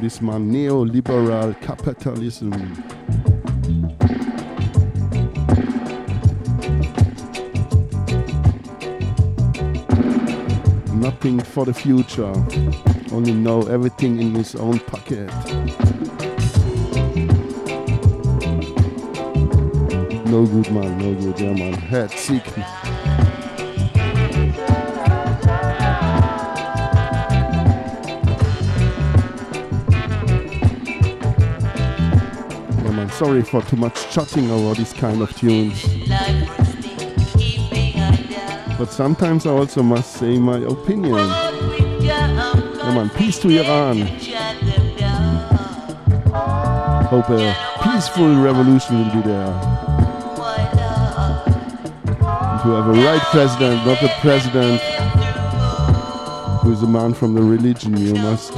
This 0.00 0.22
man 0.22 0.50
neoliberal 0.50 1.60
capitalism. 1.60 2.50
Nothing 10.98 11.40
for 11.40 11.66
the 11.66 11.74
future, 11.74 12.32
only 13.12 13.32
know 13.32 13.62
everything 13.62 14.20
in 14.20 14.34
his 14.34 14.54
own 14.54 14.78
pocket. 14.80 15.28
No 20.26 20.46
good 20.46 20.70
man, 20.72 20.96
no 20.98 21.14
good, 21.14 21.38
yeah 21.40 21.52
man. 21.52 21.74
Head 21.74 22.10
sick. 22.12 22.44
Sorry 33.20 33.42
for 33.42 33.60
too 33.60 33.76
much 33.76 34.10
chatting 34.10 34.50
over 34.50 34.74
this 34.74 34.94
kind 34.94 35.20
of 35.20 35.30
tunes. 35.36 35.84
But 38.78 38.86
sometimes 38.86 39.44
I 39.44 39.50
also 39.50 39.82
must 39.82 40.14
say 40.14 40.38
my 40.38 40.56
opinion. 40.56 41.28
Come 42.78 42.96
on, 42.96 43.10
peace 43.10 43.38
to 43.40 43.50
Iran. 43.50 44.06
Hope 47.12 47.28
a 47.28 47.54
peaceful 47.82 48.42
revolution 48.42 48.96
will 48.96 49.14
be 49.14 49.20
there. 49.28 49.52
To 52.62 52.68
have 52.72 52.88
a 52.88 53.04
right 53.04 53.22
president, 53.32 53.84
not 53.84 54.02
a 54.02 54.08
president 54.22 54.80
who 56.62 56.72
is 56.72 56.82
a 56.82 56.88
man 56.88 57.12
from 57.12 57.34
the 57.34 57.42
religion. 57.42 57.98
You 57.98 58.14
must 58.14 58.54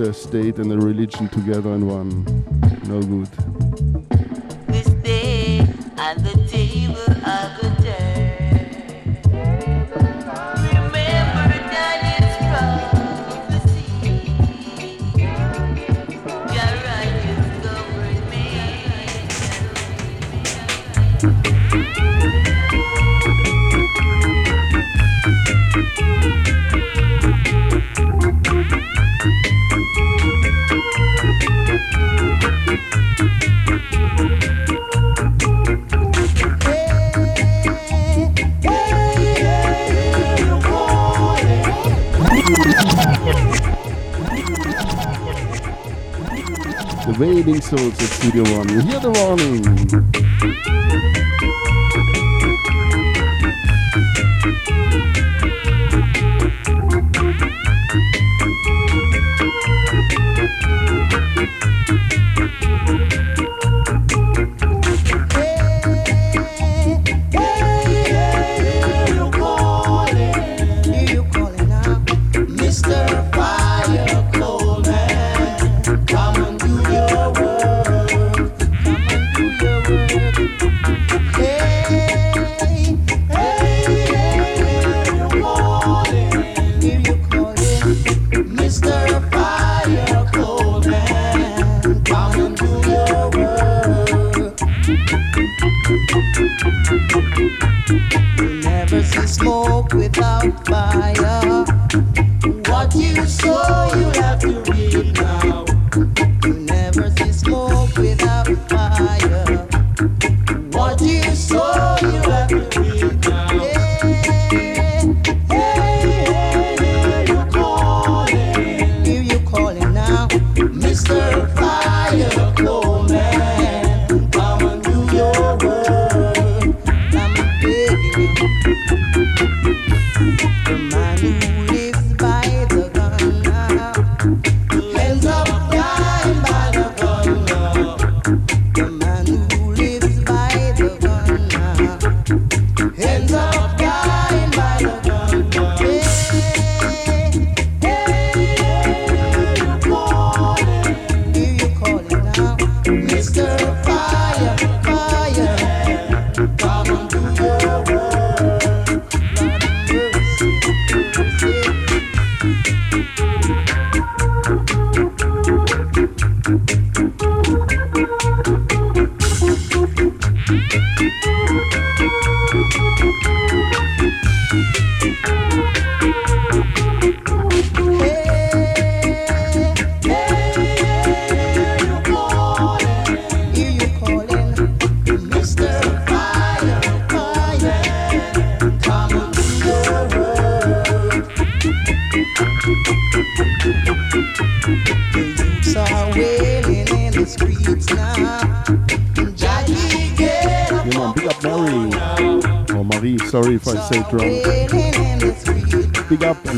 the 0.00 0.14
state 0.14 0.56
and 0.56 0.70
the 0.70 0.78
religion 0.78 1.28
together 1.28 1.74
in 1.74 1.86
one. 1.86 2.24
No 2.88 3.02
good. 3.02 3.49
Wailing 47.72 47.80
Souls 47.94 48.02
at 48.02 48.08
Studio 48.16 48.42
One. 48.56 48.68
You 48.68 48.80
hear 48.80 49.00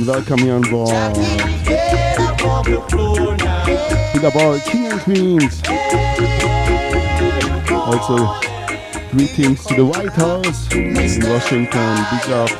Welcome 0.06 0.50
on 0.50 0.62
board. 0.62 1.14
Big 4.12 4.24
up 4.24 4.34
all 4.36 4.58
king 4.58 4.86
and 4.86 5.00
queens. 5.00 5.62
Also, 7.70 8.16
greetings 9.12 9.64
to 9.66 9.74
the 9.74 9.84
White 9.84 10.12
House 10.12 10.72
in 10.72 10.94
Washington. 11.22 11.96
Big 12.10 12.30
up 12.32 12.50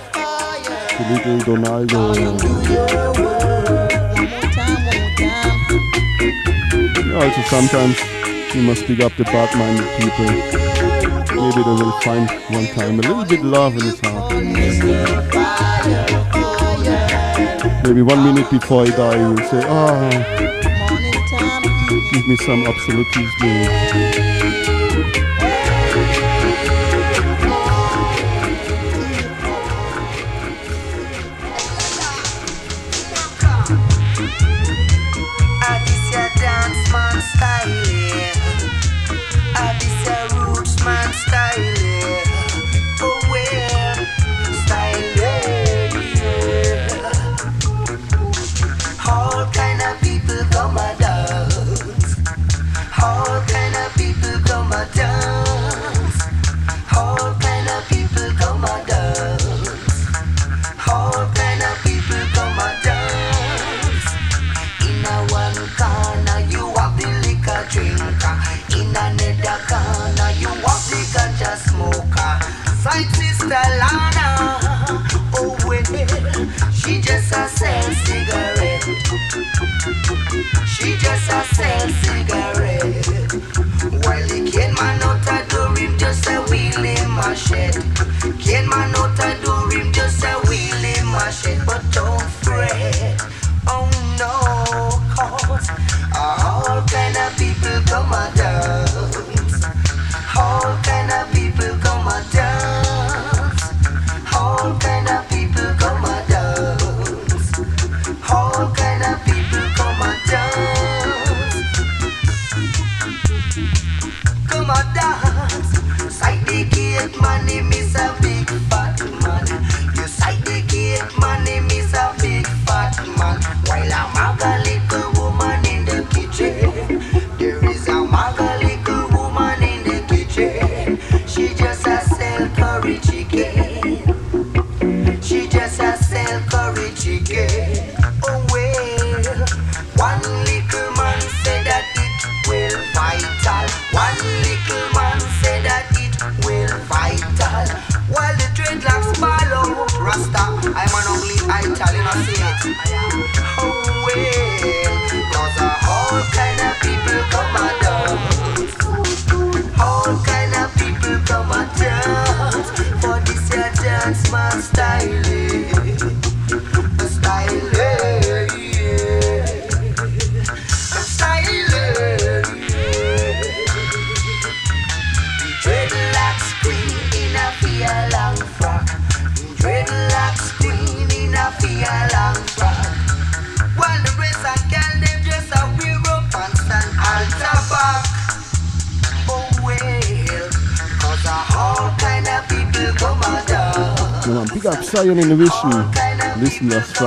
to 0.88 1.02
little 1.10 1.38
Donaldo. 1.40 2.00
Also 7.16 7.42
sometimes 7.48 7.98
you 8.54 8.62
must 8.62 8.86
big 8.86 9.00
up 9.00 9.16
the 9.16 9.24
bad-minded 9.24 9.88
people. 9.98 10.26
Maybe 11.34 11.62
they 11.62 11.82
will 11.82 12.00
find 12.02 12.30
one 12.54 12.66
time 12.66 13.00
a 13.00 13.02
little 13.02 13.24
bit 13.24 13.42
love 13.42 13.74
in 13.74 13.80
his 13.80 14.00
heart. 14.00 14.32
Maybe 17.84 18.02
one 18.02 18.22
minute 18.24 18.48
before 18.50 18.84
I 18.84 18.90
die, 18.90 19.18
you 19.18 19.34
will 19.34 19.44
say, 19.48 19.60
oh, 19.66 20.10
give 22.12 22.26
me 22.28 22.36
some 22.36 22.64
absolute 22.64 23.06
please. 23.12 24.21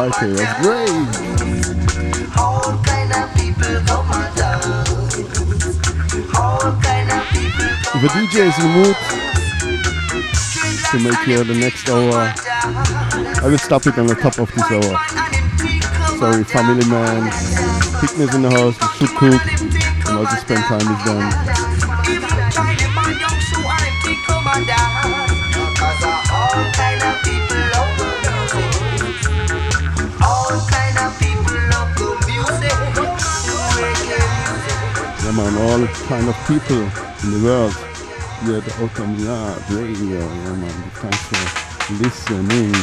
It 0.06 0.12
was 0.12 0.22
great. 0.62 0.88
If 7.96 8.04
a 8.04 8.10
DJ 8.14 8.46
is 8.46 8.56
in 8.60 8.66
the 8.66 8.72
mood 8.76 8.96
to 10.92 10.98
make 11.00 11.20
here 11.26 11.44
the 11.44 11.56
next 11.60 11.90
hour, 11.90 12.34
I 13.42 13.48
will 13.48 13.58
stop 13.58 13.88
it 13.88 13.98
on 13.98 14.06
the 14.06 14.14
top 14.14 14.38
of 14.38 14.54
this 14.54 14.64
hour. 14.70 14.96
Sorry, 16.20 16.44
family 16.44 16.86
man, 16.88 17.32
Thickness 18.00 18.36
in 18.36 18.42
the 18.44 18.52
house, 18.52 18.78
we 18.80 19.08
should 19.08 19.18
cook, 19.18 19.42
and 20.08 20.18
also 20.20 20.36
spend 20.36 20.64
time 20.66 20.88
with 20.88 21.04
them. 21.06 21.65
Man, 35.46 35.58
all 35.62 35.88
kind 36.08 36.28
of 36.28 36.36
people 36.48 36.82
in 37.22 37.30
the 37.30 37.42
world. 37.44 37.74
Yeah, 38.48 38.62
the 38.62 38.74
Outta 38.82 39.06
Mi 39.06 39.26
Yard 39.26 39.62
Radio. 39.70 40.18
Yeah 40.18 40.56
man, 40.56 40.92
thanks 40.96 41.22
for 41.30 41.94
listening. 42.02 42.74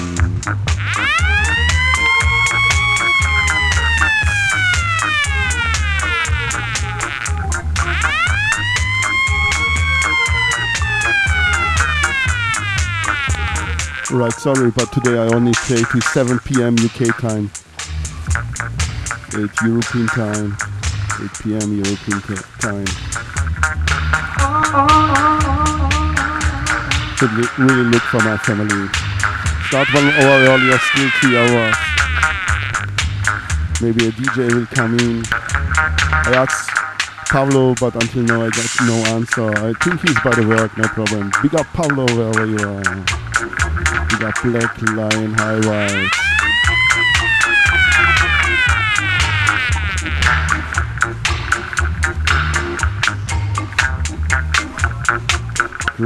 Right, 14.12 14.32
sorry, 14.34 14.70
but 14.70 14.92
today 14.92 15.18
I 15.18 15.34
only 15.34 15.52
play 15.52 15.82
to 15.82 16.00
7 16.00 16.38
p.m. 16.40 16.76
UK 16.78 17.18
time, 17.18 17.50
8 19.34 19.50
European 19.64 20.06
time, 20.06 20.56
8 21.22 21.30
p.m. 21.42 21.76
European 21.76 22.20
time. 22.58 22.86
Should 27.16 27.30
really 27.58 27.84
look 27.90 28.02
for 28.02 28.18
my 28.18 28.36
family. 28.38 28.88
Start 29.68 29.86
one 29.94 30.08
hour 30.08 30.38
earlier, 30.50 30.78
still 30.78 31.10
three 31.20 31.38
hours. 31.38 31.76
Maybe 33.80 34.08
a 34.08 34.10
DJ 34.10 34.52
will 34.52 34.66
come 34.66 34.98
in. 34.98 35.22
I 35.30 36.42
asked 36.42 36.70
Pablo, 37.30 37.74
but 37.78 37.94
until 37.94 38.22
now 38.24 38.42
I 38.42 38.50
got 38.50 38.70
no 38.84 38.94
answer. 39.14 39.48
I 39.64 39.72
think 39.84 40.00
he's 40.00 40.18
by 40.24 40.34
the 40.34 40.46
work, 40.48 40.76
no 40.76 40.88
problem. 40.88 41.30
Big 41.40 41.54
up 41.54 41.66
Pablo 41.68 42.04
wherever 42.16 42.46
you 42.46 42.58
are. 42.58 42.82
Big 44.10 44.22
up 44.24 44.34
Black 44.42 44.82
Lion 44.82 45.34
High 45.34 46.21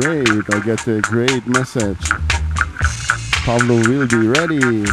great. 0.00 0.28
I 0.52 0.60
get 0.60 0.86
a 0.88 1.00
great 1.00 1.46
message. 1.46 1.98
Pablo 3.44 3.76
will 3.88 4.06
be 4.06 4.26
ready. 4.26 4.84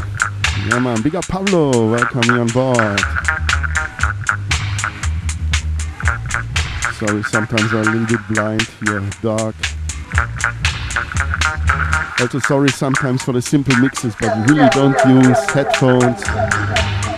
Yeah, 0.69 0.79
man. 0.79 1.01
Big 1.01 1.15
up, 1.15 1.27
Pablo. 1.27 1.91
Welcome 1.91 2.23
you 2.25 2.39
on 2.39 2.47
board. 2.47 2.99
Sorry, 6.95 7.23
sometimes 7.23 7.73
I'm 7.73 7.79
a 7.79 7.91
little 7.91 8.05
bit 8.05 8.27
blind 8.29 8.61
here, 8.85 9.03
dark. 9.21 9.55
Also, 12.21 12.39
sorry 12.39 12.69
sometimes 12.69 13.23
for 13.23 13.33
the 13.33 13.41
simple 13.41 13.75
mixes, 13.77 14.15
but 14.21 14.31
really 14.49 14.69
don't 14.69 14.97
use 15.05 15.39
headphones. 15.51 16.23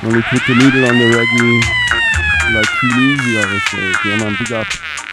Only 0.02 0.24
put 0.24 0.42
the 0.48 0.56
needle 0.56 0.86
on 0.90 0.98
the 0.98 1.10
reggae 1.14 1.86
like 2.56 2.68
Queen 2.80 3.20
I 3.20 3.52
would 3.52 3.62
say. 3.62 4.10
Yeah 4.10 4.18
man, 4.18 4.36
big 4.40 4.52
up 4.54 4.68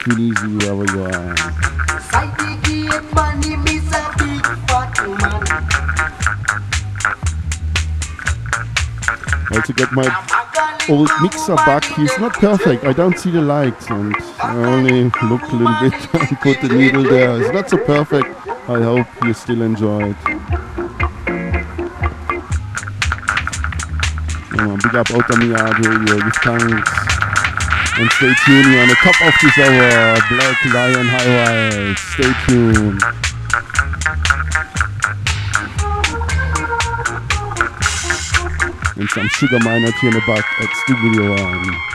Queen 0.04 0.34
wherever 0.58 0.84
you 0.84 1.02
are. 1.04 1.71
To 9.66 9.72
get 9.72 9.92
My 9.92 10.02
old 10.88 11.08
mixer 11.20 11.54
back, 11.54 11.84
he's 11.84 12.18
not 12.18 12.32
perfect. 12.32 12.82
I 12.82 12.92
don't 12.92 13.16
see 13.16 13.30
the 13.30 13.40
lights 13.40 13.88
and 13.90 14.12
I 14.42 14.56
only 14.56 15.04
look 15.04 15.42
a 15.42 15.54
little 15.54 15.76
bit 15.80 15.94
and 16.30 16.40
put 16.40 16.60
the 16.60 16.68
needle 16.68 17.04
there. 17.04 17.40
It's 17.40 17.52
not 17.52 17.70
so 17.70 17.76
perfect. 17.76 18.26
I 18.68 18.82
hope 18.82 19.06
you 19.24 19.32
still 19.34 19.62
enjoy 19.62 20.10
it. 20.10 20.16
Yeah, 24.56 24.76
big 24.82 24.94
up 24.96 25.08
here 25.08 26.02
your 26.06 26.30
thanks. 26.42 26.90
And 27.98 28.10
stay 28.10 28.32
tuned 28.44 28.74
on 28.80 28.88
the 28.88 28.96
top 29.02 29.20
of 29.22 29.34
this 29.42 29.58
hour, 29.58 30.18
Black 30.28 30.64
Lion 30.74 31.06
Highway. 31.06 31.94
Stay 31.94 32.32
tuned. 32.46 33.31
I'm 39.14 39.28
Sugar 39.28 39.58
Minott 39.58 39.92
here 40.00 40.08
in 40.08 40.14
the 40.14 40.22
back 40.26 40.44
at 40.58 40.74
Studio 40.74 41.32
One. 41.32 41.68
Ähm, 41.68 41.91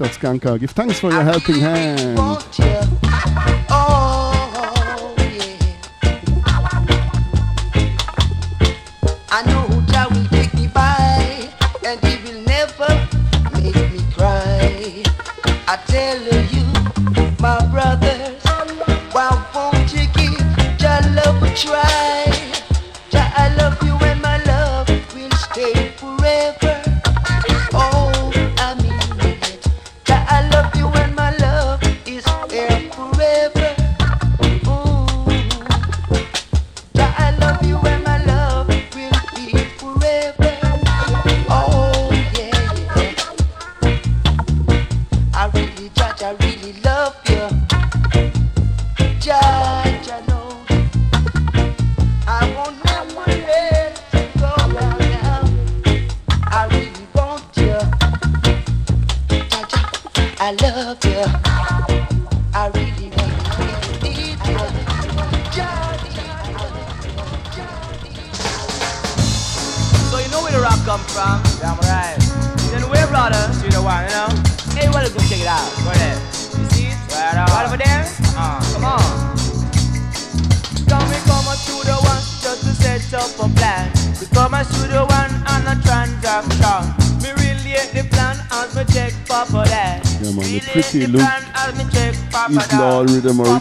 Woodstock 0.00 0.40
Skunk 0.40 0.60
Give 0.60 0.70
thanks 0.70 1.00
for 1.00 1.10
your 1.10 1.24
helping 1.24 1.56
hand. 1.56 2.18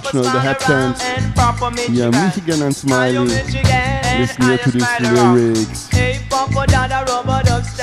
exceptional, 0.07 0.23
the 0.23 0.39
hat 0.39 0.59
chants. 0.59 1.01
Yeah, 1.89 2.09
Michigan 2.09 2.61
and 2.63 2.75
Smiley. 2.75 3.27
Listening 3.27 4.57
to 4.59 4.71
these 4.71 4.99
lyrics. 5.01 5.89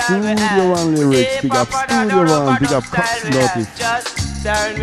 Studio 0.05 0.71
One 0.71 0.95
lyrics, 0.95 1.43
big 1.43 1.55
up 1.55 1.69
Studio 1.69 2.45
One, 2.45 2.59
big 2.59 2.73
up 2.73 2.85
Cox 2.85 3.25
Lotus. 3.25 3.79
Just 3.79 4.43
turn. 4.43 4.75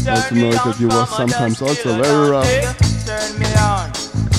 Also 0.00 0.34
know 0.34 0.50
that 0.50 0.76
you 0.80 0.88
were 0.88 1.06
sometimes 1.06 1.62
also 1.62 2.02
very 2.02 2.30
rough. 2.30 2.46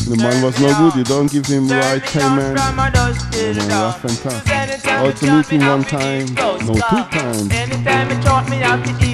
The 0.09 0.17
man 0.17 0.41
was 0.43 0.59
no 0.59 0.73
good, 0.75 0.95
you 0.95 1.03
don't 1.03 1.31
give 1.31 1.45
him 1.45 1.69
right 1.69 2.01
payment. 2.01 2.57
Yeah, 2.57 2.71
man, 2.73 3.69
rough 3.69 4.03
and 4.03 4.17
tough. 4.17 4.43
Also 4.99 5.25
meet 5.35 5.47
him 5.47 5.67
one 5.67 5.83
time, 5.83 6.33
no 6.35 6.57
two 6.57 7.03
times. 7.15 7.51
Anytime 7.51 8.09
he 8.09 8.23
taught 8.23 8.49
me 8.49 8.57
how 8.57 8.75
to 8.77 9.05
eat 9.05 9.10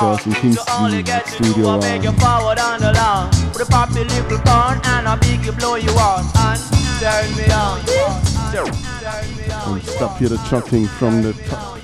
well 0.00 0.16
Because 0.16 0.26
in 0.26 0.32
Kingston 0.34 1.26
studio, 1.26 1.68
I 1.68 1.80
beg 1.80 2.02
you 2.04 2.10
uh, 2.10 2.20
forward 2.22 2.58
on 2.58 2.80
the 2.80 2.92
lawn 2.92 3.30
With 3.52 3.62
a 3.62 3.70
poppy 3.70 4.04
little 4.04 4.38
corn 4.46 4.80
and 4.84 5.08
a 5.08 5.16
big 5.16 5.42
blow 5.58 5.76
you 5.76 5.90
on 5.92 6.24
And 6.46 6.60
turn 7.00 7.28
me 7.36 7.46
on 7.52 7.80
Turn 7.84 8.70
me 9.36 9.52
on 9.52 9.80
stop 9.98 10.16
here 10.18 10.28
the 10.28 10.36
chuckling 10.48 10.86
from 10.86 11.22
the 11.22 11.32
top. 11.48 11.74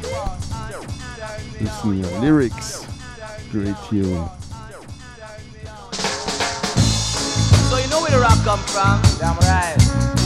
Listen 1.61 2.03
to 2.03 2.09
your 2.09 2.21
lyrics. 2.21 2.87
Great 3.51 3.75
tune. 3.89 4.29
So 7.69 7.79
you 7.79 7.89
know 7.89 8.01
where 8.03 8.11
the 8.11 8.21
rap 8.21 8.39
come 8.45 8.61
from? 8.61 9.01
Damn 9.19 9.37
right. 9.39 9.77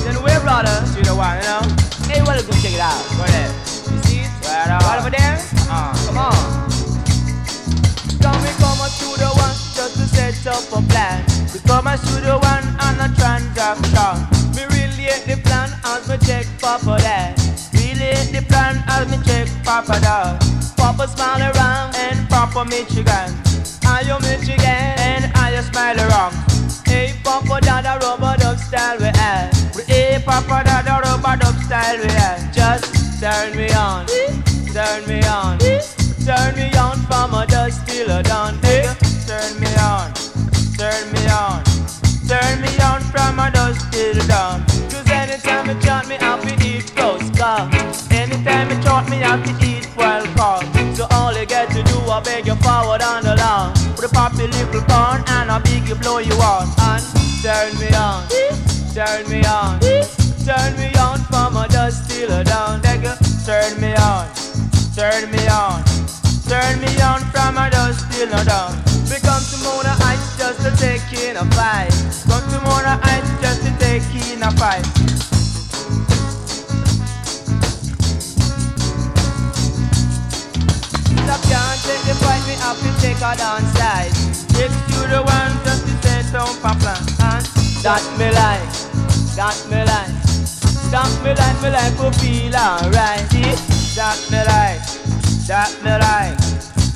Then 0.05 0.23
where 0.23 0.41
brother? 0.41 0.85
See 0.87 1.03
the 1.03 1.15
one, 1.15 1.37
you 1.39 1.45
know? 1.45 1.63
Hey, 2.09 2.23
well, 2.23 2.43
go 2.43 2.53
check 2.61 2.73
it 2.73 2.81
out. 2.81 3.01
Go 3.17 3.25
there. 3.27 3.49
You 3.49 4.03
see 4.03 4.21
it? 4.21 4.31
Right, 4.45 4.71
on. 4.71 4.81
right 4.81 4.99
over 5.01 5.11
there? 5.11 5.39
Uh, 5.71 6.07
come 6.07 6.19
on. 6.19 6.88
A 10.79 10.83
plan. 10.89 11.25
We 11.53 11.61
come 11.61 11.87
on 11.87 11.99
one 11.99 12.67
on 12.87 12.95
a 13.03 13.09
transaction. 13.15 14.15
Me 14.55 14.63
really 14.75 15.11
hate 15.11 15.27
the 15.27 15.37
plan 15.43 15.71
as 15.85 16.09
me 16.09 16.17
check 16.27 16.47
Papa 16.61 16.97
there. 17.01 17.35
Really 17.75 18.15
hate 18.15 18.33
the 18.33 18.43
plan 18.47 18.83
as 18.87 19.09
me 19.11 19.19
check 19.25 19.49
Papa 19.65 19.99
there. 20.01 20.39
Papa 20.77 21.09
smile 21.09 21.43
around 21.51 21.97
and 21.97 22.29
Papa 22.29 22.65
Michigan. 22.65 23.29
Are 23.87 24.03
you 24.03 24.19
Michigan 24.21 24.95
and 25.09 25.25
are 25.37 25.51
you 25.53 25.63
smile 25.63 25.99
around? 25.99 26.35
Hey 26.87 27.15
Papa 27.25 27.61
Dada 27.61 27.99
rubber 28.03 28.37
dub 28.39 28.59
style 28.59 28.99
we 28.99 29.11
have. 29.19 29.51
Hey 29.87 30.23
Papa 30.25 30.63
Dada 30.65 31.01
rubber 31.05 31.37
dub 31.43 31.57
style 31.67 31.99
we 31.99 32.11
have. 32.13 32.53
Just 32.55 33.21
turn 33.21 33.57
me 33.57 33.71
on, 33.73 34.07
turn 34.73 35.03
me 35.09 35.23
on, 35.27 35.59
turn 36.25 36.55
me 36.55 36.71
on 36.77 36.97
from 37.09 37.35
a 37.35 37.47
dust 37.47 37.87
till 37.87 38.11
a 38.11 38.23
dawn. 38.23 38.68
Big 55.61 55.89
you 55.89 55.95
blow 55.95 56.19
you 56.19 56.35
on. 56.35 56.69
And 56.89 57.03
turn 57.43 57.73
me 57.79 57.89
on, 57.95 58.29
turn 58.95 59.29
me 59.29 59.45
on, 59.45 59.81
turn 60.45 60.77
me 60.77 60.95
on 60.99 61.19
from 61.31 61.57
a 61.57 61.69
dust 61.69 62.11
till 62.11 62.31
a. 62.31 62.45
Beg 62.83 63.03
you, 63.03 63.15
turn 63.45 63.81
me 63.81 63.95
on, 63.97 64.27
turn 64.95 65.31
me 65.31 65.47
on, 65.49 65.83
turn 66.49 66.81
me 66.81 66.91
on 67.01 67.21
from 67.31 67.59
a 67.59 67.71
dust 67.71 68.11
till 68.13 68.33
a 68.33 68.45
dawn. 68.45 68.75
We 69.09 69.17
come 69.21 69.43
to 69.43 69.57
Mona 69.65 69.95
Heights 70.05 70.37
just 70.37 70.61
to 70.63 70.71
take 70.77 71.07
in 71.23 71.37
a 71.37 71.45
fight. 71.57 71.93
Come 72.29 72.45
to 72.51 72.61
Mona 72.61 73.01
Heights 73.03 73.31
just 73.41 73.63
to 73.65 73.73
take 73.79 74.05
in 74.33 74.43
a 74.43 74.51
fight. 74.53 74.85
Stop 81.29 81.43
can't 81.45 81.81
take 81.85 82.05
the 82.09 82.15
fight, 82.25 82.43
me 82.49 82.55
have 82.57 82.81
to 82.81 82.91
take 83.03 83.19
her 83.19 83.37
downside. 83.37 84.13
If 84.57 84.73
you 84.91 85.07
the 85.13 85.23
one 85.23 85.48
that 87.89 88.05
me 88.21 88.29
like, 88.37 88.69
that 89.33 89.57
me 89.73 89.81
like, 89.81 90.13
that 90.93 91.09
me 91.25 91.33
like, 91.33 91.57
me 91.65 91.73
like 91.73 91.97
to 91.97 92.13
feel 92.21 92.53
alright. 92.53 93.25
That 93.97 94.21
me 94.29 94.45
like, 94.45 94.85
that 95.49 95.73
me 95.81 95.97
like, 95.97 96.37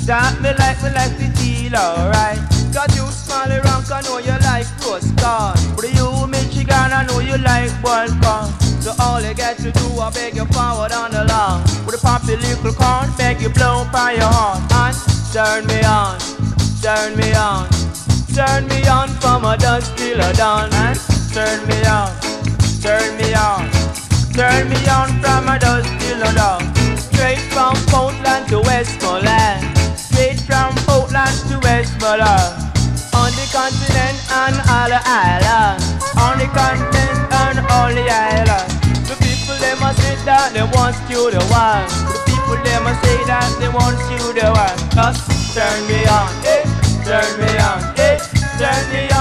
that 0.05 0.37
me 0.45 0.53
like, 0.53 0.77
me 0.85 0.93
like 0.93 1.17
to 1.17 1.33
feel 1.41 1.77
alright. 1.81 2.37
Cause 2.77 2.93
you 2.93 3.09
small 3.09 3.49
rock, 3.65 3.89
I 3.89 4.05
know 4.05 4.21
you 4.21 4.37
like 4.45 4.69
roast 4.85 5.17
corn. 5.17 5.57
But 5.81 5.89
you 5.97 6.29
Michigan, 6.29 6.93
I 6.93 7.09
know 7.09 7.25
you 7.25 7.41
like 7.41 7.73
boiled 7.81 8.13
corn. 8.21 8.53
So 8.85 8.93
all 9.01 9.25
you 9.25 9.33
get 9.33 9.57
to 9.65 9.73
do, 9.73 9.97
I 9.97 10.13
beg 10.13 10.37
you 10.37 10.45
forward 10.53 10.93
on 10.93 11.09
the 11.17 11.25
lawn. 11.25 11.65
With 11.89 11.97
a 11.97 12.01
poppy 12.05 12.37
little 12.37 12.77
corn, 12.77 13.09
beg 13.17 13.41
you 13.41 13.49
blow 13.49 13.89
by 13.89 14.21
your 14.21 14.29
horn. 14.29 14.61
And 14.77 14.97
turn 15.33 15.65
me 15.65 15.81
on, 15.89 16.21
turn 16.85 17.17
me 17.17 17.33
on, 17.33 17.72
turn 18.35 18.67
me 18.69 18.87
on 18.89 19.09
from 19.21 19.45
a 19.45 19.57
dusk 19.57 19.95
till 19.97 20.21
a 20.21 20.33
dawn. 20.35 20.73
And 20.73 20.99
turn 21.33 21.61
me 21.69 21.79
on, 21.85 22.13
turn 22.81 23.17
me 23.17 23.35
on, 23.35 23.69
turn 24.33 24.69
me 24.69 24.81
on 24.89 25.09
from 25.21 25.49
a 25.49 25.59
dusk 25.59 25.89
till 26.01 26.23
a 26.23 26.33
dawn. 26.35 26.65
Straight 26.97 27.45
from 27.53 27.77
Portland 27.93 28.49
to 28.49 28.61
Westmoreland, 28.61 29.63
straight 29.99 30.41
from 30.41 30.75
Portland 30.89 31.37
to 31.49 31.61
Westmoreland. 31.61 32.73
On 33.13 33.31
the 33.37 33.47
continent 33.53 34.19
and 34.33 34.57
all 34.67 34.89
the 34.89 35.01
islands. 35.05 35.85
On 36.17 36.39
the 36.39 36.49
continent 36.57 37.21
and 37.31 37.59
all 37.71 37.93
the 37.93 38.07
islands. 38.09 38.73
The 39.09 39.17
people 39.21 39.57
they 39.61 39.77
must 39.79 40.01
say 40.01 40.17
that 40.25 40.53
they 40.55 40.65
want 40.75 40.97
you 41.11 41.31
the 41.31 41.43
one. 41.53 41.87
The 42.09 42.19
people 42.25 42.57
they 42.65 42.79
must 42.81 43.05
say 43.05 43.19
that 43.29 43.49
they 43.61 43.69
want 43.69 44.01
you 44.11 44.33
the 44.33 44.49
one. 44.49 44.79
Just 44.97 45.29
turn 45.55 45.79
me 45.87 46.01
on, 46.09 46.33
eh? 46.49 46.65
Turn 47.05 47.31
me 47.39 47.51
on, 47.61 47.81
eh? 47.99 48.02
Turn 48.63 49.12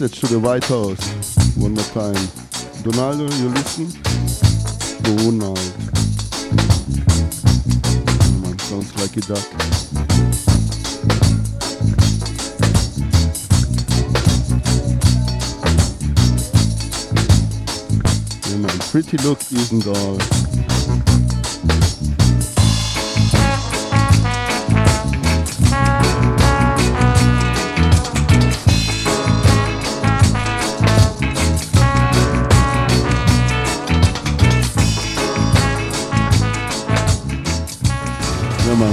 message 0.00 0.20
to 0.20 0.26
the 0.28 0.40
White 0.40 0.64
House. 0.64 1.36
One 1.56 1.74
more 1.74 1.84
time. 1.92 2.14
Donaldo, 2.82 3.24
you 3.36 3.48
listen? 3.50 3.86
Donald. 5.02 5.58
Lucky 8.96 9.20
Duck. 9.20 9.44
Yeah, 18.46 18.56
man, 18.56 18.78
pretty 18.88 19.18
look 19.18 19.40
isn't 19.52 19.86
all. 19.86 20.49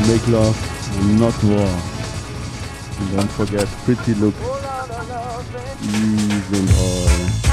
Make 0.08 0.28
love 0.30 0.58
not 1.20 1.44
war. 1.44 1.68
And 3.00 3.18
don't 3.18 3.32
forget, 3.32 3.68
pretty 3.84 4.14
look 4.16 4.34
isn't 5.84 6.72
all. 6.78 7.48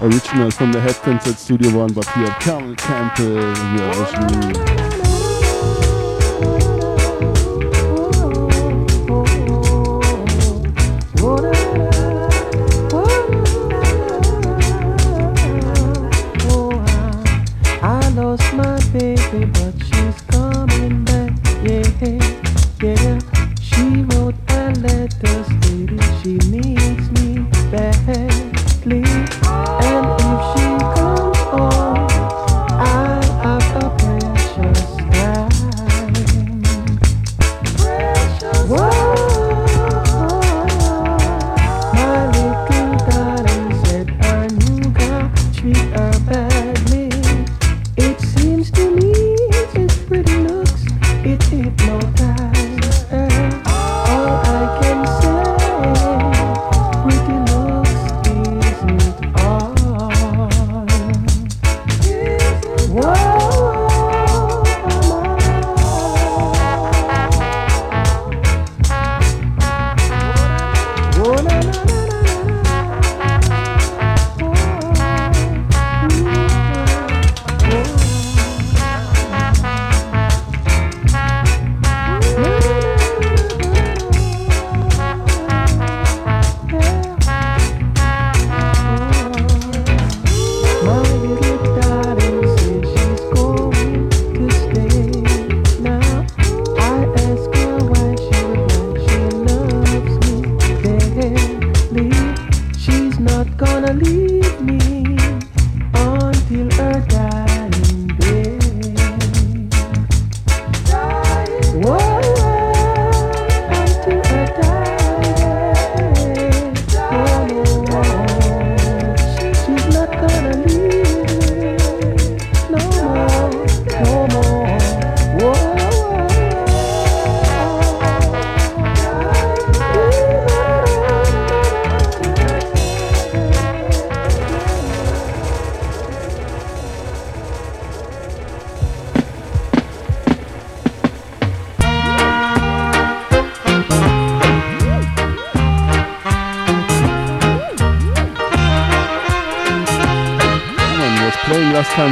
Original 0.00 0.50
from 0.50 0.72
the 0.72 0.80
Headphones 0.80 1.26
at 1.26 1.38
Studio 1.38 1.78
One, 1.78 1.92
but 1.92 2.08
here 2.14 2.34
Carol 2.40 2.74
Campbell 2.76 3.54
version. 3.76 4.56
I 4.78 4.91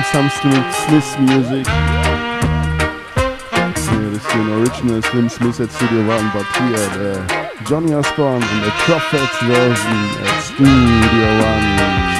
playing 0.03 0.31
some 0.31 0.31
Smith 0.87 1.19
music. 1.21 1.67
Yeah, 1.67 1.73
this 4.11 4.25
is 4.25 4.35
an 4.35 4.51
original 4.53 5.03
Slim 5.03 5.29
Smith 5.29 5.61
at 5.61 5.71
Studio 5.71 6.07
One, 6.07 6.31
but 6.33 6.47
here 6.57 6.89
the 6.99 7.27
Johnny 7.67 7.93
Osbourne 7.93 8.43
and 8.43 8.65
the 8.65 8.71
Prophets 8.71 9.43
version 9.43 10.09
at 10.25 10.41
Studio 10.43 11.39
One. 11.41 11.65
On. 11.83 12.11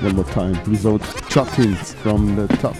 One 0.00 0.14
more 0.16 0.24
time, 0.24 0.56
without 0.70 1.02
chucking 1.28 1.74
from 1.74 2.34
the 2.34 2.46
top. 2.56 2.79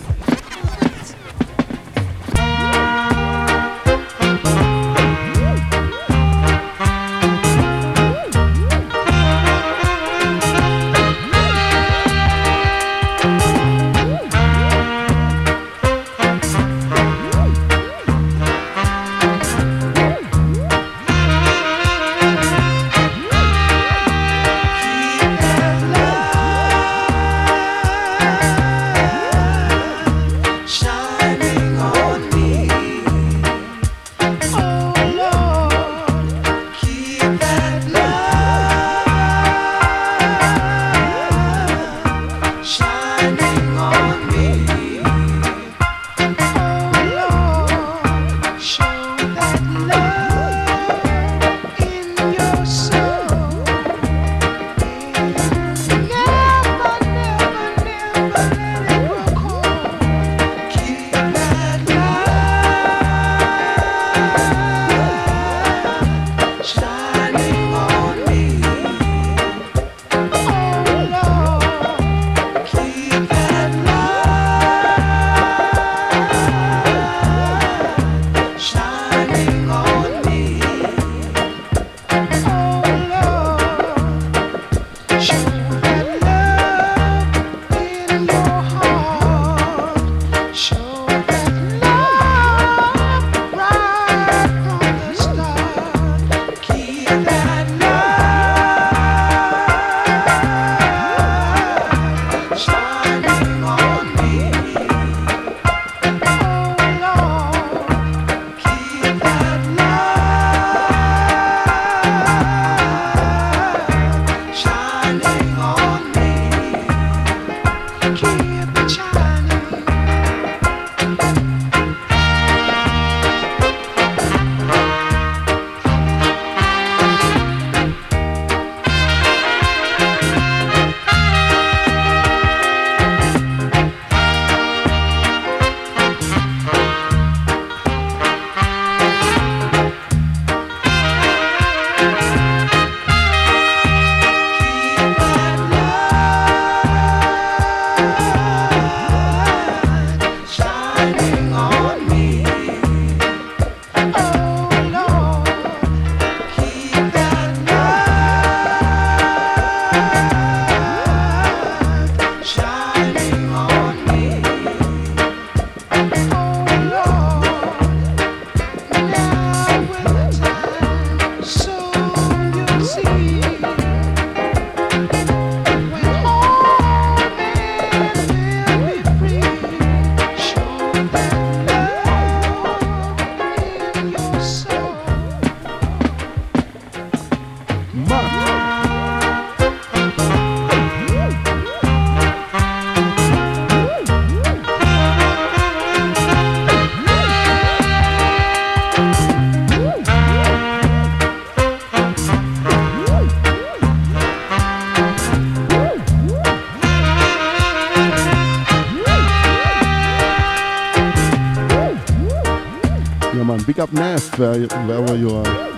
Nice, 213.92 214.38
north, 214.38 214.40
eh, 214.40 214.66
where, 214.68 215.02
wherever 215.02 215.16
you 215.16 215.34
are. 215.34 215.70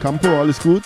Campo, 0.00 0.40
alles 0.40 0.58
gut? 0.58 0.82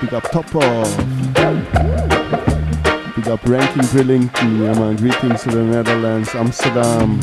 Big 0.00 0.14
up 0.14 0.30
Top 0.30 0.46
Big 3.14 3.28
up 3.28 3.44
Ranking 3.44 3.82
Drilling. 3.88 4.30
Yeah, 4.36 4.72
man. 4.78 4.96
Greetings 4.96 5.42
to 5.42 5.50
the 5.50 5.62
Netherlands, 5.62 6.34
Amsterdam. 6.34 7.20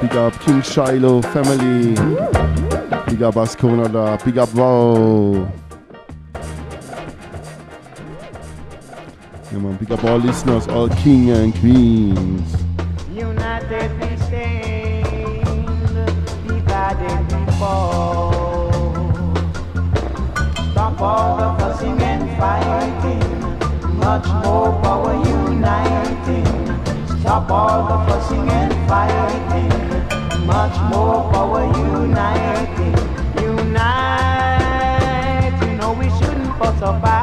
Big 0.00 0.14
up 0.16 0.32
King 0.40 0.62
Shiloh 0.62 1.20
family. 1.20 1.94
Big 3.10 3.22
up 3.22 3.36
us 3.36 3.54
Big 4.24 4.38
up 4.38 4.54
Wow. 4.54 5.52
Yeah, 9.52 9.58
man. 9.58 9.76
Big 9.76 9.92
up 9.92 10.02
all 10.04 10.16
listeners, 10.16 10.66
all 10.68 10.88
king 10.88 11.30
and 11.30 11.54
queens. 11.56 12.57
for 20.98 21.38
the 21.38 21.48
fussing 21.58 22.00
and 22.02 22.28
fighting. 22.36 23.22
Much 23.98 24.26
more 24.44 24.72
power 24.82 25.14
uniting. 25.14 26.44
Stop 27.20 27.50
all 27.52 27.86
the 27.86 27.98
fussing 28.10 28.48
and 28.48 28.74
fighting. 28.88 29.70
Much 30.44 30.76
more 30.90 31.30
power 31.30 31.64
uniting. 31.66 32.96
Unite, 33.40 34.74
you 35.62 35.72
know 35.76 35.92
we 35.92 36.08
shouldn't 36.18 36.52
fuss 36.58 36.78
about. 36.78 37.17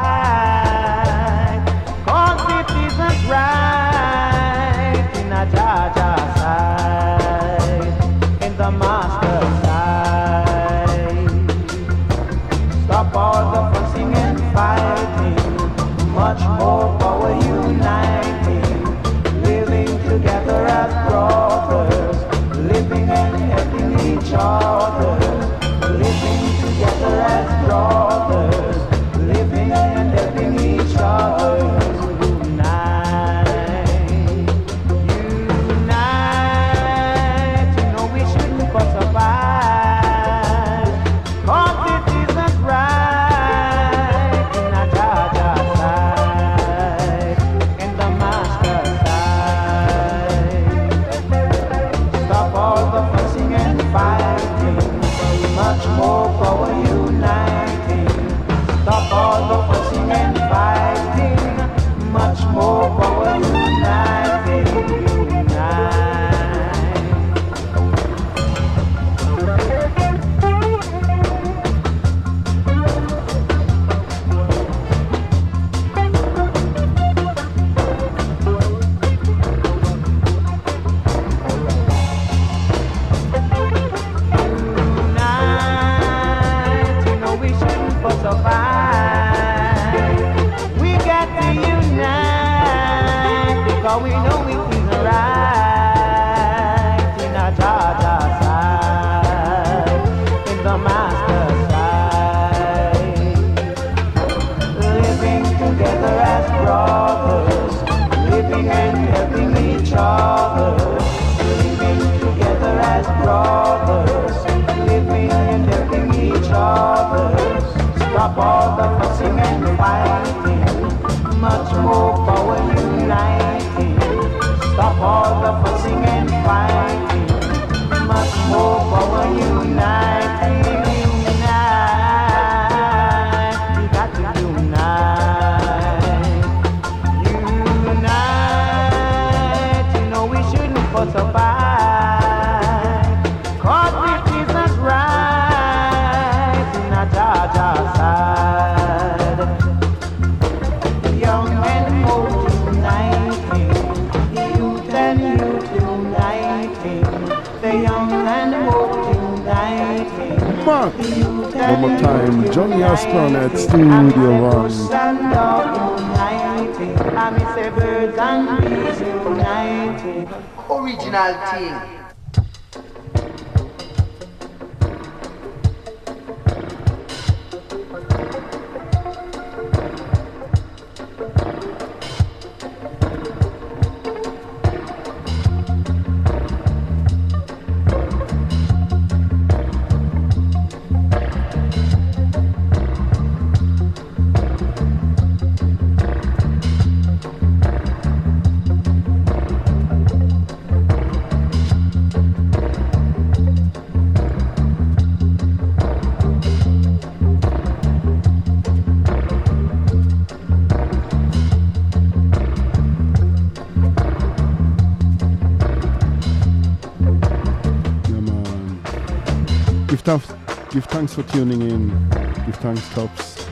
For 221.16 221.24
tuning 221.32 221.62
in. 221.62 222.10
Give 222.46 222.56
thanks, 222.58 222.90
Tops. 222.90 223.48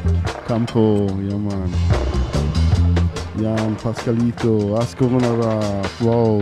Campo, 0.47 1.07
yeah, 1.21 1.37
man. 1.37 1.71
Jan, 3.37 3.77
Pascalito, 3.77 4.77
Ascoronara, 4.77 5.81
wow. 6.01 6.41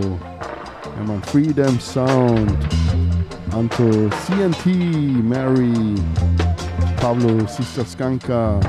Yeah, 0.83 1.03
man. 1.03 1.22
Freedom 1.22 1.80
Sound. 1.80 2.50
Anto, 3.53 4.09
CNT, 4.09 5.24
Mary, 5.24 5.95
Pablo, 6.98 7.45
Sister 7.45 7.83
Skanka. 7.83 8.59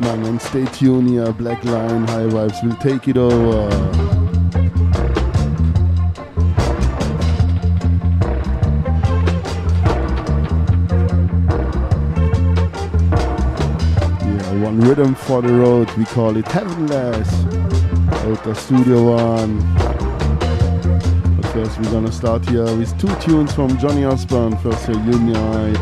Man, 0.00 0.24
and 0.24 0.42
stay 0.42 0.64
tuned 0.66 1.10
here. 1.10 1.32
Black 1.32 1.64
Line, 1.64 2.08
High 2.08 2.26
Vibes 2.26 2.64
will 2.64 2.76
take 2.78 3.06
it 3.06 3.16
over. 3.16 4.09
Rhythm 15.00 15.14
for 15.14 15.40
the 15.40 15.50
road. 15.54 15.90
We 15.96 16.04
call 16.04 16.36
it 16.36 16.46
Heavenless. 16.48 17.32
Out 18.26 18.54
Studio 18.54 19.16
One. 19.16 19.58
But 21.36 21.46
first, 21.52 21.78
we're 21.78 21.90
gonna 21.90 22.12
start 22.12 22.46
here 22.46 22.64
with 22.76 22.92
two 23.00 23.14
tunes 23.14 23.50
from 23.54 23.78
Johnny 23.78 24.04
Osbourne. 24.04 24.58
First, 24.58 24.84
here, 24.88 24.96
Unite. 24.96 25.78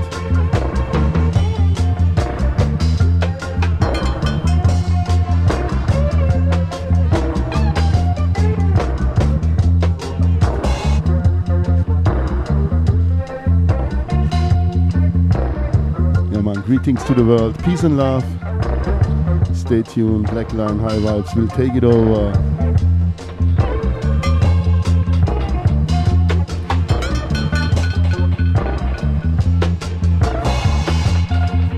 Greetings 16.67 17.03
to 17.05 17.15
the 17.15 17.25
world. 17.25 17.59
Peace 17.65 17.83
and 17.83 17.97
love. 17.97 18.48
Stay 19.69 19.83
tuned. 19.83 20.31
Black 20.31 20.51
Line 20.55 20.79
High 20.79 20.97
Vibes 20.97 21.37
will 21.37 21.47
take 21.49 21.75
it 21.75 21.85
over. 21.85 22.33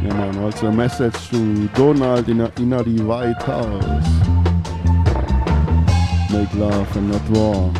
Yeah, 0.04 0.14
man. 0.14 0.38
Also 0.38 0.68
a 0.68 0.72
message 0.72 1.30
to 1.30 1.66
Donald 1.70 2.28
in, 2.28 2.42
a, 2.42 2.52
in 2.58 2.72
a 2.74 2.80
the 2.84 3.02
White 3.02 3.42
House. 3.42 4.06
Make 6.30 6.54
love 6.54 6.96
and 6.96 7.10
not 7.10 7.28
war. 7.30 7.72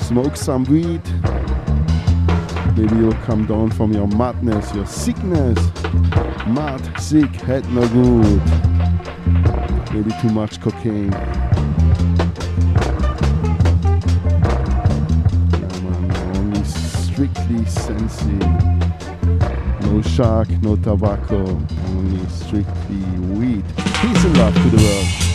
Smoke 0.00 0.36
some 0.36 0.64
weed. 0.64 1.02
Maybe 2.76 2.96
you'll 2.96 3.12
come 3.24 3.46
down 3.46 3.70
from 3.70 3.92
your 3.92 4.08
madness, 4.08 4.74
your 4.74 4.84
sickness. 4.84 5.75
Mad, 6.48 6.80
sick, 7.00 7.34
head 7.42 7.68
no 7.72 7.86
good. 7.88 8.42
Maybe 9.92 10.12
too 10.22 10.30
much 10.30 10.60
cocaine. 10.60 11.10
Yeah, 11.10 11.30
man, 15.82 16.36
only 16.36 16.64
strictly 16.64 17.64
sensi. 17.64 18.38
No 19.86 20.00
shark, 20.02 20.48
no 20.62 20.76
tobacco, 20.76 21.44
only 21.88 22.24
strictly 22.28 23.02
weed. 23.18 23.64
Peace 23.76 24.24
and 24.24 24.38
love 24.38 24.54
to 24.54 24.68
the 24.70 24.82
world. 24.82 25.25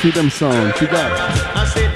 Freedom 0.00 0.30
sound. 0.30 0.72
Pick 0.76 0.92
up. 0.94 1.89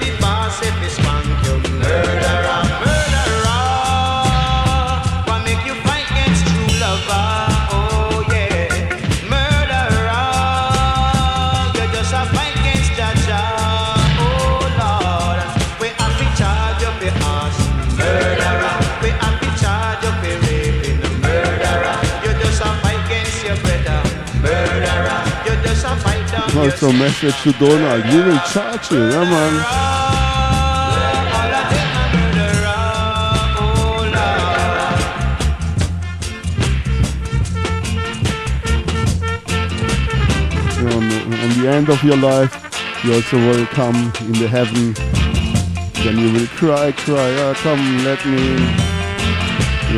Down 26.71 26.97
message 26.97 27.39
to 27.43 27.51
Donald. 27.53 28.05
You 28.11 28.23
will 28.23 28.39
charge 28.51 28.91
you, 28.91 28.97
yeah 28.97 29.23
man. 29.23 29.53
On, 40.91 41.61
the, 41.61 41.67
end 41.69 41.89
of 41.89 42.03
your 42.03 42.17
life, 42.17 42.53
you 43.03 43.13
also 43.13 43.37
will 43.37 43.65
come 43.67 43.95
in 44.21 44.33
the 44.33 44.47
heaven. 44.47 44.93
Then 46.03 46.17
you 46.17 46.33
will 46.33 46.47
cry, 46.47 46.91
cry, 46.91 47.31
ah, 47.43 47.53
come, 47.57 48.03
let 48.03 48.25
me. 48.25 48.55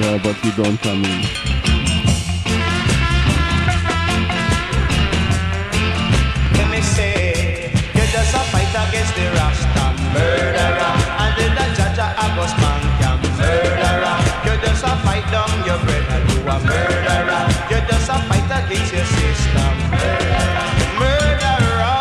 Yeah, 0.02 0.20
but 0.22 0.44
you 0.44 0.52
don't 0.52 0.78
come 0.82 1.04
in. 1.06 1.47
Your 15.68 15.78
brother, 15.84 16.20
you 16.32 16.40
a 16.48 16.56
murderer. 16.64 17.44
You 17.68 17.80
just 17.92 18.08
a 18.08 18.18
fight 18.32 18.48
against 18.48 18.92
your 18.96 19.04
sister 19.04 19.68
murderer. 19.92 20.64
Murderer, 20.96 22.00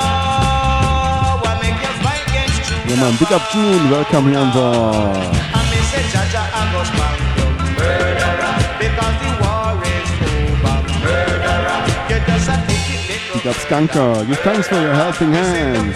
what 1.43 1.57
make 1.59 1.75
you 1.75 1.93
fight 2.07 2.23
against 2.31 2.63
you? 2.71 2.79
Yeah 2.87 3.03
man, 3.03 3.15
big 3.19 3.33
up 3.35 3.43
June, 3.51 3.91
welcome 3.91 4.31
here 4.31 4.39
on 4.39 4.51
board. 4.55 5.19
And 5.19 5.67
me 5.71 5.79
say 5.91 6.07
judge 6.15 6.39
a 6.39 6.63
go 6.71 6.81
spank 6.87 7.19
you 7.35 7.49
murderer, 7.75 8.55
because 8.79 9.17
the 9.23 9.31
war 9.43 9.75
is 9.83 10.11
over 10.31 10.79
murderer. 11.03 11.81
You 12.07 12.19
just 12.23 12.47
a 12.47 12.57
take 12.71 12.87
it 12.95 13.35
Big 13.35 13.47
up 13.51 13.59
Skanker. 13.67 14.23
Give 14.29 14.39
thanks 14.47 14.67
for 14.69 14.79
your 14.79 14.95
helping 14.95 15.33
hand. 15.33 15.91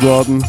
Oh, 0.00 0.20
it's 0.20 0.28
Vin 0.28 0.38
Gordon. 0.38 0.40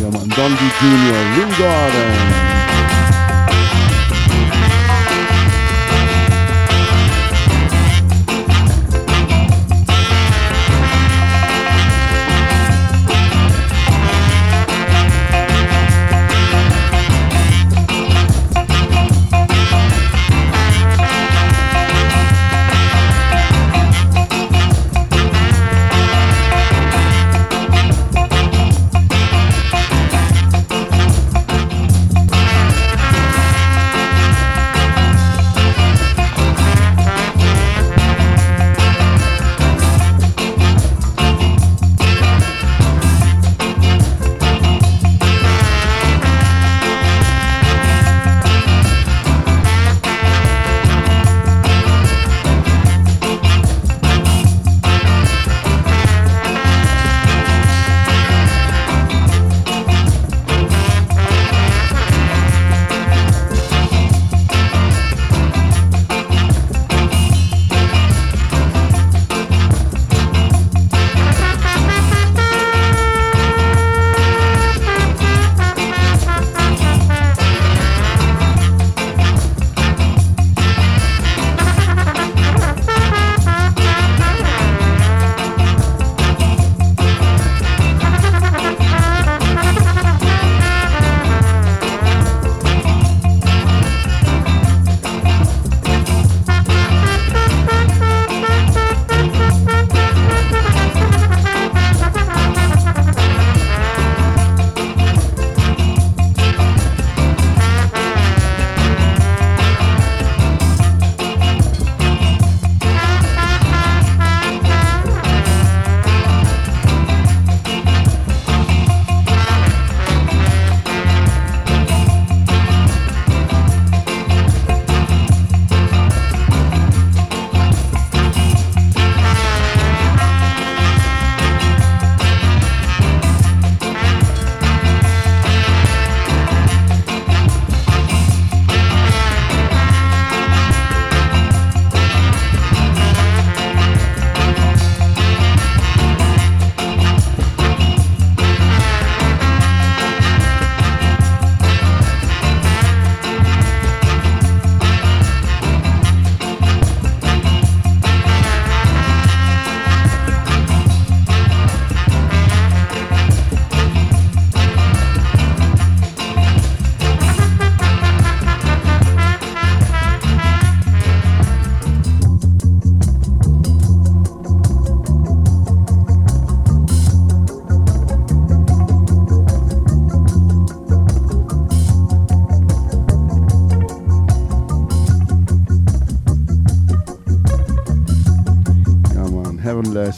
Ja, 0.00 0.10
man, 0.10 0.28
Don 0.28 0.50
D. 0.50 0.62
Jr., 0.78 1.34
Vin 1.34 1.48
Gordon. 1.56 2.53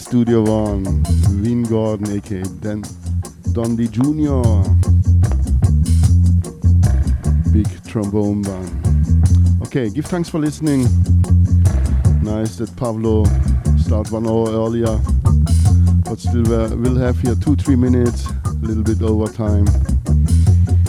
Studio 0.07 0.41
One, 0.43 1.03
Vin 1.43 1.65
Gordon, 1.65 2.17
aka 2.17 2.43
Don 3.53 3.77
Jr. 3.77 4.63
Big 7.53 7.67
trombone 7.85 8.43
band. 8.43 9.63
Okay, 9.63 9.91
give 9.91 10.05
thanks 10.07 10.29
for 10.29 10.39
listening. 10.39 10.83
Nice 12.23 12.55
that 12.59 12.73
Pablo 12.77 13.25
start 13.79 14.13
one 14.13 14.29
hour 14.29 14.49
earlier, 14.51 14.97
but 16.05 16.21
still 16.21 16.45
we'll 16.77 16.95
have 16.95 17.19
here 17.19 17.35
two, 17.35 17.57
three 17.57 17.75
minutes, 17.75 18.29
a 18.45 18.51
little 18.63 18.85
bit 18.85 19.03
over 19.03 19.27
time. 19.27 19.65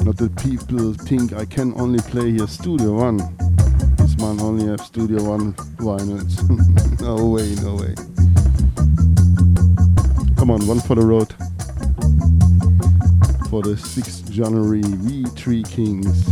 Not 0.06 0.18
that 0.18 0.32
people 0.44 0.94
think 0.94 1.34
I 1.34 1.46
can 1.46 1.74
only 1.82 2.02
play 2.02 2.34
here 2.34 2.46
Studio 2.46 2.94
One. 2.94 3.18
This 3.98 4.16
man 4.20 4.40
only 4.42 4.68
have 4.68 4.82
Studio 4.82 5.24
One 5.24 5.54
vinyls. 5.78 6.38
no 7.02 7.26
way, 7.26 7.56
no 7.64 7.78
way. 7.78 8.07
Come 10.48 10.62
on, 10.62 10.68
one 10.68 10.80
for 10.80 10.96
the 10.96 11.06
road. 11.06 11.28
For 13.50 13.62
the 13.62 13.76
6th 13.76 14.32
January, 14.32 14.80
we 15.04 15.26
Three 15.32 15.62
Kings, 15.62 16.26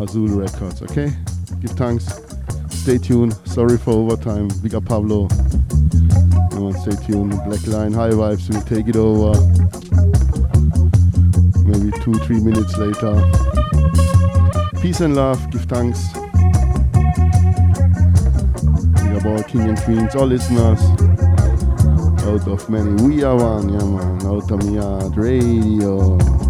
Azul 0.00 0.28
Records, 0.28 0.80
okay? 0.80 1.12
Give 1.60 1.72
thanks. 1.72 2.06
Stay 2.70 2.96
tuned. 2.96 3.34
Sorry 3.44 3.76
for 3.76 3.90
overtime. 3.90 4.48
Big 4.62 4.74
up 4.74 4.86
Pablo. 4.86 5.28
Come 6.48 6.64
on, 6.64 6.72
stay 6.80 6.96
tuned. 7.04 7.32
Black 7.44 7.66
Line 7.66 7.92
High 7.92 8.08
Vibes 8.08 8.48
will 8.48 8.62
take 8.62 8.88
it 8.88 8.96
over. 8.96 9.36
Maybe 11.68 11.92
two, 12.00 12.14
three 12.24 12.40
minutes 12.40 12.78
later. 12.78 13.20
Peace 14.80 15.00
and 15.00 15.14
love. 15.14 15.50
Give 15.50 15.64
thanks. 15.64 16.08
Big 19.02 19.12
up 19.12 19.26
all 19.26 19.42
King 19.42 19.68
and 19.68 19.78
Queens, 19.82 20.14
all 20.14 20.24
listeners 20.24 21.27
out 22.28 22.46
of 22.46 22.68
many. 22.68 22.90
We 23.02 23.22
are 23.22 23.36
one, 23.36 23.68
yeah 23.70 23.84
man, 23.84 24.26
out 24.26 24.50
of 24.50 24.62
Yard 24.70 25.04
uh, 25.04 25.20
Radio. 25.20 26.47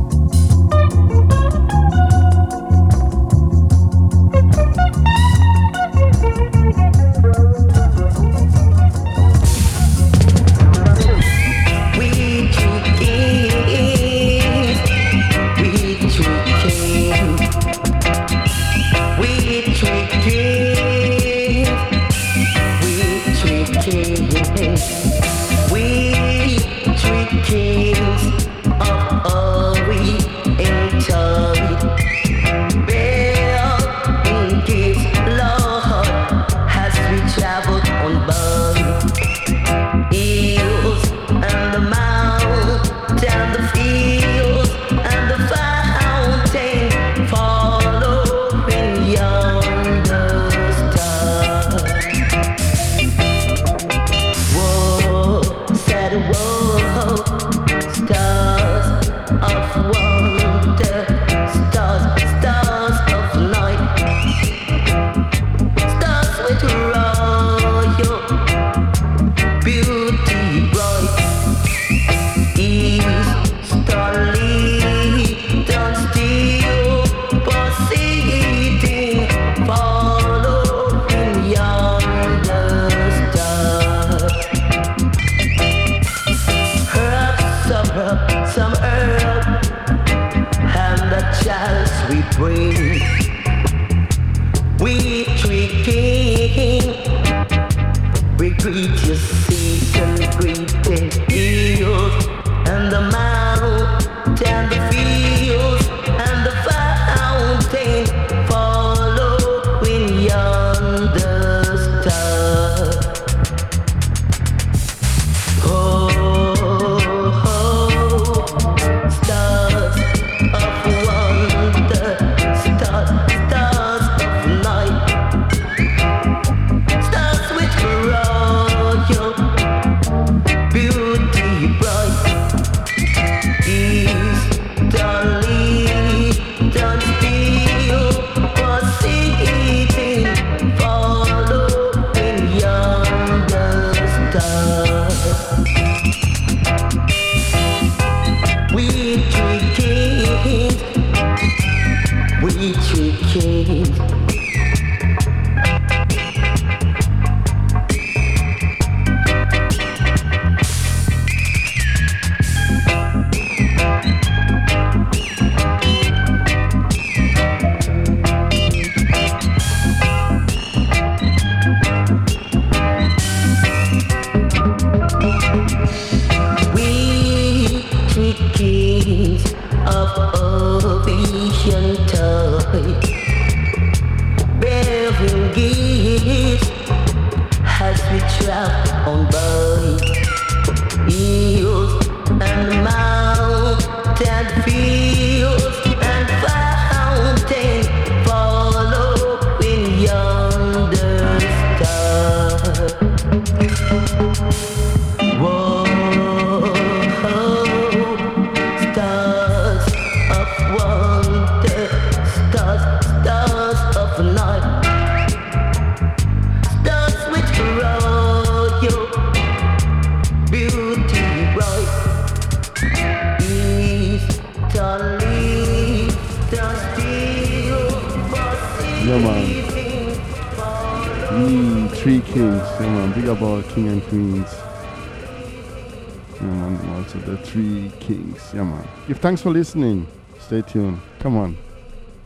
Give 239.08 239.16
thanks 239.16 239.40
for 239.40 239.48
listening. 239.48 240.06
Stay 240.38 240.60
tuned. 240.60 241.00
Come 241.18 241.38
on, 241.38 241.56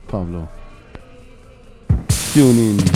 Pablo. 0.08 0.48
Tune 2.32 2.58
in. 2.58 2.91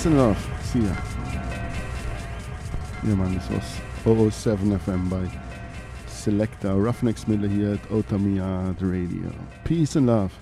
Peace 0.00 0.06
and 0.06 0.16
love. 0.16 0.60
See 0.62 0.78
ya. 0.78 0.96
Yeah, 3.04 3.16
man, 3.16 3.34
this 3.34 3.50
was 3.50 4.32
007 4.32 4.78
FM 4.78 5.10
by 5.10 5.30
Selector 6.06 6.70
Ruffneck 6.70 7.18
Smille 7.18 7.46
here 7.46 7.74
at 7.74 7.92
Outta 7.92 8.18
Mi 8.18 8.38
Yard 8.38 8.80
Radio. 8.80 9.30
Peace 9.64 9.96
and 9.96 10.06
love. 10.06 10.32